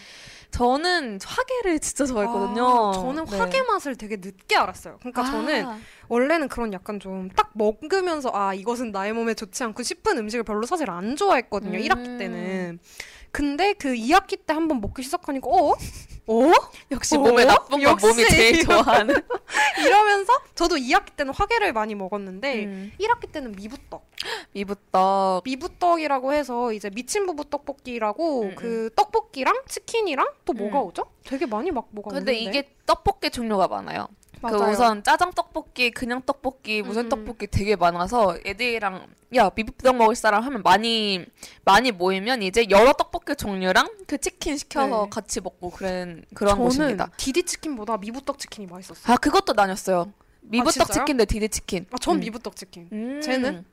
저는 0.49 1.19
화게를 1.23 1.79
진짜 1.79 2.05
좋아했거든요. 2.05 2.89
아, 2.89 2.93
저는 2.93 3.25
네. 3.25 3.37
화계 3.37 3.61
맛을 3.63 3.95
되게 3.95 4.15
늦게 4.15 4.55
알았어요. 4.55 4.97
그러니까 4.99 5.23
아, 5.23 5.25
저는 5.25 5.65
원래는 6.07 6.47
그런 6.47 6.71
약간 6.73 6.99
좀 6.99 7.29
딱 7.35 7.51
먹으면서 7.53 8.31
아 8.33 8.53
이것은 8.53 8.91
나의 8.91 9.13
몸에 9.13 9.33
좋지 9.33 9.63
않고 9.63 9.83
싶은 9.83 10.17
음식을 10.17 10.43
별로 10.43 10.65
사실 10.65 10.89
안 10.89 11.15
좋아했거든요. 11.15 11.77
음. 11.77 11.83
1학기 11.83 12.17
때는. 12.17 12.79
근데 13.31 13.73
그 13.73 13.93
2학기 13.93 14.39
때 14.45 14.53
한번 14.53 14.79
먹기 14.81 15.03
시작하니까 15.03 15.47
어? 15.49 15.75
어? 16.27 16.51
역시 16.91 17.15
어? 17.15 17.19
몸에 17.19 17.45
나쁜 17.45 17.81
건. 17.81 17.97
몸이 18.01 18.27
제일 18.29 18.63
좋아하는. 18.63 19.15
이러면서 19.79 20.33
저도 20.55 20.75
2학기 20.75 21.15
때는 21.15 21.33
화계를 21.33 21.71
많이 21.73 21.95
먹었는데 21.95 22.65
음. 22.65 22.91
1학기 22.99 23.31
때는 23.31 23.53
미부떡. 23.53 24.05
미부떡. 24.53 25.43
미부떡이라고 25.45 26.33
해서 26.33 26.73
이제 26.73 26.89
미친 26.89 27.25
부부 27.25 27.49
떡볶이라고 27.49 28.41
음, 28.43 28.55
그 28.55 28.89
떡볶이랑 28.95 29.63
치킨이랑 29.67 30.27
또 30.45 30.53
뭐가 30.53 30.81
음. 30.81 30.87
오죠? 30.87 31.05
되게 31.23 31.45
많이 31.45 31.71
막 31.71 31.87
뭐가 31.91 32.11
근데. 32.11 32.35
이게 32.35 32.69
떡볶이 32.85 33.29
종류가 33.29 33.67
많아요. 33.67 34.07
그 34.41 34.45
맞아요. 34.45 34.71
우선 34.71 35.03
짜장 35.03 35.31
떡볶이, 35.33 35.91
그냥 35.91 36.21
떡볶이, 36.25 36.81
무슨 36.81 37.05
음. 37.05 37.09
떡볶이 37.09 37.47
되게 37.47 37.75
많아서 37.75 38.37
애들이랑 38.45 39.07
야 39.35 39.49
미부떡 39.53 39.95
먹을 39.95 40.15
사람 40.15 40.43
하면 40.43 40.61
많이 40.63 41.25
많이 41.65 41.91
모이면 41.91 42.43
이제 42.43 42.65
여러 42.69 42.93
떡볶이 42.93 43.35
종류랑 43.35 43.89
그 44.07 44.17
치킨 44.17 44.57
시켜서 44.57 45.03
네. 45.03 45.09
같이 45.09 45.41
먹고 45.41 45.71
그런 45.71 46.23
그런 46.33 46.55
저는 46.55 46.69
곳입니다. 46.69 47.09
디디 47.17 47.43
치킨보다 47.43 47.97
미부떡 47.97 48.37
치킨이 48.39 48.67
맛있었어요. 48.67 49.13
아 49.13 49.17
그것도 49.17 49.53
나뉘었어요. 49.53 50.13
미부떡 50.41 50.73
진짜요? 50.73 50.93
치킨 50.93 51.17
대 51.17 51.25
디디 51.25 51.49
치킨. 51.49 51.85
아, 51.91 51.97
전 51.99 52.15
음. 52.15 52.19
미부떡 52.21 52.55
치킨. 52.55 52.87
음. 52.91 53.21
쟤는? 53.21 53.65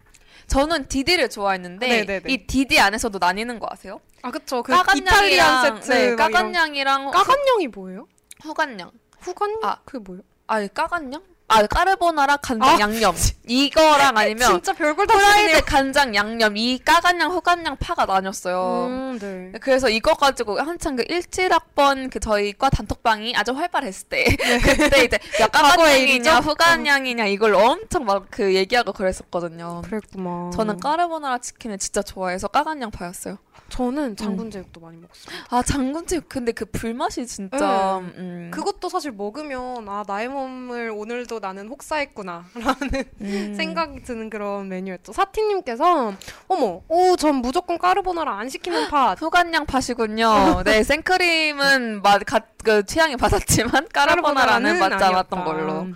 저는 0.47 0.89
디디를 0.89 1.31
좋아했는데 1.31 1.87
네네네. 1.87 2.33
이 2.33 2.47
디디 2.47 2.81
안에서도 2.81 3.19
나뉘는 3.19 3.59
거 3.59 3.69
아세요? 3.71 4.01
아 4.23 4.31
그쵸. 4.31 4.63
그 4.63 4.73
까간냥이랑 4.73 4.99
Italian 4.99 5.83
세트. 5.83 5.93
네, 5.93 6.17
까간냥이랑 6.17 7.11
까간냥이 7.11 7.69
뭐예요? 7.69 8.09
후간냥. 8.43 8.91
후간? 9.21 9.57
아. 9.63 9.69
아 9.69 9.81
그게 9.85 9.99
뭐예요? 9.99 10.23
아 10.47 10.67
까간냥? 10.67 11.23
아 11.47 11.67
까르보나라 11.67 12.39
간장 12.39 12.69
아, 12.77 12.81
양념 12.81 13.15
이거랑 13.47 14.17
아니면 14.17 14.49
진짜 14.51 14.73
별걸 14.73 15.07
다 15.07 15.15
프라이드. 15.15 15.63
간장 15.67 16.15
양념 16.15 16.57
이 16.57 16.79
까간양 16.79 17.31
후간양 17.33 17.77
파가 17.77 18.07
나뉘었어요. 18.07 18.87
음, 18.89 19.19
네. 19.21 19.53
그래서 19.61 19.91
이거 19.91 20.15
가지고 20.15 20.59
한창 20.59 20.97
그 20.97 21.05
17학번 21.05 22.11
그 22.11 22.19
저희 22.19 22.55
과 22.55 22.71
단톡방이 22.71 23.37
아주 23.37 23.53
활발했을 23.53 24.09
때 24.09 24.25
네. 24.25 24.59
그때 24.89 25.05
이제 25.05 25.19
야? 25.41 25.47
까간양이냐 25.49 26.41
후간양이냐 26.41 27.27
이걸 27.27 27.55
엄청 27.55 28.05
막 28.07 28.25
그 28.31 28.55
얘기하고 28.55 28.93
그랬었거든요. 28.93 29.83
그랬구만. 29.85 30.51
저는 30.53 30.81
까르보나라 30.81 31.39
치킨을 31.39 31.77
진짜 31.79 32.01
좋아해서 32.03 32.49
까간양 32.49 32.91
파였어요. 32.91 33.37
저는 33.69 34.17
장군제육도 34.17 34.81
많이 34.81 34.97
먹었어요. 34.99 35.37
아 35.51 35.63
장군제육 35.63 36.29
근데 36.29 36.53
그 36.53 36.65
불맛이 36.65 37.27
진짜 37.27 38.01
네. 38.03 38.13
음, 38.19 38.51
그것도 38.53 38.89
사실 38.89 39.11
먹으면 39.11 39.89
아 39.89 40.05
나의 40.07 40.29
몸을 40.29 40.91
오늘도 40.95 41.41
나는 41.41 41.69
혹사했구나라는 41.69 42.45
음. 43.23 43.55
생각이 43.57 44.03
드는 44.03 44.31
그런 44.31 44.69
메뉴였죠. 44.69 45.13
사티님께서 45.13 46.15
어머, 46.49 46.83
오 46.89 47.17
전 47.17 47.37
무조건 47.37 47.79
까르보나라 47.79 48.39
안 48.39 48.49
시키는 48.49 48.89
팥. 48.89 49.21
후간양 49.21 49.67
팥이군요. 49.67 50.63
네, 50.65 50.83
생크림은 50.85 52.03
맛, 52.03 52.23
가, 52.25 52.41
그 52.63 52.85
취향이 52.85 53.17
받았지만 53.17 53.89
까르보나라는 53.93 54.79
맞지 54.79 55.03
않았던. 55.05 55.45
걸로. 55.45 55.87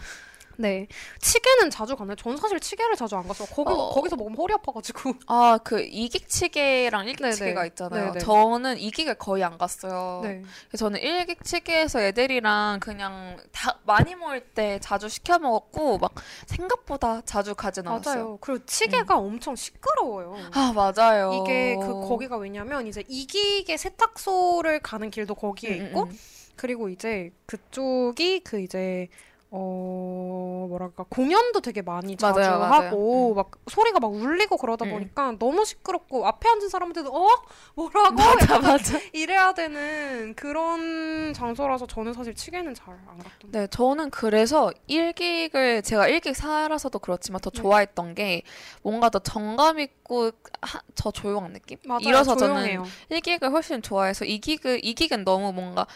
네, 0.60 0.88
치게는 1.20 1.70
자주 1.70 1.94
가나요? 1.94 2.16
저는 2.16 2.36
사실 2.36 2.58
치게를 2.58 2.96
자주 2.96 3.14
안 3.14 3.28
갔어. 3.28 3.44
거기 3.44 3.70
어. 3.70 3.90
거기서 3.90 4.16
먹으면 4.16 4.36
허리 4.38 4.54
아파가지고. 4.54 5.12
아, 5.28 5.56
그 5.62 5.80
이객치개랑 5.80 7.06
일객치개가 7.06 7.60
네네. 7.60 7.66
있잖아요. 7.68 8.04
네네. 8.06 8.18
저는 8.18 8.78
이객을 8.78 9.14
거의 9.14 9.44
안 9.44 9.56
갔어요. 9.56 10.20
네. 10.24 10.42
저는 10.76 11.00
일객치개에서 11.00 12.02
애들이랑 12.02 12.80
그냥 12.80 13.36
다 13.52 13.78
많이 13.84 14.16
모일 14.16 14.40
때 14.40 14.80
자주 14.82 15.08
시켜 15.08 15.38
먹었고 15.38 15.98
막 15.98 16.12
생각보다 16.46 17.20
자주 17.20 17.54
가진 17.54 17.86
않았어요. 17.86 18.14
맞아요. 18.16 18.38
그리고 18.40 18.66
치게가 18.66 19.16
엄청 19.16 19.54
시끄러워요. 19.54 20.34
아, 20.52 20.72
맞아요. 20.74 21.40
이게 21.40 21.76
그 21.76 21.86
거기가 22.08 22.36
왜냐면 22.36 22.88
이제 22.88 23.04
이기계 23.06 23.76
세탁소를 23.76 24.80
가는 24.80 25.08
길도 25.08 25.36
거기에 25.36 25.78
음, 25.78 25.86
있고 25.86 26.02
음, 26.02 26.10
음. 26.10 26.18
그리고 26.56 26.88
이제 26.88 27.30
그쪽이 27.46 28.40
그 28.40 28.60
이제 28.60 29.06
어 29.50 30.66
뭐랄까 30.68 31.04
공연도 31.08 31.60
되게 31.60 31.80
많이 31.80 32.16
자주 32.16 32.38
맞아요, 32.38 32.58
맞아요. 32.58 32.72
하고 32.88 33.34
막 33.34 33.50
소리가 33.70 33.98
막 33.98 34.12
울리고 34.12 34.58
그러다 34.58 34.84
음. 34.84 34.90
보니까 34.90 35.32
너무 35.38 35.64
시끄럽고 35.64 36.26
앞에 36.26 36.48
앉은 36.50 36.68
사람한테도 36.68 37.10
어 37.10 37.28
뭐라고 37.74 38.14
맞아, 38.16 38.58
맞아. 38.58 38.98
이래야 39.14 39.54
되는 39.54 40.34
그런 40.36 41.32
장소라서 41.32 41.86
저는 41.86 42.12
사실 42.12 42.34
치계는 42.34 42.74
잘 42.74 42.98
안 43.08 43.18
갔던. 43.18 43.50
네, 43.52 43.66
저는 43.68 44.10
그래서 44.10 44.70
일기를 44.86 45.80
제가 45.82 46.08
일기 46.08 46.34
살아서도 46.34 46.98
그렇지만 46.98 47.40
더 47.40 47.48
네. 47.50 47.60
좋아했던 47.62 48.14
게 48.14 48.42
뭔가 48.82 49.08
더 49.08 49.18
정감 49.18 49.78
있고 49.80 50.30
하, 50.60 50.80
더 50.94 51.10
조용한 51.10 51.54
느낌? 51.54 51.78
맞아요. 51.86 52.00
이래서 52.02 52.36
조용해요. 52.36 52.82
저는 52.82 52.90
일기를 53.08 53.50
훨씬 53.50 53.80
좋아해서 53.80 54.26
이기그 54.26 54.80
이기는 54.82 55.24
너무 55.24 55.52
뭔가 55.52 55.86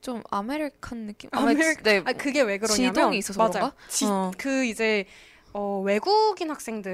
좀 0.00 0.22
American 0.30 1.06
느낌? 1.06 1.30
아메- 1.30 1.54
아메리- 1.56 1.82
네, 1.82 2.02
아 2.04 2.12
그게 2.12 2.42
왜 2.42 2.58
그러냐면 2.58 2.94
지동이 2.94 3.18
있어서 3.18 3.38
맞아요. 3.38 3.50
그런가? 3.52 3.74
지- 3.88 4.04
어. 4.06 4.30
그 4.38 4.64
이제 4.64 5.04
어, 5.52 5.80
외국인 5.84 6.50
학생들 6.50 6.90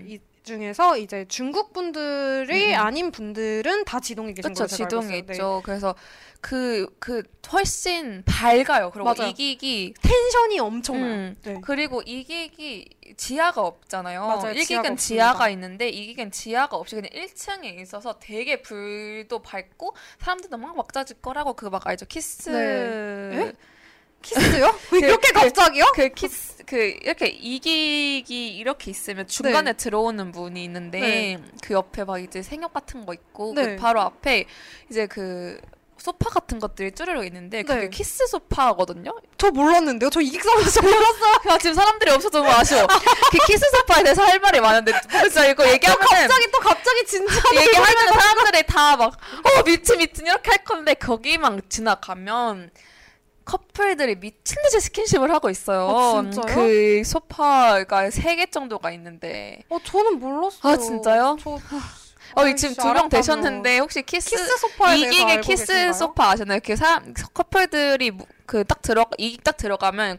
음, 0.00 0.04
음. 0.04 0.10
이 0.10 0.18
중에서 0.44 0.96
이제 0.98 1.24
중국 1.28 1.72
분들이 1.72 2.66
음, 2.66 2.70
음. 2.74 2.78
아닌 2.78 3.10
분들은 3.10 3.84
다 3.84 3.98
지동에 4.00 4.32
계신 4.34 4.50
그쵸 4.52 4.64
걸로 4.64 4.68
제가 4.68 4.84
알고 4.84 4.88
지동에 4.90 5.06
있어요. 5.18 5.26
네. 5.26 5.32
있죠. 5.32 5.62
그래서 5.64 5.94
그 6.40 6.86
그 7.00 7.22
훨씬 7.52 8.22
밝아요. 8.26 8.90
그리고 8.90 9.04
맞아요. 9.04 9.30
이긱이 9.30 9.94
텐션이 10.02 10.58
엄청나요. 10.60 11.12
음, 11.14 11.36
네. 11.42 11.58
그리고 11.62 12.02
이긱이 12.02 13.14
지하가 13.16 13.62
없잖아요. 13.62 14.20
맞아요. 14.20 14.40
지하가 14.40 14.52
일긱은 14.52 14.80
없습니다. 14.92 14.96
지하가 14.96 15.48
있는데 15.50 15.88
이긱은 15.88 16.30
지하가 16.30 16.76
없이 16.76 16.96
그냥 16.96 17.10
1층에 17.14 17.80
있어서 17.80 18.18
되게 18.18 18.60
불도 18.62 19.40
밝고 19.42 19.94
사람들도 20.20 20.56
막 20.58 20.76
왁자지껄하고 20.76 21.54
그 21.54 21.68
막 21.70 21.86
알죠 21.86 22.04
키스 22.06 22.50
네. 22.50 23.52
키스요? 24.24 24.74
이렇게 24.92 25.28
그- 25.32 25.40
갑자기요? 25.40 25.92
그 25.94 26.08
키스 26.10 26.54
그 26.66 26.76
이렇게 27.02 27.26
이긱이 27.26 28.56
이렇게 28.56 28.90
있으면 28.90 29.26
중간에 29.26 29.74
들어오는 29.74 30.30
문이 30.30 30.64
있는데 30.64 31.00
네. 31.00 31.38
그 31.62 31.74
옆에 31.74 32.04
막 32.04 32.18
이제 32.18 32.42
생협 32.42 32.72
같은 32.72 33.04
거 33.04 33.12
있고 33.12 33.52
네. 33.54 33.66
그 33.66 33.76
바로 33.76 34.00
앞에 34.00 34.46
이제 34.90 35.06
그 35.06 35.60
소파 35.98 36.28
같은 36.28 36.58
것들이 36.58 36.92
쭈르륵 36.92 37.24
있는데 37.26 37.62
그게 37.62 37.80
네. 37.82 37.88
키스 37.90 38.26
소파거든요. 38.26 39.14
저 39.38 39.50
몰랐는데요. 39.50 40.10
저 40.10 40.20
이긱 40.20 40.45
사에서 40.45 40.82
몰랐어요. 40.82 41.32
야, 41.50 41.56
지금 41.58 41.74
사람들이 41.74 42.10
없어서 42.10 42.30
너무 42.30 42.50
아쉬워. 42.50 42.86
그 43.30 43.38
키스 43.46 43.64
소파에 43.70 44.02
대해서 44.02 44.22
할 44.22 44.38
말이 44.40 44.60
많은데 44.60 44.92
진짜 45.22 45.46
이거 45.46 45.66
얘기하면은 45.70 46.06
갑자기 46.08 46.50
또 46.50 46.58
갑자기 46.60 47.06
진짜 47.06 47.32
얘기하면 47.54 48.12
사람들이 48.12 48.62
다 48.66 48.96
막 48.96 49.12
어 49.12 49.62
미친 49.64 49.98
미친 49.98 50.26
이렇게 50.26 50.50
할 50.50 50.64
건데 50.64 50.94
거기만 50.94 51.62
지나가면 51.68 52.70
커플들이 53.44 54.16
미친 54.18 54.56
듯이 54.64 54.80
스킨십을 54.80 55.30
하고 55.32 55.50
있어요. 55.50 55.88
아? 55.88 56.22
그 56.54 57.02
소파가 57.04 58.10
세 58.10 58.36
개 58.36 58.46
정도가 58.46 58.90
있는데. 58.92 59.62
어 59.68 59.78
저는 59.84 60.18
몰랐어요. 60.18 60.72
아, 60.72 60.76
진짜요? 60.76 61.36
저 61.40 61.50
어, 62.36 62.54
지금 62.56 62.74
두 62.74 62.92
명. 62.92 63.08
되셨는데 63.08 63.78
혹시 63.78 64.02
키스, 64.02 64.30
키스 64.30 64.56
소파에 64.58 65.04
알고 65.06 65.40
키스 65.42 65.66
계신가요? 65.66 65.92
소파 65.92 66.30
아시나요? 66.30 66.58
그 66.64 66.74
사람 66.74 67.12
커플들이 67.32 68.12
그 68.46 68.64
딱 68.64 68.82
들어 68.82 69.04
이긱 69.18 69.38
딱 69.44 69.56
들어가면 69.56 70.18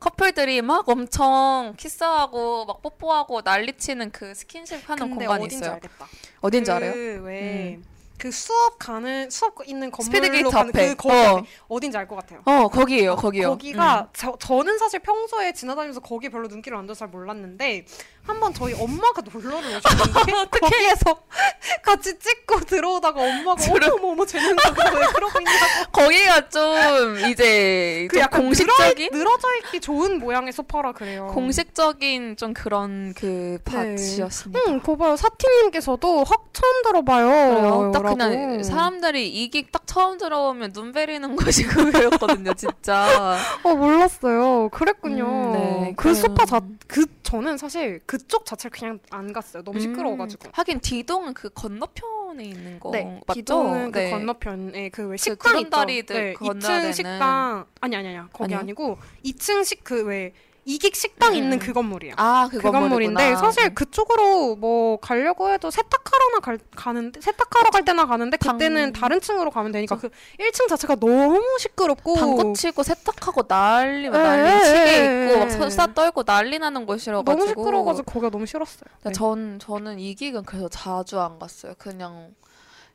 커플들이 0.00 0.60
막 0.62 0.88
엄청 0.88 1.74
키스하고 1.76 2.64
막 2.66 2.82
뽀뽀하고 2.82 3.42
난리치는 3.42 4.10
그 4.10 4.34
스킨십 4.34 4.88
하는 4.90 5.14
공간이 5.14 5.46
있어요. 5.46 5.72
알겠다. 5.72 6.06
어딘지 6.40 6.70
그 6.70 6.76
알아요? 6.76 7.22
왜 7.22 7.78
그 8.22 8.30
수업 8.30 8.78
가는 8.78 9.28
수업 9.30 9.52
있는 9.66 9.90
건물로 9.90 10.48
가는. 10.50 10.70
그 10.70 10.94
거기 10.94 11.12
어. 11.12 11.42
어딘지 11.66 11.98
알 11.98 12.06
것 12.06 12.14
같아요. 12.14 12.40
어, 12.44 12.68
거기에요, 12.68 13.16
거기요. 13.16 13.48
거기가 13.48 14.02
음. 14.02 14.06
저, 14.12 14.36
저는 14.38 14.78
사실 14.78 15.00
평소에 15.00 15.52
지나다니면서 15.52 15.98
거기 15.98 16.28
별로 16.28 16.46
눈길을 16.46 16.78
안 16.78 16.86
줘서 16.86 17.00
잘 17.00 17.08
몰랐는데 17.08 17.84
한번 18.24 18.54
저희 18.54 18.72
엄마가 18.74 19.22
놀러를 19.32 19.76
오셨는데 19.78 20.44
거기에서 20.60 21.22
같이 21.82 22.18
찍고 22.18 22.60
들어오다가 22.60 23.20
엄마가 23.20 23.62
어머 23.96 24.12
어머 24.12 24.24
쟤는 24.26 24.50
왜 24.56 25.06
그러고 25.12 25.38
있냐고 25.40 25.90
거기가 25.92 26.48
좀 26.48 27.18
이제 27.30 28.06
그 28.10 28.20
좀 28.22 28.28
공식적인 28.30 29.10
늘어, 29.12 29.18
늘어져 29.24 29.48
있기 29.64 29.80
좋은 29.80 30.18
모양의 30.20 30.52
소파라 30.52 30.92
그래요. 30.92 31.28
공식적인 31.34 32.36
좀 32.36 32.54
그런 32.54 33.12
그 33.14 33.58
네. 33.64 33.94
밭이었습니다. 33.96 34.60
응, 34.68 34.80
그거 34.80 34.96
봐요. 34.96 35.16
사티님께서도 35.16 36.24
확 36.24 36.50
처음 36.52 36.82
들어봐요. 36.84 37.26
그래요? 37.54 37.90
딱. 37.92 38.02
그냥 38.02 38.62
사람들이 38.62 39.28
이게 39.28 39.66
딱 39.70 39.86
처음 39.86 40.18
들어오면 40.18 40.72
눈 40.72 40.92
베리는 40.92 41.34
것이 41.36 41.64
그거였거든요, 41.64 42.54
진짜. 42.54 43.36
어 43.64 43.74
몰랐어요. 43.74 44.68
그랬군요. 44.70 45.24
음, 45.24 45.52
네, 45.52 45.94
그 45.96 46.08
그- 46.10 46.14
소파 46.14 46.44
자, 46.46 46.60
그 46.86 47.06
저는 47.22 47.56
사실 47.58 48.00
그쪽 48.12 48.44
자체를 48.44 48.76
그냥 48.78 48.98
안 49.08 49.32
갔어요. 49.32 49.62
너무 49.62 49.80
시끄러워가지고. 49.80 50.48
음, 50.48 50.52
하긴 50.52 50.80
디동은 50.80 51.32
그 51.32 51.48
건너편에 51.48 52.44
있는 52.44 52.78
거 52.78 52.90
네, 52.90 53.04
맞죠? 53.26 53.32
기동은 53.38 53.90
네. 53.90 54.10
그 54.10 54.18
건너편에 54.18 54.88
그왜그 54.90 55.16
식당 55.16 55.58
있죠. 55.60 55.84
네, 55.86 56.34
건너야 56.34 56.58
2층 56.60 56.80
되는. 56.80 56.92
식당 56.92 57.66
아니 57.80 57.96
아니 57.96 58.08
아니 58.14 58.28
거기 58.30 58.52
아니요? 58.52 58.58
아니고 58.58 58.98
2층 59.24 59.64
식 59.64 59.82
그왜 59.82 60.34
이객 60.64 60.94
식당 60.94 61.32
음, 61.32 61.36
있는 61.36 61.52
음. 61.54 61.58
그 61.58 61.72
건물이에요. 61.72 62.14
아, 62.18 62.48
그, 62.50 62.58
그 62.58 62.70
건물인데. 62.70 63.34
사실 63.36 63.74
그쪽으로 63.74 64.54
뭐 64.56 64.96
가려고 64.98 65.50
해도 65.50 65.70
세탁하러나 65.70 66.38
갈 66.40 66.58
가는데 66.76 67.20
세탁하러 67.20 67.70
갈 67.70 67.84
때나 67.84 68.06
가는데 68.06 68.36
방- 68.36 68.56
그때는 68.58 68.92
다른 68.92 69.20
층으로 69.20 69.50
가면 69.50 69.72
되니까 69.72 69.96
그 69.96 70.10
1층 70.38 70.68
자체가 70.68 70.96
너무 70.96 71.42
시끄럽고 71.58 72.14
방구 72.14 72.52
치고 72.54 72.84
세탁하고 72.84 73.42
난리 73.42 74.08
막 74.08 74.18
예, 74.18 74.22
난리 74.22 74.50
예, 74.50 74.64
시계 74.64 74.78
예, 74.78 75.26
있고 75.30 75.38
막 75.40 75.46
예. 75.46 75.50
설사 75.50 75.86
떨고 75.92 76.22
난리 76.22 76.58
나는 76.60 76.86
곳이라 76.86 77.22
가지고 77.22 77.32
너무 77.32 77.48
시끄러워 77.48 77.84
가지고 77.84 78.04
거기가 78.12 78.30
너무 78.30 78.46
싫었어요. 78.46 78.84
네. 79.02 79.12
전 79.12 79.58
저는 79.58 79.98
이 79.98 80.14
기간 80.14 80.44
그래서 80.44 80.68
자주 80.68 81.18
안 81.18 81.40
갔어요. 81.40 81.74
그냥 81.76 82.34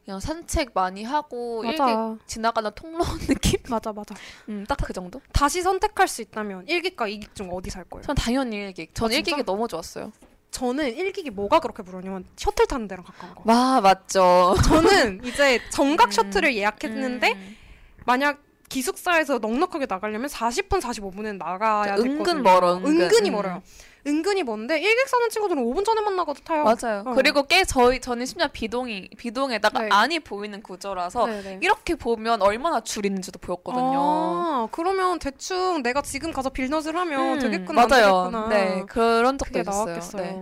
그냥 0.07 0.21
산책 0.21 0.69
많이 0.73 1.03
하고 1.03 1.65
일기 1.65 1.81
맞아, 1.81 2.15
지나가는 2.25 2.71
통로 2.73 3.03
느낌? 3.03 3.59
맞아, 3.69 3.91
맞아. 3.91 4.15
음, 4.47 4.65
딱 4.65 4.77
그 4.77 4.93
정도? 4.93 5.19
다시 5.33 5.61
선택할 5.61 6.07
수 6.07 6.21
있다면 6.21 6.65
1기과 6.65 6.95
2기 6.95 7.35
중 7.35 7.49
어디 7.51 7.69
살 7.69 7.83
거예요? 7.83 8.03
전 8.03 8.15
당연히 8.15 8.55
일기. 8.55 8.87
전 8.93 9.07
아, 9.07 9.09
진짜? 9.09 9.17
일기가 9.17 9.43
너무 9.43 9.67
좋았어요. 9.67 10.13
저는 10.51 10.95
1기기 10.95 11.29
뭐가 11.29 11.59
그렇게 11.59 11.83
부러냐면 11.83 12.23
셔틀 12.37 12.67
타는 12.67 12.87
데랑 12.87 13.03
가까운 13.03 13.35
거. 13.35 13.41
와 13.43 13.81
맞죠. 13.81 14.55
저는 14.63 15.25
이제 15.25 15.59
정각 15.71 16.07
음. 16.07 16.11
셔틀을 16.11 16.55
예약했는데 16.55 17.33
음. 17.33 17.57
만약 18.05 18.39
기숙사에서 18.69 19.39
넉넉하게 19.39 19.87
나가려면 19.89 20.29
40분, 20.29 20.79
45분은 20.79 21.35
나가야 21.37 21.95
은근 21.97 22.17
됐거든요. 22.19 22.43
멀어, 22.43 22.75
은근. 22.77 23.01
은근히 23.01 23.29
음. 23.29 23.33
멀어요. 23.33 23.61
은근히 24.07 24.43
먼데 24.43 24.79
일객 24.79 25.07
사는 25.09 25.29
친구들은 25.29 25.61
5분 25.63 25.83
전에 25.85 26.01
만 26.01 26.15
나가도 26.15 26.39
타요. 26.43 26.63
맞아요. 26.63 27.03
어. 27.05 27.13
그리고 27.13 27.43
꽤 27.43 27.65
저희 27.65 27.99
저는 27.99 28.25
심지어 28.25 28.47
비동이 28.47 29.09
비동에다가 29.17 29.81
네. 29.81 29.89
안이 29.91 30.19
보이는 30.21 30.61
구조라서 30.63 31.25
네네. 31.25 31.59
이렇게 31.61 31.95
보면 31.95 32.41
얼마나 32.41 32.79
줄 32.81 33.05
있는지도 33.05 33.39
보였거든요. 33.39 33.99
아, 33.99 34.67
그러면 34.71 35.19
대충 35.19 35.83
내가 35.83 36.01
지금 36.01 36.31
가서 36.31 36.49
빌넛을 36.49 36.95
하면 36.95 37.33
음, 37.35 37.39
되겠구나. 37.39 37.83
안 37.83 37.89
맞아요. 37.89 38.47
네 38.49 38.83
그런 38.87 39.37
적도 39.37 39.59
있었어요. 39.59 39.99
네. 40.15 40.41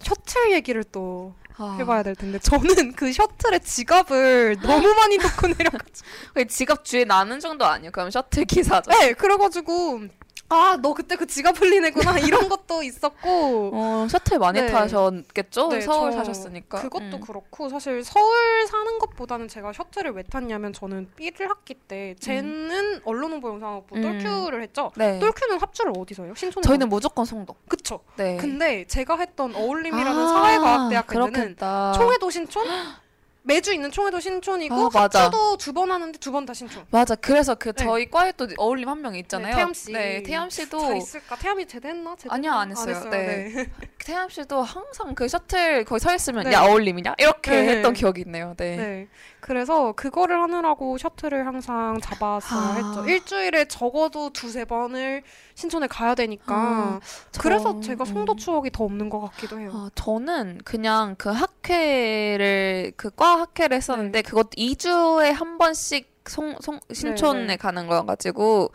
셔틀 0.00 0.52
얘기를 0.52 0.84
또 0.84 1.34
아, 1.58 1.76
해봐야 1.78 2.02
될 2.02 2.14
텐데 2.14 2.38
저는 2.38 2.92
그 2.92 3.12
셔틀에 3.12 3.60
지갑을 3.60 4.58
너무 4.62 4.94
많이 4.94 5.16
놓고 5.16 5.46
내려가지고 5.46 6.44
지갑 6.48 6.84
주에 6.84 7.04
나는 7.04 7.40
정도 7.40 7.64
아니에요. 7.64 7.90
그럼 7.92 8.10
셔틀 8.10 8.44
기사죠. 8.44 8.90
네 8.90 9.12
그래가지고 9.14 10.02
아, 10.48 10.78
너 10.80 10.94
그때 10.94 11.16
그 11.16 11.26
지갑 11.26 11.60
흘린 11.60 11.84
애구나. 11.86 12.18
이런 12.20 12.48
것도 12.48 12.82
있었고. 12.82 13.70
어, 13.74 14.06
셔틀 14.08 14.38
많이 14.38 14.60
네. 14.60 14.66
타셨겠죠? 14.68 15.68
네, 15.68 15.80
서울 15.80 16.12
저 16.12 16.18
사셨으니까. 16.18 16.82
그것도 16.82 17.16
음. 17.16 17.20
그렇고 17.20 17.68
사실 17.68 18.04
서울 18.04 18.66
사는 18.68 18.98
것보다는 18.98 19.48
제가 19.48 19.72
셔틀을 19.72 20.12
왜 20.12 20.22
탔냐면 20.22 20.72
저는 20.72 21.10
B를 21.16 21.50
학기 21.50 21.74
때 21.74 22.14
쟤는 22.20 23.00
언론 23.04 23.32
홍보 23.32 23.48
영상학부 23.48 23.96
음. 23.96 24.02
똘큐를 24.02 24.62
했죠. 24.62 24.92
네. 24.96 25.18
똘큐는 25.18 25.60
합주를 25.60 25.92
어디서 25.96 26.24
해요? 26.24 26.34
신촌에 26.36 26.62
저희는 26.62 26.88
무조건 26.88 27.24
송도. 27.24 27.54
그쵸. 27.68 28.00
네. 28.16 28.36
근데 28.36 28.84
제가 28.86 29.16
했던 29.18 29.54
어울림이라는 29.54 30.12
아, 30.22 30.28
사회과학대학교는. 30.28 31.56
총회도 31.96 32.30
신촌 32.30 32.66
매주 33.46 33.72
있는 33.72 33.90
총회도 33.92 34.18
신촌이고 34.18 34.90
아. 34.92 35.02
합주도 35.02 35.56
두 35.56 35.72
번 35.72 35.90
하는데 35.92 36.18
두 36.18 36.32
번 36.32 36.44
다 36.46 36.52
신촌. 36.52 36.84
맞아. 36.90 37.14
그래서 37.14 37.54
그 37.54 37.72
네. 37.72 37.84
저희 37.84 38.10
과에 38.10 38.32
또 38.32 38.48
어울림 38.56 38.88
한 38.88 38.98
명 39.00 39.14
있잖아요. 39.14 39.50
네, 39.50 39.56
태암 39.56 39.72
씨. 39.74 39.92
네, 39.92 40.22
태암 40.22 40.50
씨도 40.50 40.78
다 40.80 40.94
있을까? 40.96 41.36
태암이 41.36 41.66
제대했나? 41.66 42.16
제대했나? 42.16 42.34
아니요, 42.34 42.52
안 42.52 42.70
했어요. 42.72 42.94
했어요. 42.96 43.10
네. 43.10 43.66
태암 44.04 44.28
씨도 44.28 44.62
항상 44.62 45.14
그 45.14 45.28
셔틀 45.28 45.84
거기 45.84 46.00
서 46.00 46.14
있으면 46.14 46.44
네. 46.44 46.52
야 46.52 46.62
어울림이냐 46.62 47.14
이렇게 47.18 47.50
네. 47.50 47.68
했던 47.76 47.92
기억이 47.92 48.22
있네요. 48.22 48.54
네. 48.56 49.06
네. 49.46 49.48
그래서 49.48 49.92
그거를 49.92 50.40
하느라고 50.42 50.98
셔틀을 50.98 51.46
항상 51.46 52.00
잡았어야 52.00 52.60
아. 52.60 52.72
했죠. 52.74 53.08
일주일에 53.08 53.66
적어도 53.66 54.30
두세 54.30 54.64
번을 54.64 55.22
신촌에 55.54 55.86
가야 55.86 56.14
되니까. 56.16 56.54
아, 56.54 57.00
저- 57.30 57.40
그래서 57.40 57.80
제가 57.80 58.04
송도 58.04 58.32
음. 58.32 58.36
추억이 58.36 58.70
더 58.70 58.84
없는 58.84 59.08
것 59.08 59.20
같기도 59.20 59.60
해요. 59.60 59.70
아, 59.72 59.88
저는 59.94 60.58
그냥 60.64 61.14
그 61.16 61.30
학회를 61.30 62.92
그 62.96 63.10
과 63.16 63.40
학회를 63.40 63.76
했었는데 63.76 64.22
그것도 64.22 64.50
2주에 64.56 65.32
한 65.32 65.58
번씩 65.58 66.14
송, 66.26 66.54
송 66.60 66.80
신촌에 66.92 67.46
네. 67.46 67.56
가는 67.56 67.86
거여가지고 67.86 68.72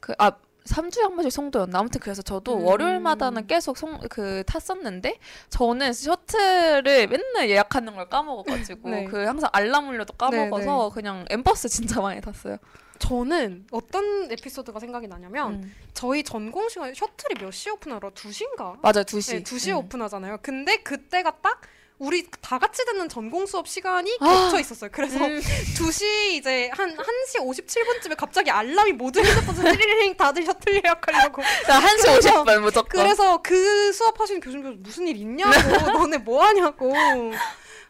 그 0.00 0.12
아 0.18 0.32
3주에 0.64 1.02
한 1.02 1.14
번씩 1.14 1.30
송도였나 1.32 1.78
아무튼 1.78 2.00
그래서 2.00 2.22
저도 2.22 2.56
음. 2.56 2.64
월요일마다는 2.64 3.46
계속 3.46 3.76
송 3.76 3.94
그 4.10 4.42
탔었는데 4.46 5.18
저는 5.50 5.92
셔틀을 5.92 7.06
맨날 7.08 7.48
예약하는 7.50 7.94
걸 7.94 8.08
까먹어가지고 8.08 8.88
네. 8.90 9.04
그 9.04 9.24
항상 9.24 9.50
알람 9.52 9.88
울려도 9.88 10.14
까먹어서 10.14 10.90
그냥 10.90 11.24
엠버스 11.30 11.68
진짜 11.68 12.00
많이 12.00 12.20
탔어요. 12.20 12.56
저는 12.98 13.66
어떤 13.72 14.30
에피소드가 14.30 14.78
생각이 14.80 15.06
나냐면 15.08 15.54
음. 15.54 15.74
저희 15.92 16.22
전공 16.22 16.68
시간에 16.68 16.94
셔틀이 16.94 17.40
몇 17.40 17.50
시에 17.50 17.72
오픈하러? 17.72 18.10
2시인가? 18.10 18.78
맞아요 18.80 19.04
2시. 19.04 19.32
네, 19.32 19.42
2시에 19.42 19.72
음. 19.72 19.78
오픈하잖아요. 19.78 20.38
근데 20.42 20.76
그때가 20.78 21.38
딱 21.42 21.60
우리 22.04 22.26
다 22.40 22.58
같이 22.58 22.84
듣는 22.84 23.08
전공 23.08 23.46
수업 23.46 23.66
시간이 23.68 24.18
아. 24.20 24.24
겹쳐 24.26 24.60
있었어요. 24.60 24.90
그래서 24.92 25.24
음. 25.24 25.40
2시 25.40 26.34
이제 26.38 26.70
한 26.74 26.94
1시 26.96 27.40
57분쯤에 27.40 28.16
갑자기 28.16 28.50
알람이 28.50 28.92
모두 28.92 29.20
핸드폰에서 29.20 29.62
띠리링 29.62 30.16
다들 30.16 30.44
셔틀 30.44 30.82
예약하려고. 30.84 31.42
자 31.66 31.80
1시 31.80 32.02
그래서- 32.02 32.44
50분 32.44 32.58
무조건. 32.60 33.02
그래서 33.02 33.38
그 33.42 33.92
수업하시는 33.92 34.40
교수님께서 34.40 34.76
무슨 34.80 35.08
일 35.08 35.16
있냐고 35.16 35.52
너네 35.98 36.18
뭐 36.18 36.44
하냐고 36.44 36.92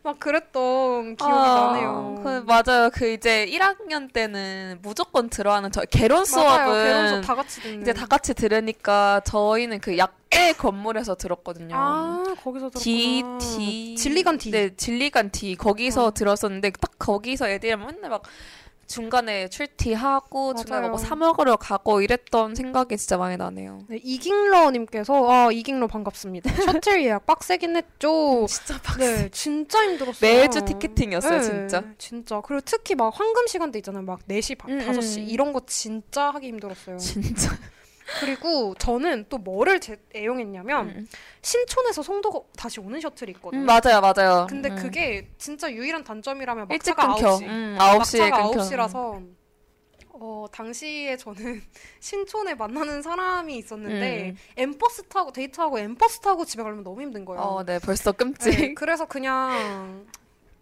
막 0.05 0.21
그랬던 0.21 1.17
기억이 1.17 1.33
아, 1.33 1.71
나네요. 1.73 2.21
그, 2.23 2.45
맞아요. 2.47 2.91
그 2.93 3.11
이제 3.11 3.47
1학년 3.47 4.13
때는 4.13 4.79
무조건 4.83 5.31
들어가는 5.31 5.73
저 5.73 5.81
개론 5.87 6.17
맞아요. 6.19 6.25
수업은 6.27 6.85
개론 6.85 7.09
수업 7.09 7.21
다 7.23 7.35
같이 7.35 7.61
듣는. 7.63 7.81
이제 7.83 7.93
다 7.95 8.05
같이 8.07 8.35
들으니까 8.35 9.23
저희는 9.25 9.81
그 9.81 9.97
약대 9.97 10.53
건물에서 10.59 11.15
들었거든요. 11.15 11.75
아 11.75 12.23
거기서 12.45 12.71
D 12.79 13.23
들었구나. 13.23 13.39
D 13.39 13.95
진리관 13.97 14.37
D. 14.37 14.51
네, 14.51 14.77
진리관 14.77 15.31
D 15.31 15.57
거기서 15.57 16.05
어. 16.09 16.11
들었었는데 16.13 16.73
딱 16.73 16.91
거기서 16.99 17.49
애들이 17.49 17.75
맨날 17.75 18.11
막 18.11 18.23
중간에 18.87 19.49
출티하고 19.49 20.55
중간에. 20.55 20.89
뭐 20.89 20.99
사 20.99 21.15
먹으러 21.17 21.57
가고 21.57 22.01
이랬던 22.01 22.55
생각이 22.55 22.97
진짜 22.97 23.17
많이 23.17 23.37
나네요. 23.37 23.81
네, 23.89 23.99
이깅러님께서 24.03 25.31
아 25.31 25.51
이깅러 25.53 25.87
반갑습니다. 25.87 26.51
셔틀 26.83 27.03
예약 27.05 27.27
빡세긴 27.27 27.77
했죠. 27.77 28.47
진짜 28.49 28.81
막 28.85 28.99
네, 28.99 29.29
진짜 29.31 29.83
힘들었어요. 29.85 30.21
매주 30.21 30.65
티켓팅이었어요, 30.65 31.39
네, 31.39 31.43
진짜. 31.43 31.83
진짜. 31.99 32.41
그리고 32.41 32.61
특히 32.65 32.95
막 32.95 33.13
황금 33.19 33.47
시간대 33.47 33.79
있잖아요. 33.81 34.03
막 34.03 34.21
4시 34.29 34.57
반, 34.59 34.71
음, 34.71 34.79
5시 34.81 35.19
음. 35.19 35.27
이런 35.29 35.53
거 35.53 35.61
진짜 35.67 36.31
하기 36.31 36.49
힘들었어요. 36.49 36.97
진짜. 36.99 37.51
그리고 38.21 38.75
저는 38.79 39.27
또 39.29 39.39
뭐를 39.39 39.81
제, 39.81 40.01
애용했냐면 40.15 40.89
음. 40.89 41.09
신촌에서 41.43 42.03
송도 42.03 42.49
다시 42.57 42.81
오는 42.81 43.01
셔틀이 43.01 43.33
있거든요. 43.33 43.63
음, 43.63 43.67
맞아요, 43.67 44.01
맞아요. 44.01 44.47
근데 44.49 44.71
음. 44.71 44.77
그게 44.77 45.29
진짜 45.39 45.71
유일한 45.71 46.05
단점이라면 46.05 46.69
일찍 46.71 46.97
막차가 46.97 47.15
끊겨. 47.15 47.37
9시. 47.37 47.43
음, 47.49 47.77
9시에 47.79 48.31
막차가 48.31 48.49
끊겨. 48.49 48.61
9시라서 48.61 49.27
어, 50.17 50.47
당시에 50.53 51.17
저는 51.17 51.63
신촌에 52.01 52.55
만나는 52.55 53.03
사람이 53.03 53.57
있었는데 53.57 54.31
음. 54.31 54.37
M버스 54.57 55.05
타고 55.05 55.33
데이트하고 55.33 55.79
M버스 55.79 56.21
타고 56.21 56.45
집에 56.45 56.63
가려면 56.63 56.85
너무 56.85 57.03
힘든 57.03 57.25
거예요. 57.25 57.43
어, 57.43 57.65
네, 57.65 57.79
벌써 57.79 58.13
네, 58.13 58.17
끔찍. 58.17 58.75
그래서 58.77 59.07
그냥 59.07 60.07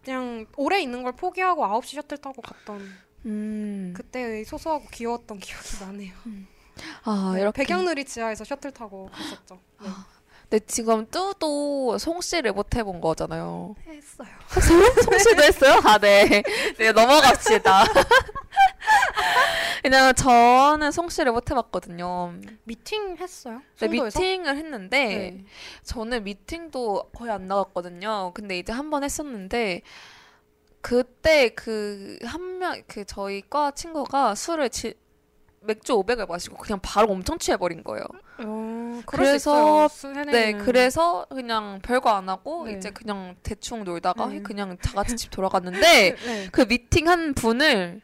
그냥 0.05 0.47
오래 0.57 0.81
있는 0.81 1.03
걸 1.03 1.13
포기하고 1.13 1.65
9시 1.65 1.97
셔틀 1.97 2.19
타고 2.19 2.41
갔던 2.43 2.93
음. 3.27 3.95
그때 3.97 4.43
소소하고 4.45 4.87
귀여웠던 4.91 5.39
기억이 5.39 5.85
나네요. 5.85 6.15
아, 7.05 7.33
네, 7.35 7.41
이렇게. 7.41 7.65
백양누리 7.65 8.05
지하에서 8.05 8.45
셔틀 8.45 8.71
타고 8.73 9.09
갔었죠. 9.13 9.59
네. 9.83 9.89
근데 10.49 10.67
지금 10.67 11.07
뚜도 11.07 11.97
송CC를 11.99 12.53
못 12.53 12.77
해본 12.77 13.01
거잖아요. 13.01 13.75
했어요. 13.87 14.29
송CC도 15.05 15.43
했어요? 15.43 15.81
아, 15.85 15.99
네. 15.99 16.43
네, 16.79 16.93
넘어갑시다. 16.93 17.85
왜냐면 19.85 20.15
저는 20.15 20.93
송 20.93 21.09
씨를 21.09 21.33
못 21.33 21.51
해봤거든요. 21.51 22.35
미팅 22.65 23.17
했어요? 23.19 23.63
네, 23.81 23.87
송도에서? 23.89 24.21
미팅을 24.21 24.57
했는데, 24.57 24.99
네. 24.99 25.45
저는 25.85 26.25
미팅도 26.25 27.11
거의 27.15 27.31
안 27.33 27.49
나갔거든요. 27.49 28.33
근데 28.35 28.59
이제 28.59 28.73
한 28.73 28.91
번 28.91 29.03
했었는데, 29.05 29.83
그때 30.83 31.49
그 31.51 32.19
한 32.25 32.59
명, 32.59 32.83
그 32.89 33.05
저희 33.05 33.41
과 33.49 33.71
친구가 33.71 34.35
술을 34.35 34.69
지, 34.71 34.95
맥주 35.65 35.95
500을 35.95 36.29
마시고 36.29 36.57
그냥 36.57 36.79
바로 36.83 37.09
엄청 37.11 37.39
취해버린 37.39 37.83
거예요. 37.85 38.05
어, 38.45 39.01
그래서-. 39.07 39.89
네. 40.27 40.53
그래서 40.53 41.27
그냥 41.31 41.81
별거 41.83 42.11
안 42.11 42.29
하고 42.29 42.67
네. 42.67 42.73
이제 42.73 42.91
그냥 42.91 43.37
대충 43.43 43.85
놀다가 43.85 44.27
네. 44.27 44.43
그냥 44.43 44.77
다 44.79 44.93
같이 44.93 45.17
집 45.17 45.31
돌아갔는데 45.31 45.81
네. 46.17 46.49
그 46.51 46.67
미팅 46.67 47.09
한 47.09 47.35
분을 47.35 48.01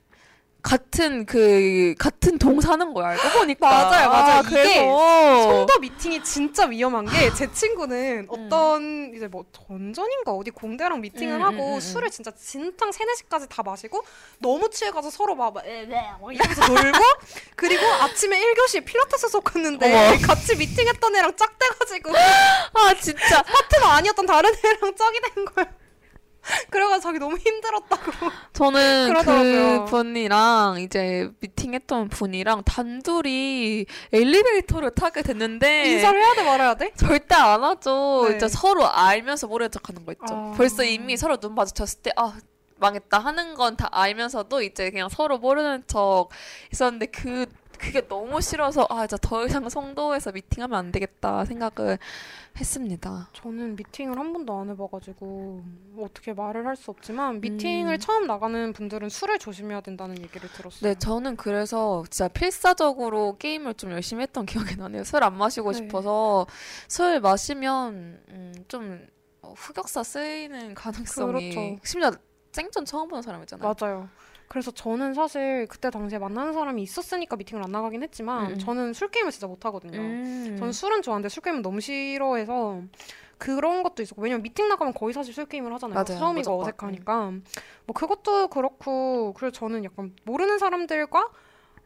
같은 0.61 1.25
그 1.25 1.95
같은 1.99 2.37
동 2.39 2.61
사는 2.61 2.93
거야 2.93 3.09
알고 3.11 3.39
보니까 3.39 3.69
맞아요, 3.69 4.09
맞아요. 4.11 4.41
이게 4.41 4.51
그래서 4.51 5.43
송도 5.45 5.79
미팅이 5.79 6.23
진짜 6.25 6.67
위험한 6.67 7.07
게 7.07 7.31
제 7.35 7.51
친구는 7.53 8.27
어떤 8.29 9.13
이제 9.15 9.29
뭐 9.29 9.45
전전인가 9.53 10.33
어디 10.33 10.51
공대랑 10.51 11.01
미팅을 11.01 11.37
음, 11.37 11.43
하고 11.43 11.69
음, 11.71 11.75
음, 11.77 11.81
술을 11.81 12.11
진짜 12.11 12.31
진탕 12.33 12.91
세네 12.91 13.15
시까지 13.15 13.49
다 13.49 13.63
마시고 13.63 14.03
너무 14.41 14.69
취해가서 14.71 15.11
서로 15.11 15.35
막 15.37 15.55
이러면서 15.65 16.67
놀고 16.67 16.99
그리고 17.55 17.87
아침에 17.87 18.39
1교시 18.41 18.85
필라테스 18.85 19.29
수업 19.29 19.45
갔는데 19.45 19.87
어머. 19.95 20.27
같이 20.27 20.57
미팅했던 20.57 21.15
애랑 21.17 21.37
짝돼가지고 21.37 22.13
아 22.17 22.95
진짜 23.01 23.43
파트가 23.43 23.95
아니었던 23.95 24.27
다른 24.27 24.51
애랑 24.53 24.95
짝이 24.97 25.21
된 25.35 25.45
거예요. 25.45 25.69
그래가지고 26.71 27.01
자기 27.03 27.19
너무 27.19 27.37
힘들었다고. 27.37 28.13
저는 28.53 29.09
그러더라고요. 29.09 29.85
그 29.85 29.91
분이랑 29.91 30.81
이제 30.81 31.31
미팅했던 31.41 32.09
분이랑 32.09 32.63
단둘이 32.65 33.87
엘리베이터를 34.13 34.91
타게 34.93 35.23
됐는데 35.23 35.87
인사를 35.93 36.19
해야 36.21 36.35
돼 36.35 36.43
말아야 36.45 36.75
돼? 36.75 36.93
절대 36.97 37.35
안 37.35 37.63
하죠. 37.65 38.25
네. 38.27 38.31
진짜 38.33 38.49
서로 38.49 38.87
알면서 38.87 39.47
모르는 39.47 39.71
척하는 39.71 40.05
거 40.05 40.13
있죠. 40.13 40.27
아. 40.35 40.55
벌써 40.57 40.83
이미 40.85 41.17
서로 41.17 41.37
눈 41.37 41.55
마주쳤을 41.55 42.01
때 42.03 42.11
아 42.17 42.33
망했다 42.81 43.19
하는 43.19 43.55
건 43.55 43.77
다 43.77 43.89
알면서도 43.91 44.63
이제 44.63 44.91
그냥 44.91 45.09
서로 45.09 45.39
모르는 45.39 45.83
척 45.89 46.29
있었는데 46.73 47.07
그 47.07 47.47
그게 47.79 48.07
너무 48.07 48.41
싫어서 48.41 48.87
아 48.91 49.07
진짜 49.07 49.17
더 49.21 49.45
이상 49.47 49.69
송도에서 49.69 50.33
미팅하면 50.33 50.79
안 50.79 50.93
되겠다 50.93 51.45
생각을 51.45 51.99
했습니다. 52.59 53.29
저는 53.33 53.77
미팅을 53.77 54.19
한 54.19 54.33
번도 54.33 54.59
안 54.59 54.69
해봐가지고 54.71 55.63
어떻게 56.01 56.33
말을 56.33 56.67
할 56.67 56.77
수 56.77 56.91
없지만 56.91 57.41
미팅을 57.41 57.95
음. 57.95 57.99
처음 57.99 58.27
나가는 58.27 58.73
분들은 58.73 59.09
술을 59.09 59.39
조심해야 59.39 59.81
된다는 59.81 60.19
얘기를 60.19 60.49
들었어요. 60.53 60.81
네, 60.93 60.99
저는 60.99 61.37
그래서 61.37 62.05
진짜 62.11 62.29
필사적으로 62.29 63.37
게임을 63.39 63.75
좀 63.75 63.91
열심히 63.93 64.23
했던 64.23 64.45
기억이 64.47 64.77
나네요. 64.77 65.05
술 65.05 65.23
안 65.25 65.37
마시고 65.37 65.73
네. 65.73 65.79
싶어서 65.79 66.47
술 66.89 67.21
마시면 67.21 68.23
음, 68.29 68.55
좀 68.69 69.07
어, 69.43 69.55
흑역사 69.57 70.03
쓰이는 70.03 70.75
가능성이 70.75 71.51
그렇죠. 71.51 71.79
심지어 71.85 72.11
생전 72.53 72.85
처음 72.85 73.09
보는 73.09 73.23
사람이잖아요. 73.23 73.75
맞아요. 73.81 74.09
그래서 74.49 74.71
저는 74.71 75.15
사실 75.15 75.67
그때 75.69 75.91
당시에 75.91 76.19
만나는 76.19 76.53
사람이 76.53 76.83
있었으니까 76.83 77.37
미팅을 77.37 77.63
안 77.63 77.71
나가긴 77.71 78.03
했지만 78.03 78.53
음. 78.53 78.59
저는 78.59 78.93
술 78.95 79.11
게임을 79.11 79.31
진짜 79.31 79.47
못 79.47 79.65
하거든요. 79.67 79.99
음. 80.01 80.57
저는 80.59 80.73
술은 80.73 81.03
좋아하는데 81.03 81.29
술 81.29 81.43
게임은 81.43 81.63
너무 81.63 81.81
싫어해서 81.81 82.81
그런 83.37 83.83
것도 83.83 84.03
있었고 84.03 84.23
왜냐면 84.23 84.43
미팅 84.43 84.69
나가면 84.69 84.95
거의 84.95 85.13
사실 85.13 85.33
술 85.33 85.47
게임을 85.47 85.73
하잖아요. 85.75 85.95
무조건. 86.51 86.61
어색하니까 86.63 87.31
뭐 87.87 87.95
그것도 87.95 88.49
그렇고 88.49 89.33
그래서 89.35 89.53
저는 89.53 89.85
약간 89.85 90.15
모르는 90.25 90.59
사람들과 90.59 91.29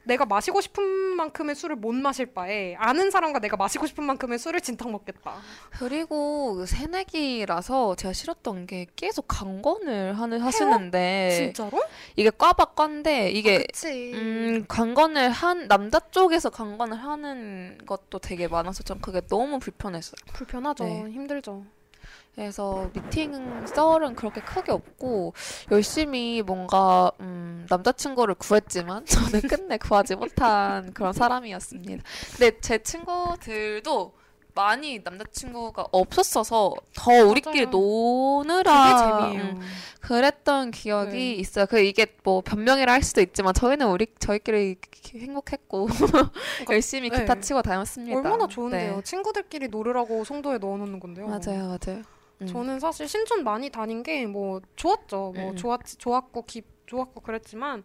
내가 0.05 0.25
마시고 0.27 0.61
싶은 0.61 0.85
만큼의 1.17 1.55
술을 1.55 1.77
못 1.77 1.95
마실 1.95 2.27
바에 2.27 2.75
아는 2.77 3.11
사람과 3.11 3.39
내가 3.39 3.57
마시고 3.57 3.87
싶은 3.87 4.05
만큼의 4.05 4.39
술을 4.39 4.61
진탕 4.61 4.91
먹겠다. 4.93 5.35
그리고 5.79 6.55
그 6.57 6.67
새내기라서 6.67 7.95
제가 7.95 8.13
싫었던 8.13 8.67
게 8.67 8.87
계속 8.97 9.27
강건을 9.29 10.19
하는 10.19 10.41
하시는데 10.41 11.31
진짜로? 11.37 11.83
이게 12.17 12.31
꽈박 12.31 12.75
꽈인데 12.75 13.31
이게 13.31 13.59
그치. 13.59 14.13
음, 14.15 14.65
강건을 14.67 15.31
한 15.31 15.69
남자 15.69 16.01
쪽에서 16.11 16.51
강건을 16.51 16.97
하는 16.97 17.79
것도 17.87 18.19
되게 18.19 18.49
많아서 18.49 18.83
전 18.83 19.01
그게 19.01 19.21
너무 19.29 19.59
불편했어요. 19.59 20.17
불편하죠. 20.33 20.85
네. 20.85 21.11
힘들죠. 21.11 21.65
그래서 22.35 22.91
미팅 22.95 23.67
썰은 23.67 24.15
그렇게 24.15 24.41
크게 24.41 24.73
없고 24.73 25.35
열심히 25.71 26.43
뭔가 26.43 27.13
음, 27.21 27.67
남자친구를 27.69 28.35
구했지만 28.37 29.05
저는 29.07 29.43
끝내 29.43 29.77
구하지 29.77 30.17
못한 30.17 30.93
그런 30.95 31.13
사람이었습니다. 31.13 32.03
근데 32.37 32.61
제 32.61 32.79
친구들도 32.83 34.15
많이 34.55 35.01
남자친구가 35.03 35.87
없었어서 35.93 36.75
더 36.95 37.11
우리끼리 37.11 37.67
맞아요. 37.67 37.71
노느라. 37.71 39.31
음, 39.33 39.61
그랬던 40.01 40.73
기억이 40.73 41.13
네. 41.13 41.33
있어요. 41.35 41.67
그 41.67 41.81
이게 41.81 42.07
뭐 42.23 42.43
변명이라 42.43 42.93
할 42.93 43.03
수도 43.03 43.21
있지만 43.23 43.55
저희는 43.55 43.89
우리 43.89 44.07
저희끼리 44.19 44.77
행복했고 45.15 45.89
열심히 46.71 47.09
네. 47.09 47.21
기타 47.21 47.41
치고 47.41 47.63
다녔습니다. 47.63 48.17
얼마나 48.17 48.47
좋은데요. 48.47 48.97
네. 48.97 49.03
친구들끼리 49.03 49.69
노르라고 49.69 50.25
송도에 50.25 50.59
넣어놓는 50.59 51.01
건데요. 51.01 51.27
맞아요, 51.29 51.79
맞아요. 51.79 52.03
음. 52.43 52.47
저는 52.47 52.81
사실 52.81 53.09
신촌 53.09 53.45
많이 53.45 53.71
다닌 53.71 54.03
게 54.03 54.27
뭐 54.27 54.61
좋았죠. 54.77 55.33
뭐 55.37 55.51
음. 55.51 55.57
좋았 55.57 55.81
좋았고 55.99 56.43
기 56.47 56.63
좋았고 56.87 57.21
그랬지만 57.23 57.83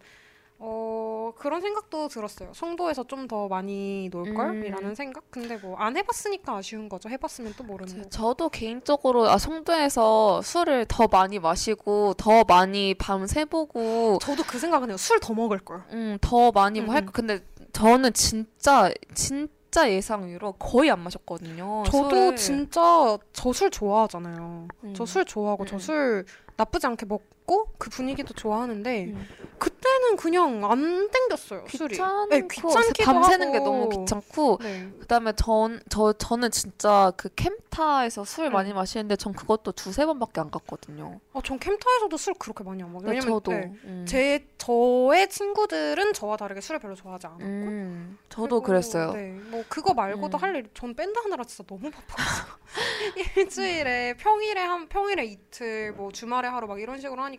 어 0.60 1.32
그런 1.38 1.60
생각도 1.60 2.08
들었어요. 2.08 2.50
송도에서 2.52 3.04
좀 3.06 3.28
더 3.28 3.46
많이 3.46 4.08
놀 4.10 4.28
음. 4.28 4.34
걸이라는 4.34 4.94
생각. 4.94 5.30
근데 5.30 5.56
뭐 5.56 5.76
안 5.78 5.96
해봤으니까 5.96 6.56
아쉬운 6.56 6.88
거죠. 6.88 7.08
해봤으면 7.08 7.54
또 7.56 7.62
모르는 7.64 7.92
저- 7.94 8.02
거. 8.02 8.08
저도 8.08 8.48
개인적으로 8.48 9.28
아 9.28 9.38
송도에서 9.38 10.42
술을 10.42 10.86
더 10.88 11.06
많이 11.06 11.38
마시고 11.38 12.14
더 12.14 12.42
많이 12.44 12.94
밤 12.94 13.26
새 13.26 13.44
보고 13.44 14.18
저도 14.20 14.42
그 14.44 14.58
생각은 14.58 14.88
해요. 14.88 14.96
술 14.96 15.20
더 15.20 15.32
먹을 15.34 15.58
걸. 15.58 15.82
음더 15.92 16.50
많이 16.52 16.80
뭐 16.80 16.90
음, 16.90 16.94
할 16.96 17.02
음. 17.02 17.06
거 17.06 17.12
근데 17.12 17.40
저는 17.72 18.12
진짜 18.14 18.90
진 19.14 19.48
짜 19.70 19.90
예상외로 19.90 20.52
거의 20.52 20.90
안 20.90 21.00
마셨거든요. 21.00 21.82
저도 21.86 22.08
술을. 22.10 22.36
진짜 22.36 23.18
저 23.32 23.52
술 23.52 23.70
좋아하잖아요. 23.70 24.68
음. 24.84 24.94
저술 24.94 25.24
좋아하고 25.24 25.64
음. 25.64 25.66
저술 25.66 26.24
나쁘지 26.56 26.86
않게 26.86 27.06
먹 27.06 27.22
고 27.48 27.66
그 27.78 27.90
분위기도 27.90 28.34
좋아하는데 28.34 29.04
음. 29.06 29.26
그때는 29.58 30.16
그냥 30.16 30.64
안 30.70 31.08
땡겼어요. 31.10 31.64
술이. 31.68 31.92
귀찮고 31.94 32.26
네, 32.28 32.42
귀찮기도 32.48 33.04
밤새는 33.04 33.52
게 33.52 33.58
하고. 33.58 33.70
너무 33.70 33.88
귀찮고 33.88 34.58
네. 34.62 34.88
그다음에 35.00 35.32
전 35.32 35.80
저 35.88 36.12
저는 36.12 36.50
진짜 36.50 37.12
그 37.16 37.28
캠타에서 37.34 38.24
술 38.24 38.46
음. 38.46 38.52
많이 38.52 38.72
마시는데 38.72 39.16
전 39.16 39.32
그것도 39.32 39.72
두세 39.72 40.06
번밖에 40.06 40.40
안 40.40 40.50
갔거든요. 40.50 41.20
아, 41.32 41.40
전 41.44 41.58
캠타에서도 41.58 42.16
술 42.16 42.34
그렇게 42.34 42.62
많이 42.64 42.82
안 42.82 42.92
먹어요. 42.92 43.12
네, 43.12 43.20
저도 43.20 43.52
네, 43.52 43.72
음. 43.84 44.04
제 44.08 44.46
저의 44.58 45.28
친구들은 45.28 46.12
저와 46.14 46.36
다르게 46.36 46.60
술을 46.60 46.80
별로 46.80 46.94
좋아하지 46.96 47.26
않았고. 47.28 47.44
음, 47.44 48.18
저도 48.28 48.60
그랬어요. 48.60 49.12
네, 49.12 49.30
뭐 49.50 49.64
그거 49.68 49.94
말고도 49.94 50.36
음. 50.38 50.42
할 50.42 50.56
일, 50.56 50.68
전 50.74 50.94
밴드 50.94 51.18
하느라 51.20 51.44
진짜 51.44 51.64
너무 51.66 51.90
바빴어요. 51.90 52.58
일주일에 53.36 54.14
평일에 54.18 54.60
한 54.60 54.88
평일에 54.88 55.24
이틀, 55.24 55.92
뭐 55.92 56.10
주말에 56.12 56.48
하루 56.48 56.66
막 56.66 56.80
이런 56.80 57.00
식으로 57.00 57.22
하니까 57.22 57.37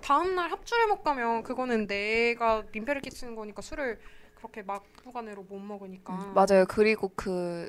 다음 0.00 0.34
날 0.34 0.50
합주를 0.50 0.86
못 0.88 1.02
가면 1.02 1.42
그거는 1.42 1.86
내가 1.86 2.64
민폐를 2.72 3.02
끼치는 3.02 3.34
거니까 3.34 3.62
술을 3.62 3.98
그렇게 4.34 4.62
막무가내로 4.62 5.42
못 5.44 5.58
먹으니까. 5.58 6.14
음, 6.14 6.34
맞아요. 6.34 6.64
그리고 6.68 7.10
그, 7.14 7.68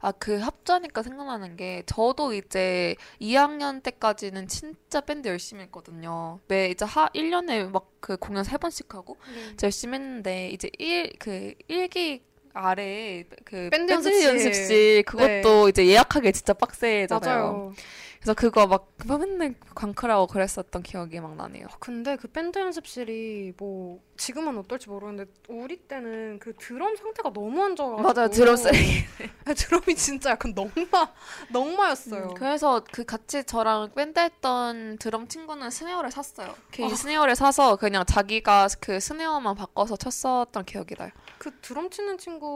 아, 0.00 0.12
그 0.12 0.38
합주하니까 0.38 1.02
생각나는 1.02 1.56
게, 1.56 1.82
저도 1.86 2.34
이제 2.34 2.94
2학년 3.20 3.82
때까지는 3.82 4.48
진짜 4.48 5.00
밴드 5.00 5.28
열심히 5.28 5.62
했거든요. 5.64 6.40
매, 6.48 6.68
이제 6.70 6.84
하, 6.84 7.08
1년에 7.08 7.70
막 7.70 7.90
그 8.00 8.16
공연 8.16 8.44
3번씩 8.44 8.92
하고, 8.94 9.18
네. 9.34 9.56
열심히 9.62 9.98
했는데, 9.98 10.48
이제 10.48 10.70
1, 10.78 11.12
그, 11.18 11.54
1기 11.68 12.22
아래 12.52 13.24
그 13.44 13.68
밴드 13.70 13.92
밴드 13.92 13.92
연습실. 13.92 14.28
연습실 14.28 15.02
그것도 15.04 15.68
이제 15.68 15.86
예약하기 15.86 16.32
진짜 16.32 16.52
빡세잖아요. 16.52 17.34
맞아요. 17.42 17.72
그래서 18.20 18.34
그거 18.34 18.66
막 18.66 18.92
맨날 19.06 19.54
광클하고 19.74 20.26
그랬었던 20.26 20.82
기억이 20.82 21.20
막 21.20 21.36
나네요. 21.36 21.66
아, 21.70 21.76
근데 21.78 22.16
그 22.16 22.28
밴드 22.28 22.58
연습실이 22.58 23.54
뭐 23.56 24.00
지금은 24.18 24.58
어떨지 24.58 24.90
모르는데 24.90 25.24
우리 25.48 25.78
때는 25.78 26.38
그 26.38 26.54
드럼 26.58 26.96
상태가 26.96 27.32
너무 27.32 27.64
안 27.64 27.74
좋아가지고 27.76 28.12
맞아요. 28.12 28.28
드럼 28.28 28.56
쓰레기. 28.56 29.04
드럼이 29.56 29.94
진짜 29.96 30.32
약간 30.32 30.52
넝마 30.54 31.08
넝마였어요. 31.50 32.24
음, 32.24 32.34
그래서 32.34 32.82
그 32.92 33.04
같이 33.04 33.42
저랑 33.42 33.92
밴드 33.94 34.20
했던 34.20 34.98
드럼 34.98 35.26
친구는 35.26 35.70
스네어를 35.70 36.10
샀어요. 36.10 36.54
개인 36.72 36.90
아. 36.92 36.94
스네어를 36.94 37.34
사서 37.36 37.76
그냥 37.76 38.04
자기가 38.06 38.68
그 38.80 39.00
스네어만 39.00 39.54
바꿔서 39.54 39.96
쳤었던 39.96 40.66
기억이 40.66 40.94
나요. 40.94 41.08
그 41.38 41.50
드럼 41.62 41.88
치는 41.88 42.18
친구 42.18 42.49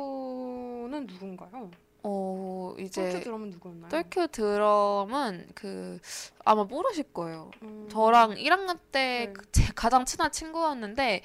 는 0.91 1.07
누군가요? 1.07 1.71
어, 2.03 2.75
똘큐 2.77 2.83
이제 2.83 3.21
드럼은 3.21 3.51
누구였나요? 3.51 3.89
똘큐 3.89 4.29
드럼은 4.29 5.47
그 5.55 5.99
아마 6.45 6.65
모르실 6.65 7.05
거예요. 7.15 7.51
음, 7.63 7.89
저랑 7.91 8.35
1학년 8.35 8.79
때 8.93 9.27
네. 9.27 9.33
그제 9.33 9.63
가장 9.75 10.05
친한 10.05 10.31
친구였는데 10.31 11.03
네. 11.05 11.23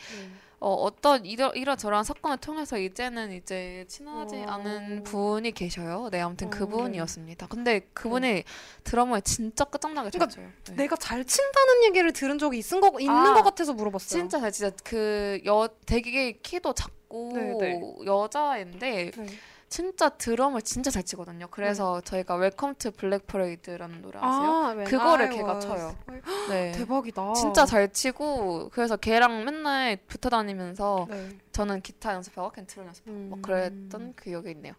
어, 0.61 0.73
어떤 0.73 1.25
이러, 1.25 1.49
이러저러한 1.51 2.03
사건을 2.03 2.37
통해서 2.37 2.77
이제는 2.77 3.31
이제 3.31 3.85
친하지 3.87 4.37
어. 4.37 4.43
않은 4.47 5.03
분이 5.03 5.51
계셔요. 5.53 6.09
네, 6.11 6.19
아무튼 6.21 6.47
어, 6.47 6.49
그분이었습니다. 6.49 7.47
근데 7.47 7.79
그분이 7.93 8.43
드럼을 8.83 9.21
진짜 9.21 9.63
끝장나게 9.65 10.09
잘 10.11 10.27
그러니까. 10.27 10.51
네. 10.69 10.75
내가 10.75 10.95
잘 10.97 11.23
친다는 11.25 11.83
얘기를 11.85 12.11
들은 12.13 12.37
적이 12.37 12.57
있은 12.57 12.81
거 12.81 12.91
있는 12.99 13.15
아, 13.15 13.33
것 13.33 13.43
같아서 13.43 13.73
물어봤어요. 13.73 14.07
진짜 14.07 14.39
잘 14.39 14.51
진짜 14.51 14.75
그 14.83 15.39
여 15.45 15.69
되게 15.85 16.33
키도 16.33 16.73
작고 16.73 16.98
네, 17.33 17.53
네. 17.59 17.81
여자인데 18.05 19.11
네. 19.15 19.25
진짜 19.67 20.09
드럼을 20.09 20.63
진짜 20.63 20.89
잘 20.89 21.03
치거든요. 21.03 21.47
그래서 21.51 22.01
저희가 22.01 22.35
Welcome 22.35 22.75
to 22.79 22.89
Black 22.91 23.27
Parade라는 23.27 24.01
노래 24.01 24.17
아세요? 24.19 24.81
아, 24.81 24.83
그거를 24.89 25.29
걔가 25.29 25.53
was- 25.53 25.67
쳐요. 25.67 25.95
네. 26.49 26.71
대박이다. 26.71 27.33
진짜 27.33 27.65
잘 27.67 27.91
치고 27.93 28.69
그래서 28.73 28.97
걔랑 28.97 29.45
맨날 29.45 29.97
붙어 30.07 30.29
다니면서 30.29 31.05
네. 31.09 31.37
저는 31.51 31.81
기타 31.81 32.13
연습하고 32.13 32.49
걔는 32.51 32.65
드럼 32.67 32.87
연습하고 32.87 33.11
음. 33.11 33.27
막 33.29 33.41
그랬던 33.43 34.15
기억이 34.21 34.51
있네요. 34.51 34.73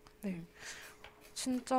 진짜 1.34 1.74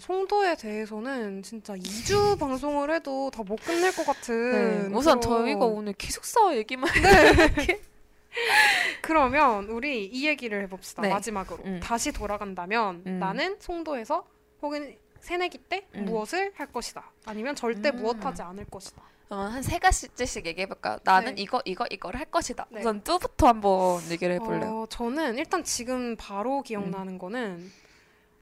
송도에 0.00 0.56
대해서는 0.56 1.42
진짜 1.42 1.74
2주 1.74 2.38
방송을 2.40 2.90
해도 2.92 3.30
다 3.30 3.42
못 3.44 3.56
끝낼 3.62 3.94
것 3.94 4.04
같은. 4.04 4.88
네. 4.90 4.94
우선 4.96 5.20
그런- 5.20 5.44
저희가 5.44 5.64
오늘 5.64 5.92
기숙사 5.94 6.54
얘기만 6.56 6.90
그러면 9.02 9.66
우리 9.68 10.06
이 10.06 10.26
얘기를 10.26 10.62
해봅시다. 10.62 11.02
네. 11.02 11.08
마지막으로 11.08 11.62
음. 11.64 11.80
다시 11.82 12.12
돌아간다면 12.12 13.02
음. 13.06 13.18
나는 13.18 13.56
송도에서 13.60 14.26
혹은 14.62 14.96
새내기 15.20 15.58
때 15.58 15.86
음. 15.94 16.04
무엇을 16.04 16.52
할 16.54 16.66
것이다. 16.72 17.10
아니면 17.26 17.54
절대 17.54 17.90
음. 17.90 17.96
무엇하지 17.96 18.42
않을 18.42 18.66
것이다. 18.66 19.02
그러면 19.28 19.52
한세 19.52 19.78
가지씩 19.78 20.46
얘기해볼까요? 20.46 20.98
나는 21.04 21.34
네. 21.34 21.42
이거 21.42 21.60
이거 21.64 21.86
이거를 21.90 22.18
할 22.18 22.26
것이다. 22.30 22.66
네. 22.70 22.80
우선 22.80 23.02
뚜부터 23.02 23.48
한번 23.48 24.00
얘기를 24.10 24.34
해볼래요. 24.36 24.82
어, 24.82 24.86
저는 24.88 25.36
일단 25.36 25.62
지금 25.64 26.16
바로 26.16 26.62
기억나는 26.62 27.14
음. 27.14 27.18
거는 27.18 27.70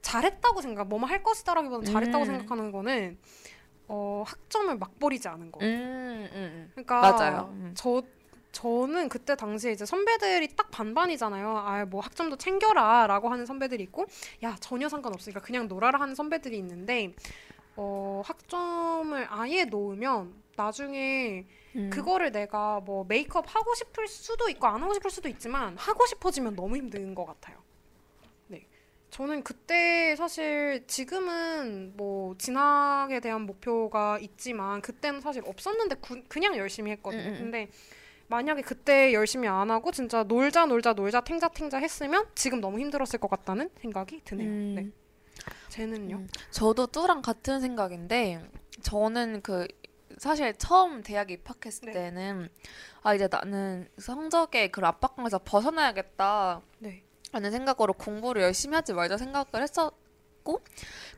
잘했다고 0.01 0.61
생각, 0.61 0.87
뭐뭐 0.87 1.05
할 1.05 1.23
것이다라기보다는 1.23 1.91
잘했다고 1.91 2.23
음. 2.23 2.25
생각하는 2.25 2.71
거는 2.71 3.17
어, 3.89 4.23
학점을 4.25 4.77
막 4.77 4.97
버리지 4.99 5.27
않은 5.27 5.51
거. 5.51 5.59
음. 5.61 6.71
그러니까 6.73 7.01
맞아요. 7.01 7.49
음. 7.51 7.73
저 7.75 8.01
저는 8.51 9.09
그때 9.09 9.35
당시에 9.35 9.71
이제 9.71 9.85
선배들이 9.85 10.55
딱 10.55 10.71
반반이잖아요. 10.71 11.57
아, 11.57 11.85
뭐 11.85 12.01
학점도 12.01 12.37
챙겨라 12.37 13.07
라고 13.07 13.29
하는 13.29 13.45
선배들이 13.45 13.83
있고, 13.83 14.05
야 14.43 14.55
전혀 14.59 14.89
상관없으니까 14.89 15.41
그냥 15.41 15.67
놀아라 15.67 15.99
하는 15.99 16.15
선배들이 16.15 16.57
있는데, 16.57 17.13
어 17.75 18.23
학점을 18.25 19.27
아예 19.29 19.65
놓으면 19.65 20.33
나중에 20.55 21.45
음. 21.75 21.89
그거를 21.91 22.31
내가 22.31 22.79
뭐 22.79 23.05
메이크업 23.07 23.45
하고 23.55 23.75
싶을 23.75 24.07
수도 24.07 24.49
있고 24.49 24.65
안 24.65 24.81
하고 24.81 24.95
싶을 24.95 25.11
수도 25.11 25.29
있지만 25.29 25.77
하고 25.77 26.07
싶어지면 26.07 26.55
너무 26.55 26.75
힘든 26.75 27.13
것 27.13 27.25
같아요. 27.25 27.57
네. 28.47 28.65
저는 29.11 29.43
그때 29.43 30.15
사실 30.15 30.83
지금은 30.87 31.93
뭐 31.95 32.35
진학에 32.39 33.19
대한 33.19 33.41
목표가 33.41 34.17
있지만 34.19 34.81
그때는 34.81 35.21
사실 35.21 35.43
없었는데 35.45 35.97
구- 35.97 36.23
그냥 36.27 36.57
열심히 36.57 36.89
했거든요. 36.93 37.21
음, 37.21 37.27
음, 37.27 37.33
음. 37.33 37.37
근데 37.37 37.69
만약에 38.27 38.61
그때 38.61 39.13
열심히 39.13 39.47
안 39.47 39.71
하고 39.71 39.91
진짜 39.91 40.23
놀자 40.23 40.65
놀자 40.65 40.93
놀자 40.93 41.21
탱자 41.21 41.47
탱자 41.49 41.77
했으면 41.77 42.25
지금 42.35 42.59
너무 42.59 42.79
힘들었을 42.79 43.19
것 43.19 43.29
같다는 43.29 43.69
생각이 43.81 44.21
드네요. 44.25 44.47
음. 44.47 44.75
네. 44.75 44.91
쟤는요? 45.69 46.17
음. 46.17 46.27
저도 46.51 46.87
뚜랑 46.87 47.21
같은 47.21 47.61
생각인데 47.61 48.43
저는 48.81 49.41
그 49.41 49.67
사실 50.17 50.53
처음 50.57 51.03
대학 51.03 51.31
입학했을 51.31 51.87
네. 51.87 51.91
때는 51.93 52.49
아 53.03 53.13
이제 53.13 53.27
나는 53.29 53.87
성적의 53.97 54.71
그 54.71 54.81
압박감에서 54.81 55.39
벗어나야겠다 55.45 56.61
네. 56.79 57.03
라는 57.31 57.51
생각으로 57.51 57.93
공부를 57.93 58.41
열심히 58.41 58.75
하지 58.75 58.93
말자 58.93 59.17
생각을 59.17 59.61
했었고 59.61 60.61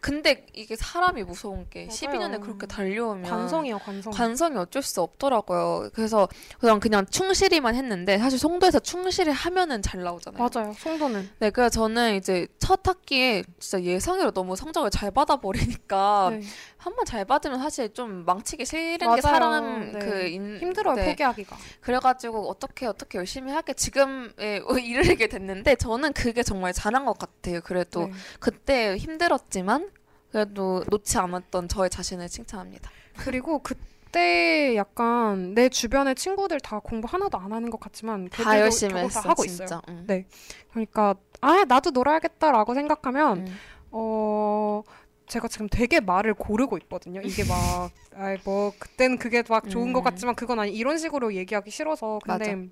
근데 0.02 0.46
이게 0.54 0.76
사람이 0.76 1.24
무서운 1.24 1.68
게 1.70 1.86
맞아요. 1.86 1.90
12년에 1.90 2.42
그렇게 2.42 2.68
달려오면 2.68 3.24
관성이요, 3.30 3.80
관성. 3.80 4.14
관성이 4.14 4.58
어쩔 4.58 4.82
수 4.82 5.02
없더라고요. 5.02 5.90
그래서 5.94 6.28
그냥 6.60 6.80
그냥 6.80 7.06
충실히만 7.06 7.76
했는데 7.76 8.18
사실 8.18 8.40
송도에서 8.40 8.80
충실히 8.80 9.32
하면은 9.32 9.82
잘 9.82 10.04
나오잖아요. 10.04 10.50
맞아요. 10.54 10.74
송도는. 10.74 11.30
네, 11.40 11.50
그래서 11.50 11.70
저는 11.70 12.16
이제 12.16 12.48
첫 12.60 12.88
학기에 12.88 13.44
진짜 13.60 13.84
예상외로 13.84 14.32
너무 14.32 14.56
성적을 14.56 14.90
잘 14.90 15.12
받아 15.12 15.38
버리니까 15.38 16.30
네. 16.32 16.42
한번 16.78 17.06
잘 17.06 17.26
받으면 17.26 17.60
사실 17.60 17.94
좀 17.94 18.24
망치기 18.26 18.66
싫은 18.66 19.00
맞아요. 19.06 19.16
게 19.16 19.22
사람 19.22 19.92
네. 19.92 20.00
그 20.00 20.28
인, 20.28 20.58
힘들어요, 20.60 20.96
네. 20.96 21.06
포기하기가. 21.10 21.58
그래가지고 21.82 22.50
어떻게 22.50 22.86
어떻게 22.86 23.18
열심히 23.18 23.52
하게 23.52 23.74
지금에 23.74 24.62
이르게 24.82 25.28
됐는데 25.28 25.76
저는 25.76 26.14
그게 26.14 26.44
정말 26.44 26.72
잘한 26.74 27.06
것 27.06 27.18
같아요. 27.18 27.60
그래도 27.62 28.08
네. 28.08 28.14
그때 28.40 28.96
힘들었지만 28.98 29.89
그래도 30.32 30.84
놓지 30.90 31.18
않았던 31.18 31.68
저의 31.68 31.90
자신을 31.90 32.28
칭찬합니다. 32.28 32.90
그리고 33.18 33.60
그때 33.60 34.76
약간 34.76 35.54
내 35.54 35.70
주변의 35.70 36.16
친구들 36.16 36.60
다 36.60 36.80
공부 36.80 37.08
하나도 37.10 37.38
안 37.38 37.52
하는 37.52 37.70
것 37.70 37.80
같지만 37.80 38.30
다 38.30 38.60
열심히 38.60 38.96
했어, 38.96 39.22
다 39.22 39.30
하고 39.30 39.44
진짜. 39.46 39.66
있어요. 39.66 39.82
응. 39.90 40.04
네. 40.08 40.26
그러니까 40.72 41.16
아 41.42 41.66
나도 41.68 41.92
놀아야겠다라고 41.92 42.74
생각하면 42.76 43.48
음. 43.48 43.56
어 43.92 44.84
제가 45.28 45.48
지금 45.48 45.68
되게 45.70 46.00
말을 46.00 46.34
고르고 46.36 46.78
있거든요. 46.80 47.22
이게 47.22 47.44
막 47.44 47.92
아이 48.16 48.38
뭐 48.44 48.72
그때는 48.78 49.18
그게 49.18 49.44
막 49.48 49.70
좋은 49.70 49.94
것 49.94 50.02
음. 50.02 50.04
같지만 50.04 50.36
그건 50.36 50.60
아니 50.60 50.72
이런 50.72 50.98
식으로 50.98 51.34
얘기하기 51.34 51.72
싫어서 51.72 52.20
근데 52.24 52.56
맞아. 52.56 52.70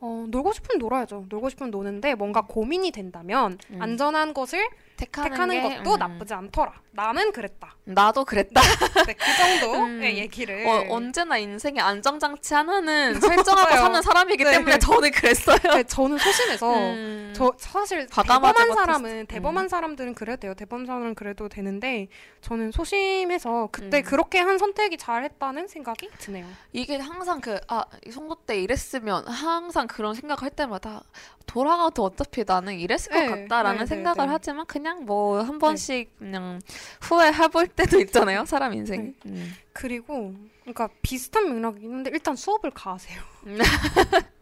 어 0.00 0.26
놀고 0.28 0.52
싶으면 0.52 0.78
놀아야죠. 0.78 1.26
놀고 1.28 1.48
싶으면 1.50 1.70
노는데 1.70 2.14
뭔가 2.14 2.42
고민이 2.42 2.92
된다면 2.92 3.58
음. 3.70 3.80
안전한 3.80 4.34
것을 4.34 4.66
택하는, 4.96 5.30
택하는 5.30 5.54
게, 5.54 5.76
것도 5.78 5.94
음. 5.94 5.98
나쁘지 5.98 6.34
않더라. 6.34 6.72
나는 6.92 7.30
그랬다. 7.32 7.76
나도 7.84 8.24
그랬다. 8.24 8.60
네, 9.06 9.12
그 9.12 9.36
정도의 9.36 9.82
음. 9.82 10.02
얘기를 10.02 10.66
어, 10.66 10.86
언제나 10.88 11.36
인생에 11.36 11.78
안정장치 11.80 12.54
하나는 12.54 13.14
설정하고. 13.20 13.76
사는 13.76 14.02
사람이기 14.02 14.42
네. 14.44 14.52
때문에 14.52 14.78
저는 14.78 15.10
그랬어요. 15.10 15.58
네, 15.74 15.82
저는 15.84 16.16
소심해서 16.18 16.74
음. 16.74 17.32
저 17.36 17.52
사실 17.58 18.06
대범한. 18.06 18.54
사람은 18.74 19.26
대범한 19.26 19.64
음. 19.64 19.68
사람들은 19.68 20.14
그래도 20.14 20.40
돼요. 20.40 20.54
대범한 20.54 20.86
사람은 20.86 21.14
그래도 21.14 21.48
되는데 21.48 22.08
저는 22.40 22.72
소심해서 22.72 23.68
그때 23.70 23.98
음. 23.98 24.02
그렇게 24.02 24.38
한 24.40 24.56
선택이 24.58 24.96
잘했다는 24.96 25.68
생각이 25.68 26.08
드네요. 26.18 26.46
이게 26.72 26.96
항상 26.96 27.40
그, 27.40 27.58
아, 27.68 27.84
이 28.06 28.10
송도 28.10 28.36
때 28.46 28.58
이랬으면 28.60 29.26
항상 29.28 29.86
그런 29.86 30.14
생각할 30.14 30.50
때마다 30.50 31.02
돌아가도 31.46 32.04
어차피 32.04 32.44
나는 32.46 32.78
이랬을 32.78 33.10
것 33.10 33.18
네, 33.20 33.26
같다라는 33.26 33.78
네, 33.78 33.84
네, 33.84 33.86
생각을 33.86 34.26
네. 34.26 34.32
하지만 34.32 34.66
그냥 34.66 34.85
뭐 34.94 35.42
한 35.42 35.58
번씩 35.58 36.18
그냥 36.18 36.60
후회해볼 37.02 37.68
때도 37.68 38.00
있잖아요. 38.00 38.44
사람 38.44 38.72
인생이. 38.74 39.02
네. 39.02 39.14
음. 39.26 39.52
그리고 39.72 40.34
그러니까 40.62 40.88
비슷한 41.02 41.52
맥락이긴 41.52 41.92
한데 41.92 42.10
일단 42.12 42.34
수업을 42.36 42.70
가세요. 42.70 43.20
음. 43.46 43.58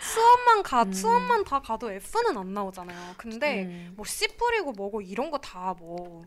수업만 0.00 0.62
가 0.62 0.82
음. 0.84 0.92
수업만 0.92 1.44
다 1.44 1.60
가도 1.60 1.90
F는 1.90 2.36
안 2.38 2.54
나오잖아요. 2.54 3.14
근데 3.18 3.64
음. 3.64 3.92
뭐 3.96 4.04
C 4.06 4.28
뿌리고 4.36 4.72
뭐고 4.72 5.00
이런 5.00 5.30
거다뭐뭐 5.30 6.24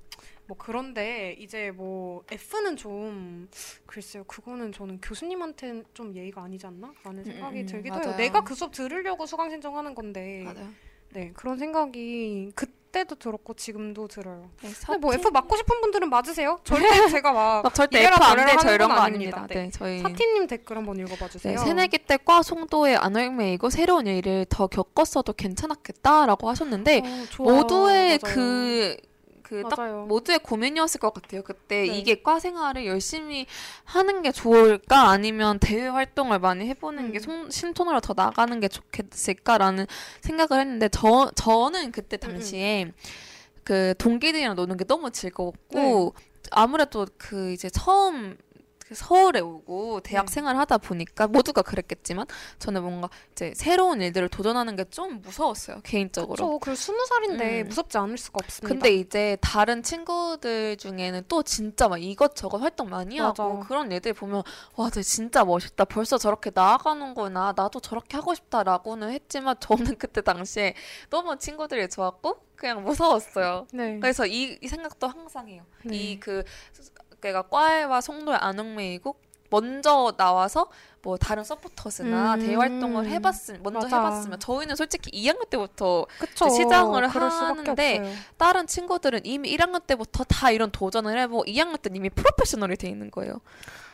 그런데 0.58 1.36
이제 1.39 1.72
뭐 1.72 2.24
F는 2.30 2.76
좀 2.76 3.49
글쎄요 3.86 4.24
그거는 4.26 4.72
저는 4.72 4.99
교수님한테 5.01 5.84
좀 5.93 6.14
예의가 6.16 6.43
아니지 6.43 6.68
않나 6.68 6.93
라는 7.03 7.24
생각이 7.24 7.60
음, 7.60 7.62
음, 7.62 7.66
들기도 7.66 7.95
맞아요. 7.95 8.08
해요 8.10 8.18
내가 8.18 8.43
그 8.43 8.53
수업 8.56 8.72
들으려고 8.72 9.26
수강 9.26 9.49
신청하는 9.49 9.95
건데 9.95 10.43
맞아요. 10.43 10.70
네 11.14 11.32
그런 11.34 11.58
생각이 11.58 12.51
그 12.56 12.66
때도 12.96 13.16
들었고 13.16 13.54
지금도 13.56 14.08
들어요 14.08 14.50
네, 14.62 14.70
근데 14.86 14.98
뭐 15.00 15.14
F 15.14 15.28
맞고 15.30 15.58
싶은 15.58 15.82
분들은 15.82 16.10
맞으세요 16.10 16.60
절대 16.64 16.86
제가 17.12 17.34
막 17.34 17.64
막 17.64 17.74
절대 17.74 18.00
이래라 18.00 18.16
F 18.16 18.24
안 18.24 18.30
저래라 18.32 18.46
돼, 18.52 18.52
저 18.54 18.60
하는 18.60 18.76
이런 18.76 18.88
건거 18.89 19.02
아닙니다. 19.04 19.38
아닙니다. 19.38 19.60
네, 19.60 19.70
저희. 19.72 20.00
사티님 20.00 20.48
댓글 20.48 20.78
한번 20.78 20.98
읽어봐 21.00 21.28
주세요 21.28 21.58
네, 21.60 21.66
새내기 21.66 21.98
때과 22.00 22.41
송도의 22.41 22.96
안월매이고 22.98 23.70
새로운 23.70 24.08
일을 24.08 24.46
더 24.50 24.68
겪었어도 24.68 25.34
괜찮았겠다라고 25.34 26.50
하셨는데 26.50 27.02
어. 27.39 27.43
모두의 27.43 28.20
맞아요. 28.24 28.34
그 28.36 28.98
그 29.48 29.64
딱. 29.70 30.08
모두의 30.08 30.39
고민이었을 30.39 31.00
것 31.00 31.14
같아요. 31.14 31.43
그때 31.43 31.82
네. 31.82 31.86
이게 31.88 32.16
과 32.22 32.39
생활을 32.39 32.88
열심히 32.88 33.46
하는 33.84 34.24
게 34.24 34.32
좋을까 34.32 35.10
아니면 35.10 35.60
대외 35.60 35.88
활동을 35.88 36.39
많이 36.39 36.68
해보는 36.70 37.06
음. 37.06 37.12
게 37.12 37.20
송- 37.20 37.50
신촌으로 37.52 38.00
더 38.02 38.14
나가는 38.16 38.60
게 38.60 38.68
좋겠을까라는 38.68 39.86
생각을 40.22 40.62
했는데 40.62 40.89
저 40.89 41.32
저는 41.36 41.91
그때 41.91 42.18
당시에 42.18 42.91
그 43.64 43.93
동기들이랑 44.00 44.56
노는 44.56 44.78
게 44.78 44.84
너무 44.86 45.12
즐거웠고 45.12 46.16
아무래도 46.52 47.06
그 47.18 47.52
이제 47.54 47.70
처음 47.70 48.36
그 48.38 48.45
서울에 48.93 49.39
오고 49.39 50.01
대학 50.01 50.27
네. 50.27 50.33
생활을 50.33 50.59
하다 50.61 50.77
보니까 50.77 51.27
모두가 51.27 51.61
그랬겠지만 51.63 52.25
저는 52.59 52.81
뭔가 52.83 53.09
이제 53.31 53.53
새로운 53.55 54.01
일들을 54.01 54.29
도전하는 54.29 54.75
게 54.75 54.86
좀 54.91 55.21
무서웠어요 55.21 55.81
개인적으로. 55.83 56.36
그렇죠. 56.36 56.59
그 56.59 56.75
스무 56.75 57.05
살인데 57.07 57.61
음. 57.63 57.67
무섭지 57.67 57.97
않을 57.97 58.17
수가 58.17 58.39
없습니다. 58.43 58.67
근데 58.73 58.93
이제 58.93 59.38
다른 59.41 59.81
친구들 59.83 60.77
중에는 60.77 61.23
또 61.27 61.41
진짜 61.43 61.88
막 61.88 62.01
이것저것 62.01 62.59
활동 62.59 62.89
많이 62.89 63.19
맞아. 63.19 63.43
하고 63.43 63.59
그런 63.61 63.91
애들 63.91 64.13
보면 64.13 64.43
와, 64.75 64.89
쟤 64.89 65.01
진짜 65.01 65.43
멋있다. 65.43 65.86
벌써 65.86 66.17
저렇게 66.17 66.51
나아가는구나. 66.53 67.53
나도 67.55 67.79
저렇게 67.79 68.15
하고 68.17 68.36
싶다라고는 68.36 69.11
했지만 69.11 69.55
저는 69.59 69.95
그때 69.97 70.21
당시에 70.21 70.75
너무 71.09 71.38
친구들이 71.38 71.89
좋았고 71.89 72.38
그냥 72.55 72.83
무서웠어요. 72.83 73.67
네. 73.73 73.99
그래서 73.99 74.25
이, 74.25 74.57
이 74.61 74.67
생각도 74.67 75.07
항상 75.07 75.49
해요. 75.49 75.63
네. 75.83 75.95
이그 75.97 76.43
그가 77.26 77.41
과외와 77.43 78.01
송도의 78.01 78.38
안흥매이고 78.39 79.15
먼저 79.49 80.13
나와서 80.17 80.69
뭐 81.01 81.17
다른 81.17 81.43
서포터즈나 81.43 82.36
음. 82.36 82.39
대외 82.39 82.55
활동을 82.55 83.07
해봤으면 83.07 83.61
먼저 83.63 83.82
맞아. 83.82 83.97
해봤으면 83.97 84.39
저희는 84.39 84.76
솔직히 84.76 85.11
2학년 85.11 85.49
때부터 85.49 86.05
수밖에 87.32 87.59
하는데 87.59 87.99
없어요. 87.99 88.15
다른 88.38 88.67
친구들은 88.67 89.21
이미 89.23 89.55
1학년 89.55 89.86
때부터 89.86 90.23
다 90.23 90.51
이런 90.51 90.71
도전을 90.71 91.17
해보고 91.19 91.45
2학년 91.45 91.82
때는 91.82 91.95
이미 91.97 92.09
프로페셔널이 92.09 92.76
돼 92.76 92.89
있는 92.89 93.11
거예요. 93.11 93.39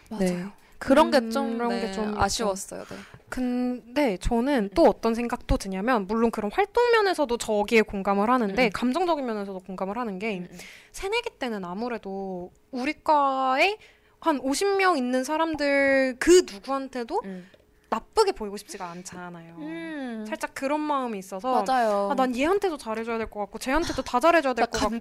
맞아요. 0.10 0.52
그런 0.78 1.14
음, 1.14 1.30
게좀 1.30 1.58
그런 1.58 1.70
게 1.70 1.82
네, 1.82 1.92
좀 1.92 2.10
있죠. 2.10 2.22
아쉬웠어요. 2.22 2.86
네. 2.86 2.98
근데 3.32 4.18
저는 4.18 4.72
또 4.76 4.84
어떤 4.84 5.16
생각도 5.16 5.58
드냐면 5.58 6.06
물론 6.06 6.32
그런 6.32 6.52
활동 6.52 6.92
면에서도 6.92 7.38
저기에 7.38 7.82
공감을 7.82 8.30
하는데 8.30 8.66
음. 8.66 8.70
감정적인 8.74 9.26
면에서도 9.26 9.58
공감을 9.62 9.98
하는 9.98 10.20
게 10.20 10.40
음, 10.40 10.48
음. 10.52 10.58
새내기 10.92 11.32
때는 11.40 11.64
아무래도 11.64 12.52
우리 12.72 12.94
과에 13.02 13.78
한 14.20 14.40
50명 14.40 14.98
있는 14.98 15.24
사람들 15.24 16.18
그 16.20 16.44
누구한테도 16.52 17.22
음. 17.24 17.50
나쁘게 17.96 18.32
보이고 18.32 18.56
싶지가 18.56 18.90
않잖아요. 18.90 19.56
음. 19.60 20.26
살짝 20.28 20.52
그런 20.54 20.80
마음이 20.80 21.20
있어서 21.20 21.62
맞아요. 21.68 22.08
아, 22.10 22.16
난 22.16 22.34
얘한테도 22.36 22.78
잘해줘야 22.78 23.18
될 23.18 23.30
것 23.30 23.42
같고 23.42 23.60
쟤한테도 23.60 24.02
다 24.04 24.18
잘해줘야 24.22 24.54
될 24.54 24.66
것 24.68 24.80
같고 24.80 24.96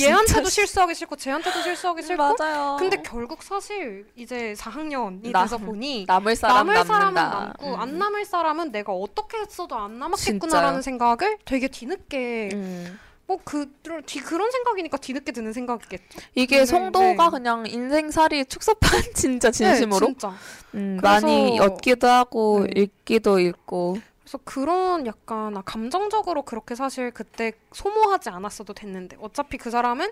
얘한테도 0.00 0.48
실수하기 0.50 0.94
싫고 0.96 1.14
쟤한테도 1.14 1.62
실수하기 1.62 2.02
싫고 2.02 2.34
맞아요. 2.36 2.76
근데 2.80 3.00
결국 3.02 3.44
사실 3.44 4.08
이제 4.16 4.52
4학년이 4.58 5.30
나- 5.30 5.42
돼서 5.42 5.58
보니 5.58 6.06
남을 6.08 6.34
사람 6.34 6.56
남을 6.66 6.84
사람은 6.84 7.14
남는다. 7.14 7.38
남고 7.38 7.66
음. 7.74 7.80
안 7.80 7.98
남을 7.98 8.24
사람은 8.24 8.72
내가 8.72 8.92
어떻게 8.92 9.38
했어도 9.38 9.76
안 9.76 10.00
남았겠구나라는 10.00 10.80
진짜요. 10.80 10.82
생각을 10.82 11.38
되게 11.44 11.68
뒤늦게 11.68 12.50
음. 12.52 12.98
뭐 13.26 13.38
그, 13.42 13.70
뒤, 14.06 14.20
그런 14.20 14.50
생각이니까 14.50 14.98
뒤늦게 14.98 15.32
드는 15.32 15.52
생각이겠죠. 15.52 16.20
이게 16.34 16.58
네, 16.58 16.66
송도가 16.66 17.24
네. 17.24 17.30
그냥 17.30 17.66
인생살이 17.66 18.44
축소판 18.46 18.90
진짜 19.14 19.50
진심으로 19.50 20.06
네, 20.08 20.12
진짜. 20.12 20.28
음, 20.74 20.98
그래서- 21.00 21.26
많이 21.26 21.58
얻기도 21.58 22.06
하고 22.06 22.66
네. 22.66 22.82
읽기도 22.82 23.38
읽고 23.38 23.96
그래서 24.22 24.38
그런 24.44 25.06
약간 25.06 25.56
아, 25.56 25.62
감정적으로 25.62 26.42
그렇게 26.42 26.74
사실 26.74 27.10
그때 27.12 27.52
소모하지 27.72 28.28
않았어도 28.30 28.74
됐는데 28.74 29.16
어차피 29.20 29.56
그 29.58 29.70
사람은 29.70 30.10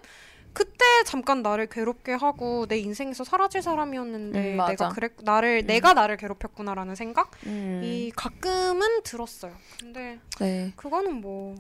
그때 0.55 0.85
잠깐 1.07 1.41
나를 1.43 1.67
괴롭게 1.67 2.13
하고 2.13 2.67
내 2.67 2.79
인생에서 2.79 3.25
사라질 3.25 3.63
사람이었는데 3.63 4.53
음. 4.59 4.67
내가 4.69 4.91
그랬 4.91 5.13
나를 5.23 5.63
음. 5.65 5.67
내가 5.67 5.95
나를 5.95 6.19
괴롭혔구나라는 6.19 6.95
생각이 6.95 7.31
음. 7.47 8.11
가끔은 8.15 9.03
들었어요. 9.03 9.53
근데 9.81 10.19
네. 10.41 10.73
그거는 10.77 11.23
뭐 11.23 11.55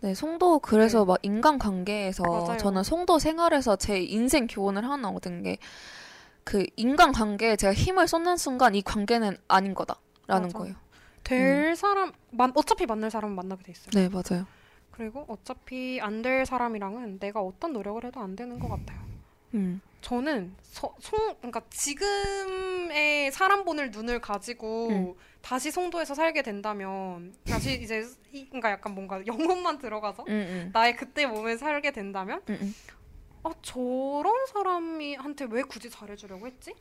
네, 0.00 0.14
송도 0.14 0.60
그래서 0.60 1.04
막 1.04 1.18
인간관계에서 1.22 2.22
맞아요. 2.22 2.56
저는 2.56 2.82
송도 2.82 3.18
생활에서 3.18 3.76
제 3.76 3.98
인생 4.00 4.46
교훈을 4.46 4.84
하나 4.88 5.08
얻은 5.10 5.42
게 5.42 5.58
그 6.42 6.66
인간관계에 6.76 7.54
제가 7.56 7.72
힘을 7.72 8.08
쏟는 8.08 8.36
순간 8.36 8.74
이 8.74 8.82
관계는 8.82 9.36
아닌 9.46 9.74
거다라는 9.74 10.48
맞아. 10.48 10.58
거예요. 10.58 10.74
될 11.22 11.76
사람 11.76 12.12
만 12.30 12.50
어차피 12.54 12.86
만날 12.86 13.10
사람은 13.10 13.36
만나게 13.36 13.62
돼 13.62 13.72
있어요. 13.72 13.90
네, 13.92 14.08
맞아요. 14.08 14.46
그리고 14.90 15.24
어차피 15.28 16.00
안 16.00 16.22
될 16.22 16.44
사람이랑은 16.46 17.18
내가 17.20 17.40
어떤 17.40 17.72
노력을 17.72 18.02
해도 18.04 18.20
안 18.20 18.34
되는 18.36 18.58
것 18.58 18.68
같아요. 18.68 18.98
음. 19.54 19.80
저는 20.00 20.54
서, 20.62 20.94
송 20.98 21.18
그러니까 21.36 21.60
지금의 21.70 23.30
사람 23.32 23.64
보는 23.64 23.90
눈을 23.90 24.20
가지고 24.20 24.88
음. 24.88 25.14
다시 25.42 25.70
송도에서 25.70 26.14
살게 26.14 26.42
된다면 26.42 27.34
다시 27.46 27.80
이제 27.82 28.06
이, 28.32 28.46
그러니까 28.46 28.70
약간 28.72 28.94
뭔가 28.94 29.24
영혼만 29.26 29.78
들어가서 29.78 30.24
응, 30.28 30.34
응. 30.34 30.70
나의 30.72 30.96
그때 30.96 31.26
몸에 31.26 31.56
살게 31.56 31.92
된다면 31.92 32.42
응, 32.50 32.58
응. 32.60 32.74
아 33.42 33.50
저런 33.62 34.46
사람이 34.52 35.14
한테 35.16 35.46
왜 35.50 35.62
굳이 35.62 35.88
잘해주려고 35.88 36.46
했지? 36.46 36.74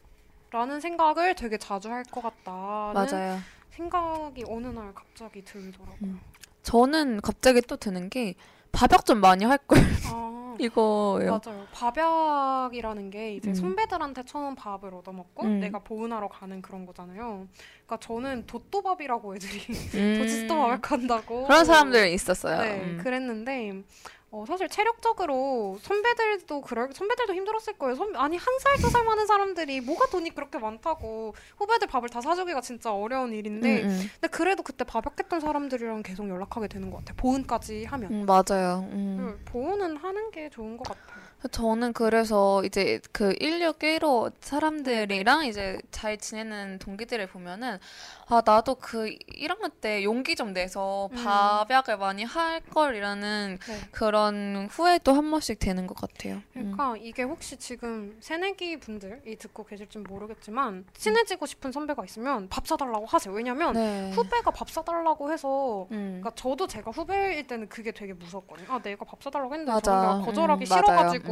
라는 0.51 0.79
생각을 0.79 1.35
되게 1.35 1.57
자주 1.57 1.89
할 1.89 2.03
것 2.03 2.21
같다는 2.21 2.93
맞아요. 2.93 3.39
생각이 3.71 4.43
어느 4.47 4.67
날 4.67 4.93
갑자기 4.93 5.43
들더라고요. 5.43 5.97
음. 6.03 6.19
저는 6.63 7.21
갑자기 7.21 7.61
또 7.61 7.77
드는 7.77 8.09
게 8.09 8.35
밥약 8.71 9.05
좀 9.05 9.19
많이 9.21 9.45
할걸 9.45 9.77
아, 10.11 10.55
이거예요. 10.59 11.39
맞아요. 11.43 11.65
밥약이라는 11.71 13.09
게 13.09 13.35
이제 13.35 13.49
음. 13.49 13.55
선배들한테 13.55 14.23
처음 14.25 14.55
밥을 14.55 14.93
얻어먹고 14.93 15.45
음. 15.45 15.59
내가 15.59 15.79
보은하러 15.79 16.27
가는 16.27 16.61
그런 16.61 16.85
거잖아요. 16.85 17.47
그러니까 17.85 17.97
저는 18.05 18.45
도또밥이라고 18.45 19.35
애들이 19.35 19.61
음. 19.95 20.19
도치스도 20.19 20.55
밥약 20.55 20.91
한다고 20.91 21.43
그런 21.47 21.65
사람들 21.65 22.09
있었어요. 22.09 22.61
네, 22.61 22.81
음. 22.83 22.99
그랬는데 23.01 23.83
어, 24.31 24.45
사실 24.47 24.69
체력적으로 24.69 25.79
선배들도 25.81 26.61
그럴 26.61 26.93
선배들도 26.93 27.33
힘들었을 27.33 27.73
거예요. 27.79 27.95
선, 27.95 28.15
아니 28.15 28.37
한 28.37 28.45
살 28.59 28.77
두 28.77 28.89
살 28.91 29.03
많은 29.03 29.25
사람들이 29.25 29.81
뭐가 29.81 30.05
돈이 30.07 30.29
그렇게 30.35 30.59
많다고 30.59 31.33
후배들 31.57 31.87
밥을 31.87 32.09
다 32.09 32.21
사주기가 32.21 32.61
진짜 32.61 32.93
어려운 32.93 33.33
일인데 33.33 33.81
음, 33.83 33.89
음. 33.89 34.09
근데 34.13 34.27
그래도 34.27 34.61
그때 34.61 34.83
밥약했던 34.83 35.39
사람들이랑 35.39 36.03
계속 36.03 36.29
연락하게 36.29 36.67
되는 36.67 36.91
것 36.91 36.97
같아요. 36.97 37.15
보은까지 37.17 37.85
하면 37.85 38.11
음, 38.11 38.25
맞아요. 38.27 38.87
음. 38.91 39.17
음, 39.19 39.41
보은은 39.45 39.97
하는 39.97 40.29
게 40.31 40.49
좋은 40.49 40.77
것 40.77 40.87
같아요. 40.87 41.28
저는 41.51 41.93
그래서 41.93 42.61
이제 42.65 42.99
그1615 43.13 44.33
사람들이랑 44.41 45.45
이제 45.45 45.79
잘 45.89 46.17
지내는 46.17 46.79
동기들을 46.79 47.27
보면은 47.27 47.79
아 48.27 48.41
나도 48.45 48.75
그 48.75 49.05
1학년 49.33 49.71
때 49.79 50.03
용기 50.03 50.35
좀 50.35 50.53
내서 50.53 51.09
음. 51.13 51.23
밥약을 51.23 51.97
많이 51.97 52.23
할 52.23 52.59
걸이라는 52.59 53.57
네. 53.59 53.79
그런 53.91 54.67
후회도 54.69 55.13
한 55.13 55.31
번씩 55.31 55.59
되는 55.59 55.87
것 55.87 55.95
같아요. 55.95 56.35
음. 56.55 56.73
그러니까 56.75 56.95
이게 56.97 57.23
혹시 57.23 57.57
지금 57.57 58.17
새내기 58.19 58.79
분들이 58.79 59.37
듣고 59.37 59.65
계실진 59.65 60.03
모르겠지만 60.03 60.85
친해지고 60.93 61.45
싶은 61.45 61.71
선배가 61.71 62.03
있으면 62.05 62.49
밥 62.49 62.67
사달라고 62.67 63.05
하세요. 63.05 63.33
왜냐면 63.33 63.73
네. 63.73 64.11
후배가 64.11 64.51
밥 64.51 64.69
사달라고 64.69 65.31
해서 65.31 65.87
음. 65.91 66.19
그러니까 66.21 66.31
저도 66.35 66.67
제가 66.67 66.91
후배일 66.91 67.47
때는 67.47 67.69
그게 67.69 67.91
되게 67.91 68.13
무섭거든요. 68.13 68.67
아 68.69 68.79
내가 68.79 69.05
밥 69.05 69.23
사달라고 69.23 69.53
했는데 69.53 69.71
맞아. 69.71 69.81
저런 69.81 70.19
가 70.19 70.25
거절하기 70.25 70.63
음, 70.63 70.65
싫어가지고 70.65 71.28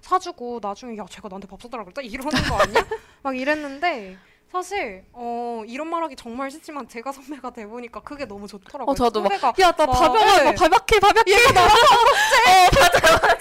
사주고 0.00 0.60
나중에 0.62 0.96
야 0.96 1.06
제가 1.08 1.28
나한테 1.28 1.46
밥 1.48 1.60
사달라고 1.60 1.90
그랬다 1.90 2.02
이러는 2.02 2.30
거 2.48 2.56
아니야? 2.56 2.86
막 3.22 3.36
이랬는데 3.36 4.16
사실 4.50 5.04
어 5.12 5.62
이런 5.66 5.88
말하기 5.88 6.16
정말 6.16 6.50
싫지만 6.50 6.88
제가 6.88 7.12
선배가 7.12 7.50
돼 7.50 7.66
보니까 7.66 8.00
그게 8.00 8.24
너무 8.24 8.48
좋더라고요. 8.48 8.90
어 8.90 8.94
저도 8.94 9.20
막 9.20 9.26
후배가 9.32 9.54
야나 9.60 9.86
막, 9.86 9.92
밥약을 9.92 10.44
네. 10.44 10.54
밥약해 10.54 10.98
밥약해 10.98 11.30
얘가 11.32 11.52
나랑 11.52 11.76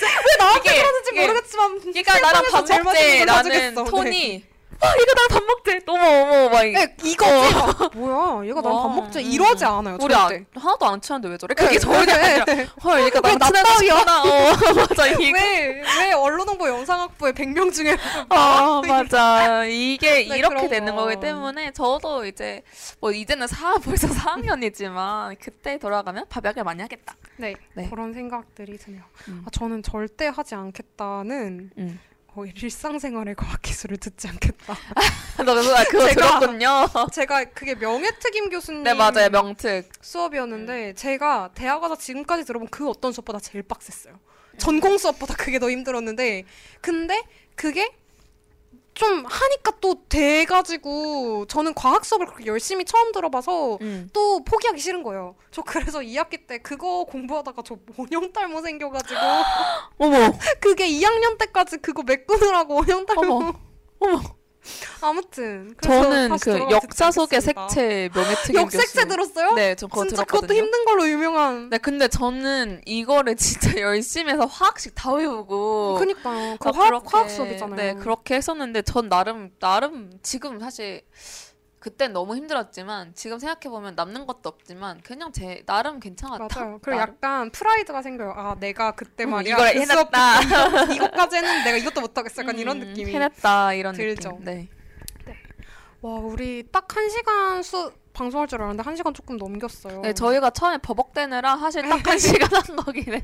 왜 0.05 0.37
나한테 0.37 0.75
그러는지 0.75 1.11
모르겠지만 1.13 1.79
그러니까 1.79 2.19
나랑 2.19 2.43
밥 2.51 2.83
먹재 2.83 3.25
나는. 3.25 3.51
네. 3.51 3.73
톤이 3.73 4.48
아 4.81 4.93
이거 4.95 5.13
나랑 5.13 5.27
밥 5.29 5.43
먹재 5.43 5.79
너무 5.85 6.05
어머 6.05 6.49
막 6.49 6.63
이- 6.63 6.71
네, 6.71 6.95
이거지. 7.03 7.53
막, 7.53 7.91
뭐야, 7.97 8.47
얘가 8.47 8.61
나랑 8.61 8.77
밥 8.77 8.85
와, 8.85 8.95
먹자 8.95 9.19
음. 9.19 9.25
이러지 9.25 9.65
않아요. 9.65 9.97
우리 9.99 10.13
절대. 10.13 10.35
안, 10.35 10.45
하나도 10.55 10.85
안 10.85 11.01
친한데 11.01 11.27
왜 11.27 11.37
저래? 11.37 11.53
네, 11.53 11.65
그게 11.65 11.79
전혀 11.79 12.05
네, 12.05 12.13
아니라 12.13 12.45
네. 12.45 12.67
헐 12.83 13.03
얘가 13.03 13.19
왜 13.23 13.35
나랑 13.35 13.63
나 13.63 13.75
친해졌구나 13.77 14.23
어 14.23 14.53
맞아 14.75 15.07
이거 15.07 15.37
왜, 15.37 15.83
왜 15.99 16.13
언론홍보 16.13 16.67
영상학부의 16.69 17.33
100명 17.33 17.73
중에 17.73 17.97
아 18.29 18.81
맞아 18.87 19.65
이게 19.65 20.27
네, 20.27 20.37
이렇게 20.37 20.55
그런 20.55 20.69
되는 20.69 20.95
거. 20.95 21.03
거기 21.03 21.19
때문에 21.19 21.71
저도 21.71 22.25
이제 22.25 22.63
뭐 23.01 23.11
이제는 23.11 23.47
사 23.47 23.73
벌써 23.79 24.07
4학년이지만 24.07 25.35
그때 25.41 25.77
돌아가면 25.77 26.25
밥약을 26.29 26.63
많이 26.63 26.81
하겠다 26.81 27.15
네, 27.37 27.55
네. 27.73 27.87
그런 27.89 28.13
생각들이 28.13 28.77
드네요. 28.77 29.01
음. 29.27 29.43
아, 29.45 29.49
저는 29.51 29.83
절대 29.83 30.27
하지 30.27 30.55
않겠다는 30.55 31.71
음. 31.77 31.99
어, 32.35 32.45
일상생활의 32.45 33.35
과학기술을 33.35 33.97
듣지 33.97 34.27
않겠다. 34.27 34.77
너 35.43 35.55
그거, 35.55 35.75
그거 35.89 36.05
제가- 36.07 36.13
들었군요 36.15 36.87
제가 37.11 37.43
그게 37.45 37.75
명예특임 37.75 38.49
교수님 38.49 38.83
네 38.83 38.93
맞아요 38.93 39.29
명특 39.29 39.89
수업이었는데 40.01 40.93
제가 40.93 41.51
대학 41.55 41.81
와서 41.81 41.95
지금까지 41.97 42.45
들어본 42.45 42.69
그 42.69 42.87
어떤 42.89 43.11
수업보다 43.11 43.39
제일 43.39 43.63
빡셌어요. 43.63 44.19
전공 44.57 44.97
수업보다 44.97 45.33
그게 45.35 45.57
더 45.59 45.69
힘들었는데 45.71 46.43
근데 46.81 47.21
그게 47.55 47.89
좀 48.99 49.23
하니까 49.25 49.71
또 49.79 50.03
돼가지고 50.09 51.45
저는 51.45 51.73
과학 51.73 52.03
수업을 52.03 52.25
그렇게 52.25 52.47
열심히 52.47 52.83
처음 52.83 53.13
들어봐서 53.13 53.77
음. 53.79 54.09
또 54.11 54.43
포기하기 54.43 54.77
싫은 54.81 55.03
거예요. 55.03 55.35
저 55.51 55.61
그래서 55.61 55.99
2학기 55.99 56.45
때 56.45 56.57
그거 56.57 57.05
공부하다가 57.05 57.61
저 57.65 57.77
원형 57.95 58.33
탈모 58.33 58.61
생겨가지고 58.61 59.19
어머 59.99 60.17
그게 60.59 60.85
2학년 60.89 61.37
때까지 61.37 61.77
그거 61.77 62.03
메꾸느라고 62.03 62.75
원형 62.75 63.05
탈모 63.05 63.35
어머 63.35 63.53
어머 63.99 64.21
아무튼 65.01 65.75
저는 65.81 66.37
그 66.39 66.59
역사 66.71 67.11
속의. 67.11 67.41
색채 67.41 68.09
명예특임 68.13 68.55
역색채 68.61 69.05
들었어요? 69.07 69.53
네, 69.53 69.75
저 69.75 69.87
그거 69.87 70.03
진짜 70.05 70.17
들었거든요. 70.23 70.41
그것도 70.41 70.53
힘든 70.53 70.85
걸로 70.85 71.07
유명한. 71.09 71.69
네, 71.69 71.77
근데 71.77 72.07
저는 72.07 72.81
이거를 72.85 73.35
진짜 73.37 73.79
열심히 73.79 74.31
해서 74.33 74.45
화학식 74.45 74.93
다 74.95 75.13
외우고 75.13 75.95
그니까요. 75.99 76.57
그 76.59 76.69
아, 76.69 76.71
화학, 76.73 76.89
그렇게- 76.89 77.09
화학 77.11 77.29
수업이잖아요. 77.29 77.75
네, 77.75 77.93
그렇게 77.95 78.35
했었는데 78.35 78.81
전 78.81 79.09
나름 79.09 79.51
나름 79.59 80.11
지금 80.21 80.59
사실 80.59 81.01
그땐 81.79 82.11
너무 82.11 82.35
힘들었지만 82.35 83.13
지금 83.15 83.39
생각해 83.39 83.69
보면 83.69 83.95
남는 83.95 84.25
것도 84.27 84.49
없지만 84.49 84.99
그냥 85.01 85.31
제 85.31 85.63
나름 85.65 85.99
괜찮았다. 85.99 86.47
맞아요. 86.59 86.79
그리고 86.81 86.99
나름. 86.99 87.13
약간 87.15 87.49
프라이드가 87.51 88.01
생겨요. 88.01 88.33
아, 88.35 88.55
내가 88.59 88.91
그때 88.91 89.23
음, 89.23 89.31
말이야. 89.31 89.55
이걸 89.55 89.73
그 89.73 89.79
해냈다. 89.79 90.41
이것까지 90.93 91.35
했는데 91.37 91.63
내가 91.63 91.77
이것도 91.77 92.01
못하겠어. 92.01 92.41
약간 92.41 92.57
이런 92.59 92.81
음, 92.81 92.87
느낌이. 92.89 93.13
해냈다 93.13 93.73
이런 93.75 93.95
들죠. 93.95 94.29
느낌. 94.31 94.45
네. 94.45 94.67
와, 96.01 96.13
우리 96.15 96.63
딱 96.71 96.95
한 96.95 97.09
시간 97.09 97.61
수 97.63 97.91
방송할 98.13 98.47
줄 98.47 98.57
알았는데 98.59 98.83
한 98.83 98.95
시간 98.97 99.13
조금 99.13 99.37
넘겼어요. 99.37 100.01
네, 100.01 100.13
저희가 100.13 100.49
처음에 100.49 100.77
버벅대느라 100.79 101.57
사실 101.57 101.83
딱 101.87 102.05
한 102.07 102.17
시간 102.19 102.49
한 102.53 102.75
거긴 102.75 103.13
했, 103.13 103.23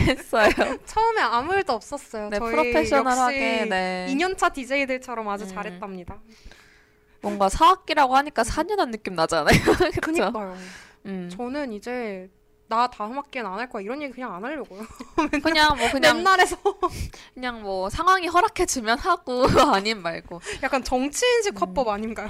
했어요. 0.00 0.50
처음에 0.86 1.20
아무 1.20 1.54
일도 1.54 1.72
없었어요. 1.72 2.30
네, 2.30 2.38
프로페셔널하게 2.40 3.66
네. 3.66 4.06
2년차 4.10 4.52
DJ들처럼 4.52 5.28
아주 5.28 5.44
음. 5.44 5.48
잘했답니다. 5.50 6.18
뭔가 7.26 7.48
사학기라고 7.48 8.16
하니까 8.16 8.42
4년한 8.42 8.90
느낌 8.90 9.14
나잖아요. 9.14 9.56
그니까요. 10.02 10.56
음. 11.06 11.28
저는 11.30 11.72
이제 11.72 12.30
나 12.68 12.88
다음 12.88 13.16
학기엔 13.18 13.46
안 13.46 13.58
할 13.58 13.68
거야. 13.68 13.82
이런 13.82 14.02
얘기 14.02 14.12
그냥 14.14 14.34
안 14.34 14.44
하려고요. 14.44 14.82
그냥 15.42 15.76
뭐 15.76 15.90
그냥 15.90 16.16
맨날 16.16 16.40
해서 16.40 16.56
그냥 17.34 17.62
뭐 17.62 17.88
상황이 17.90 18.26
허락해 18.26 18.66
주면 18.66 18.98
하고 18.98 19.46
아님 19.72 20.02
말고. 20.02 20.40
약간 20.62 20.82
정치인식 20.82 21.54
음. 21.54 21.58
화법 21.60 21.88
아닌가요? 21.88 22.28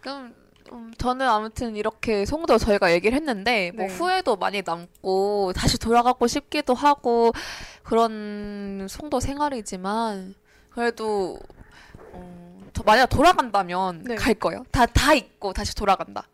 그럼 0.00 0.34
음, 0.70 0.92
저는 0.96 1.28
아무튼 1.28 1.76
이렇게 1.76 2.24
송도 2.24 2.58
저희가 2.58 2.92
얘기를 2.92 3.16
했는데 3.16 3.72
뭐 3.74 3.86
네. 3.86 3.92
후회도 3.94 4.36
많이 4.36 4.62
남고 4.64 5.52
다시 5.54 5.78
돌아가고 5.78 6.26
싶기도 6.28 6.72
하고 6.74 7.32
그런 7.82 8.86
송도 8.88 9.18
생활이지만 9.20 10.34
그래도 10.70 11.38
어, 12.12 12.41
저 12.41 12.41
만약 12.84 13.06
돌아간다면 13.06 14.04
네. 14.04 14.14
갈 14.16 14.34
거예요. 14.34 14.64
다 14.70 14.86
다 14.86 15.14
잊고 15.14 15.52
다시 15.52 15.74
돌아간다. 15.74 16.26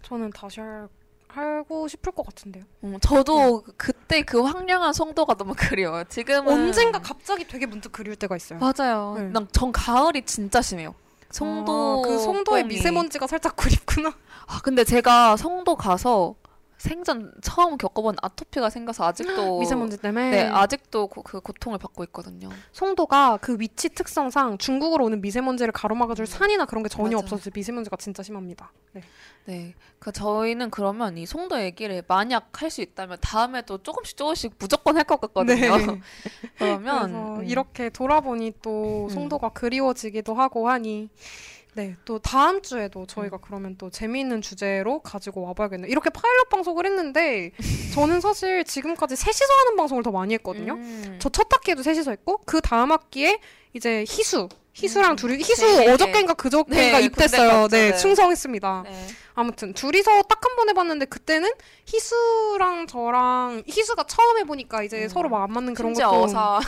저는 0.00 0.30
다시 0.30 0.60
할, 0.60 0.88
하고 1.28 1.86
싶을 1.86 2.12
것 2.12 2.24
같은데요. 2.24 2.64
음, 2.84 2.98
저도 3.02 3.62
그때 3.76 4.22
그 4.22 4.40
황량한 4.40 4.94
송도가 4.94 5.34
너무 5.34 5.54
그리워요. 5.54 6.04
지금은 6.04 6.50
언젠가 6.50 6.98
갑자기 6.98 7.46
되게 7.46 7.66
문득 7.66 7.92
그리울 7.92 8.16
때가 8.16 8.34
있어요. 8.36 8.58
맞아요. 8.58 9.16
네. 9.18 9.24
난전 9.28 9.72
가을이 9.72 10.22
진짜 10.24 10.62
심해요. 10.62 10.94
송도 11.30 12.02
아, 12.04 12.08
그 12.08 12.18
송도의 12.18 12.62
뻥이. 12.62 12.74
미세먼지가 12.74 13.26
살짝 13.26 13.54
그립구나. 13.56 14.14
아 14.46 14.60
근데 14.62 14.82
제가 14.82 15.36
송도 15.36 15.76
가서 15.76 16.36
생전 16.78 17.32
처음 17.42 17.76
겪어본 17.76 18.16
아토피가 18.22 18.70
생겨서 18.70 19.04
아직도 19.04 19.58
미세먼지 19.60 19.96
때문에. 19.98 20.30
네 20.30 20.42
아직도 20.46 21.08
고- 21.08 21.22
그 21.22 21.40
고통을 21.40 21.78
받고 21.78 22.04
있거든요. 22.04 22.48
송도가 22.72 23.38
그 23.42 23.56
위치 23.58 23.88
특성상 23.88 24.58
중국으로 24.58 25.04
오는 25.04 25.20
미세먼지를 25.20 25.72
가로막아줄 25.72 26.26
산이나 26.26 26.64
그런 26.66 26.82
게 26.82 26.88
전혀 26.88 27.16
맞아요. 27.16 27.18
없어서 27.24 27.50
미세먼지가 27.52 27.96
진짜 27.96 28.22
심합니다. 28.22 28.72
네. 28.92 29.02
네, 29.46 29.74
그 29.98 30.12
저희는 30.12 30.70
그러면 30.70 31.16
이 31.16 31.24
송도 31.26 31.60
얘기를 31.62 32.02
만약 32.06 32.62
할 32.62 32.68
수 32.70 32.82
있다면 32.82 33.16
다음에도 33.22 33.78
조금씩 33.78 34.16
조금씩 34.16 34.52
무조건 34.58 34.96
할 34.96 35.04
것 35.04 35.20
같거든요. 35.22 35.76
네. 35.78 36.00
그러면 36.58 37.14
음, 37.40 37.44
이렇게 37.46 37.88
돌아보니 37.90 38.52
또 38.62 39.06
음. 39.06 39.08
송도가 39.08 39.48
그리워지기도 39.50 40.34
하고 40.34 40.68
하니 40.68 41.08
네, 41.78 41.94
또 42.04 42.18
다음 42.18 42.60
주에도 42.60 43.06
저희가 43.06 43.36
음. 43.36 43.40
그러면 43.40 43.76
또 43.78 43.88
재미있는 43.88 44.42
주제로 44.42 44.98
가지고 44.98 45.42
와봐야겠네요. 45.42 45.88
이렇게 45.88 46.10
파일럿 46.10 46.48
방송을 46.48 46.84
했는데 46.86 47.52
저는 47.94 48.20
사실 48.20 48.64
지금까지 48.64 49.14
셋이서 49.14 49.54
하는 49.60 49.76
방송을 49.76 50.02
더 50.02 50.10
많이 50.10 50.34
했거든요. 50.34 50.72
음. 50.72 51.18
저첫 51.20 51.46
학기에도 51.52 51.84
셋이서 51.84 52.10
했고 52.10 52.38
그 52.46 52.60
다음 52.60 52.90
학기에 52.90 53.38
이제 53.74 54.00
희수 54.08 54.48
희수랑 54.80 55.12
음. 55.12 55.16
둘이 55.16 55.38
희수 55.42 55.66
네. 55.66 55.90
어저께인가 55.90 56.34
그저께인가 56.34 57.00
네, 57.00 57.08
갔죠, 57.08 57.68
네, 57.68 57.90
네. 57.90 57.96
충성했습니다. 57.96 58.82
네. 58.86 59.06
아무튼 59.34 59.72
둘이서 59.72 60.22
딱 60.22 60.38
한 60.44 60.56
번 60.56 60.68
해봤는데 60.70 61.06
그때는 61.06 61.50
희수랑 61.86 62.86
저랑 62.88 63.62
희수가 63.68 64.04
처음 64.04 64.38
해보니까 64.38 64.82
이제 64.82 65.04
음. 65.04 65.08
서로 65.08 65.28
막 65.28 65.42
안 65.42 65.52
맞는 65.52 65.74
그런 65.74 65.92
것도 65.94 66.24
어사 66.24 66.60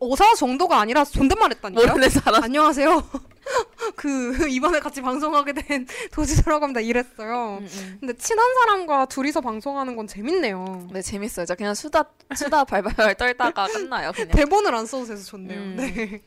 어, 0.00 0.16
사 0.16 0.34
정도가 0.34 0.78
아니라 0.80 1.04
존댓말 1.04 1.50
했다니까요. 1.52 1.86
모르는 1.86 2.08
사람. 2.10 2.42
안녕하세요. 2.44 3.08
그 3.96 4.48
이번에 4.48 4.78
같이 4.80 5.00
방송하게 5.00 5.52
된 5.54 5.86
도지사라고 6.12 6.64
합니다. 6.64 6.80
이랬어요. 6.80 7.58
음, 7.60 7.68
음. 7.70 7.96
근데 8.00 8.14
친한 8.16 8.46
사람과 8.54 9.06
둘이서 9.06 9.40
방송하는 9.40 9.96
건 9.96 10.06
재밌네요. 10.06 10.88
네 10.92 11.02
재밌어요. 11.02 11.46
저 11.46 11.54
그냥 11.54 11.74
수다 11.74 12.04
수다 12.36 12.62
발발발 12.66 13.14
떨다가 13.16 13.66
끝나요. 13.66 14.12
그냥. 14.12 14.28
대본을 14.30 14.74
안 14.74 14.86
써도 14.86 15.06
돼서 15.06 15.24
좋네요. 15.24 15.58
음. 15.58 15.76
네. 15.76 16.20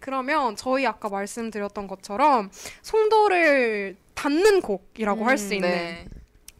그러면 0.00 0.56
저희 0.56 0.86
아까 0.86 1.08
말씀드렸던 1.08 1.86
것처럼 1.86 2.50
송도를 2.82 3.96
닫는 4.14 4.60
곡이라고 4.62 5.24
할수 5.24 5.48
음, 5.48 5.52
있는 5.54 5.68
네. 5.70 6.06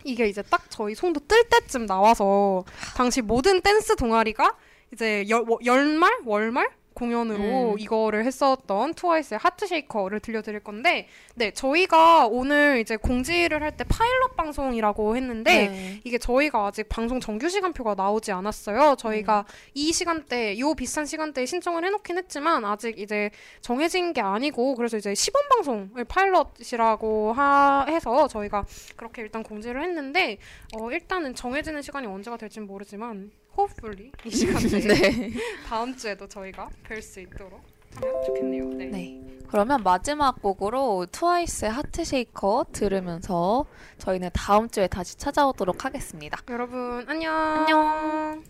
이게 0.04 0.26
이제 0.26 0.42
딱 0.42 0.64
저희 0.70 0.94
송도 0.94 1.20
뜰 1.26 1.48
때쯤 1.48 1.86
나와서 1.86 2.64
당시 2.96 3.22
모든 3.22 3.60
댄스 3.62 3.96
동아리가 3.96 4.54
이제 4.92 5.24
열, 5.28 5.44
워- 5.48 5.58
연말 5.64 6.12
월말 6.24 6.68
공연으로 6.94 7.72
음. 7.72 7.78
이거를 7.78 8.24
했었던 8.24 8.94
트와이스의 8.94 9.38
Heart 9.42 9.68
Shaker를 9.68 10.20
들려드릴 10.20 10.60
건데 10.60 11.08
네 11.34 11.50
저희가 11.50 12.26
오늘 12.28 12.78
이제 12.80 12.96
공지를 12.96 13.62
할 13.62 13.74
때 13.74 13.82
파일럿 13.82 14.36
방송이라고 14.36 15.16
했는데 15.16 15.68
네. 15.68 16.00
이게 16.04 16.16
저희가 16.18 16.66
아직 16.66 16.88
방송 16.88 17.18
정규 17.18 17.48
시간표가 17.48 17.94
나오지 17.96 18.30
않았어요. 18.30 18.94
저희가 18.96 19.40
음. 19.40 19.52
이 19.74 19.92
시간대, 19.92 20.56
요 20.60 20.74
비싼 20.74 21.04
시간대에 21.06 21.44
신청을 21.44 21.84
해놓긴 21.84 22.16
했지만 22.18 22.64
아직 22.64 23.00
이제 23.00 23.30
정해진 23.60 24.12
게 24.12 24.20
아니고 24.20 24.76
그래서 24.76 24.96
이제 24.96 25.12
시범 25.14 25.42
방송을 25.48 26.04
파일럿이라고 26.04 27.32
하, 27.32 27.84
해서 27.88 28.28
저희가 28.28 28.64
그렇게 28.96 29.22
일단 29.22 29.42
공지를 29.42 29.82
했는데 29.82 30.38
어, 30.74 30.90
일단은 30.92 31.34
정해지는 31.34 31.82
시간이 31.82 32.06
언제가 32.06 32.36
될지는 32.36 32.68
모르지만 32.68 33.32
호흡풀리 33.56 34.12
이 34.24 34.30
시간에 34.30 34.68
네. 34.68 35.32
다음 35.66 35.96
주에도 35.96 36.28
저희가 36.28 36.68
뵐 36.88 37.00
수 37.02 37.20
있도록 37.20 37.60
하면 37.96 38.24
좋겠네요. 38.26 38.68
네. 38.70 38.86
네. 38.86 39.20
그러면 39.48 39.82
마지막 39.84 40.42
곡으로 40.42 41.06
트와이스의 41.12 41.70
하트쉐이커 41.70 42.66
들으면서 42.72 43.66
저희는 43.98 44.30
다음 44.32 44.68
주에 44.68 44.88
다시 44.88 45.16
찾아오도록 45.16 45.84
하겠습니다. 45.84 46.38
여러분 46.48 47.04
안녕. 47.08 47.32
안녕. 47.32 48.42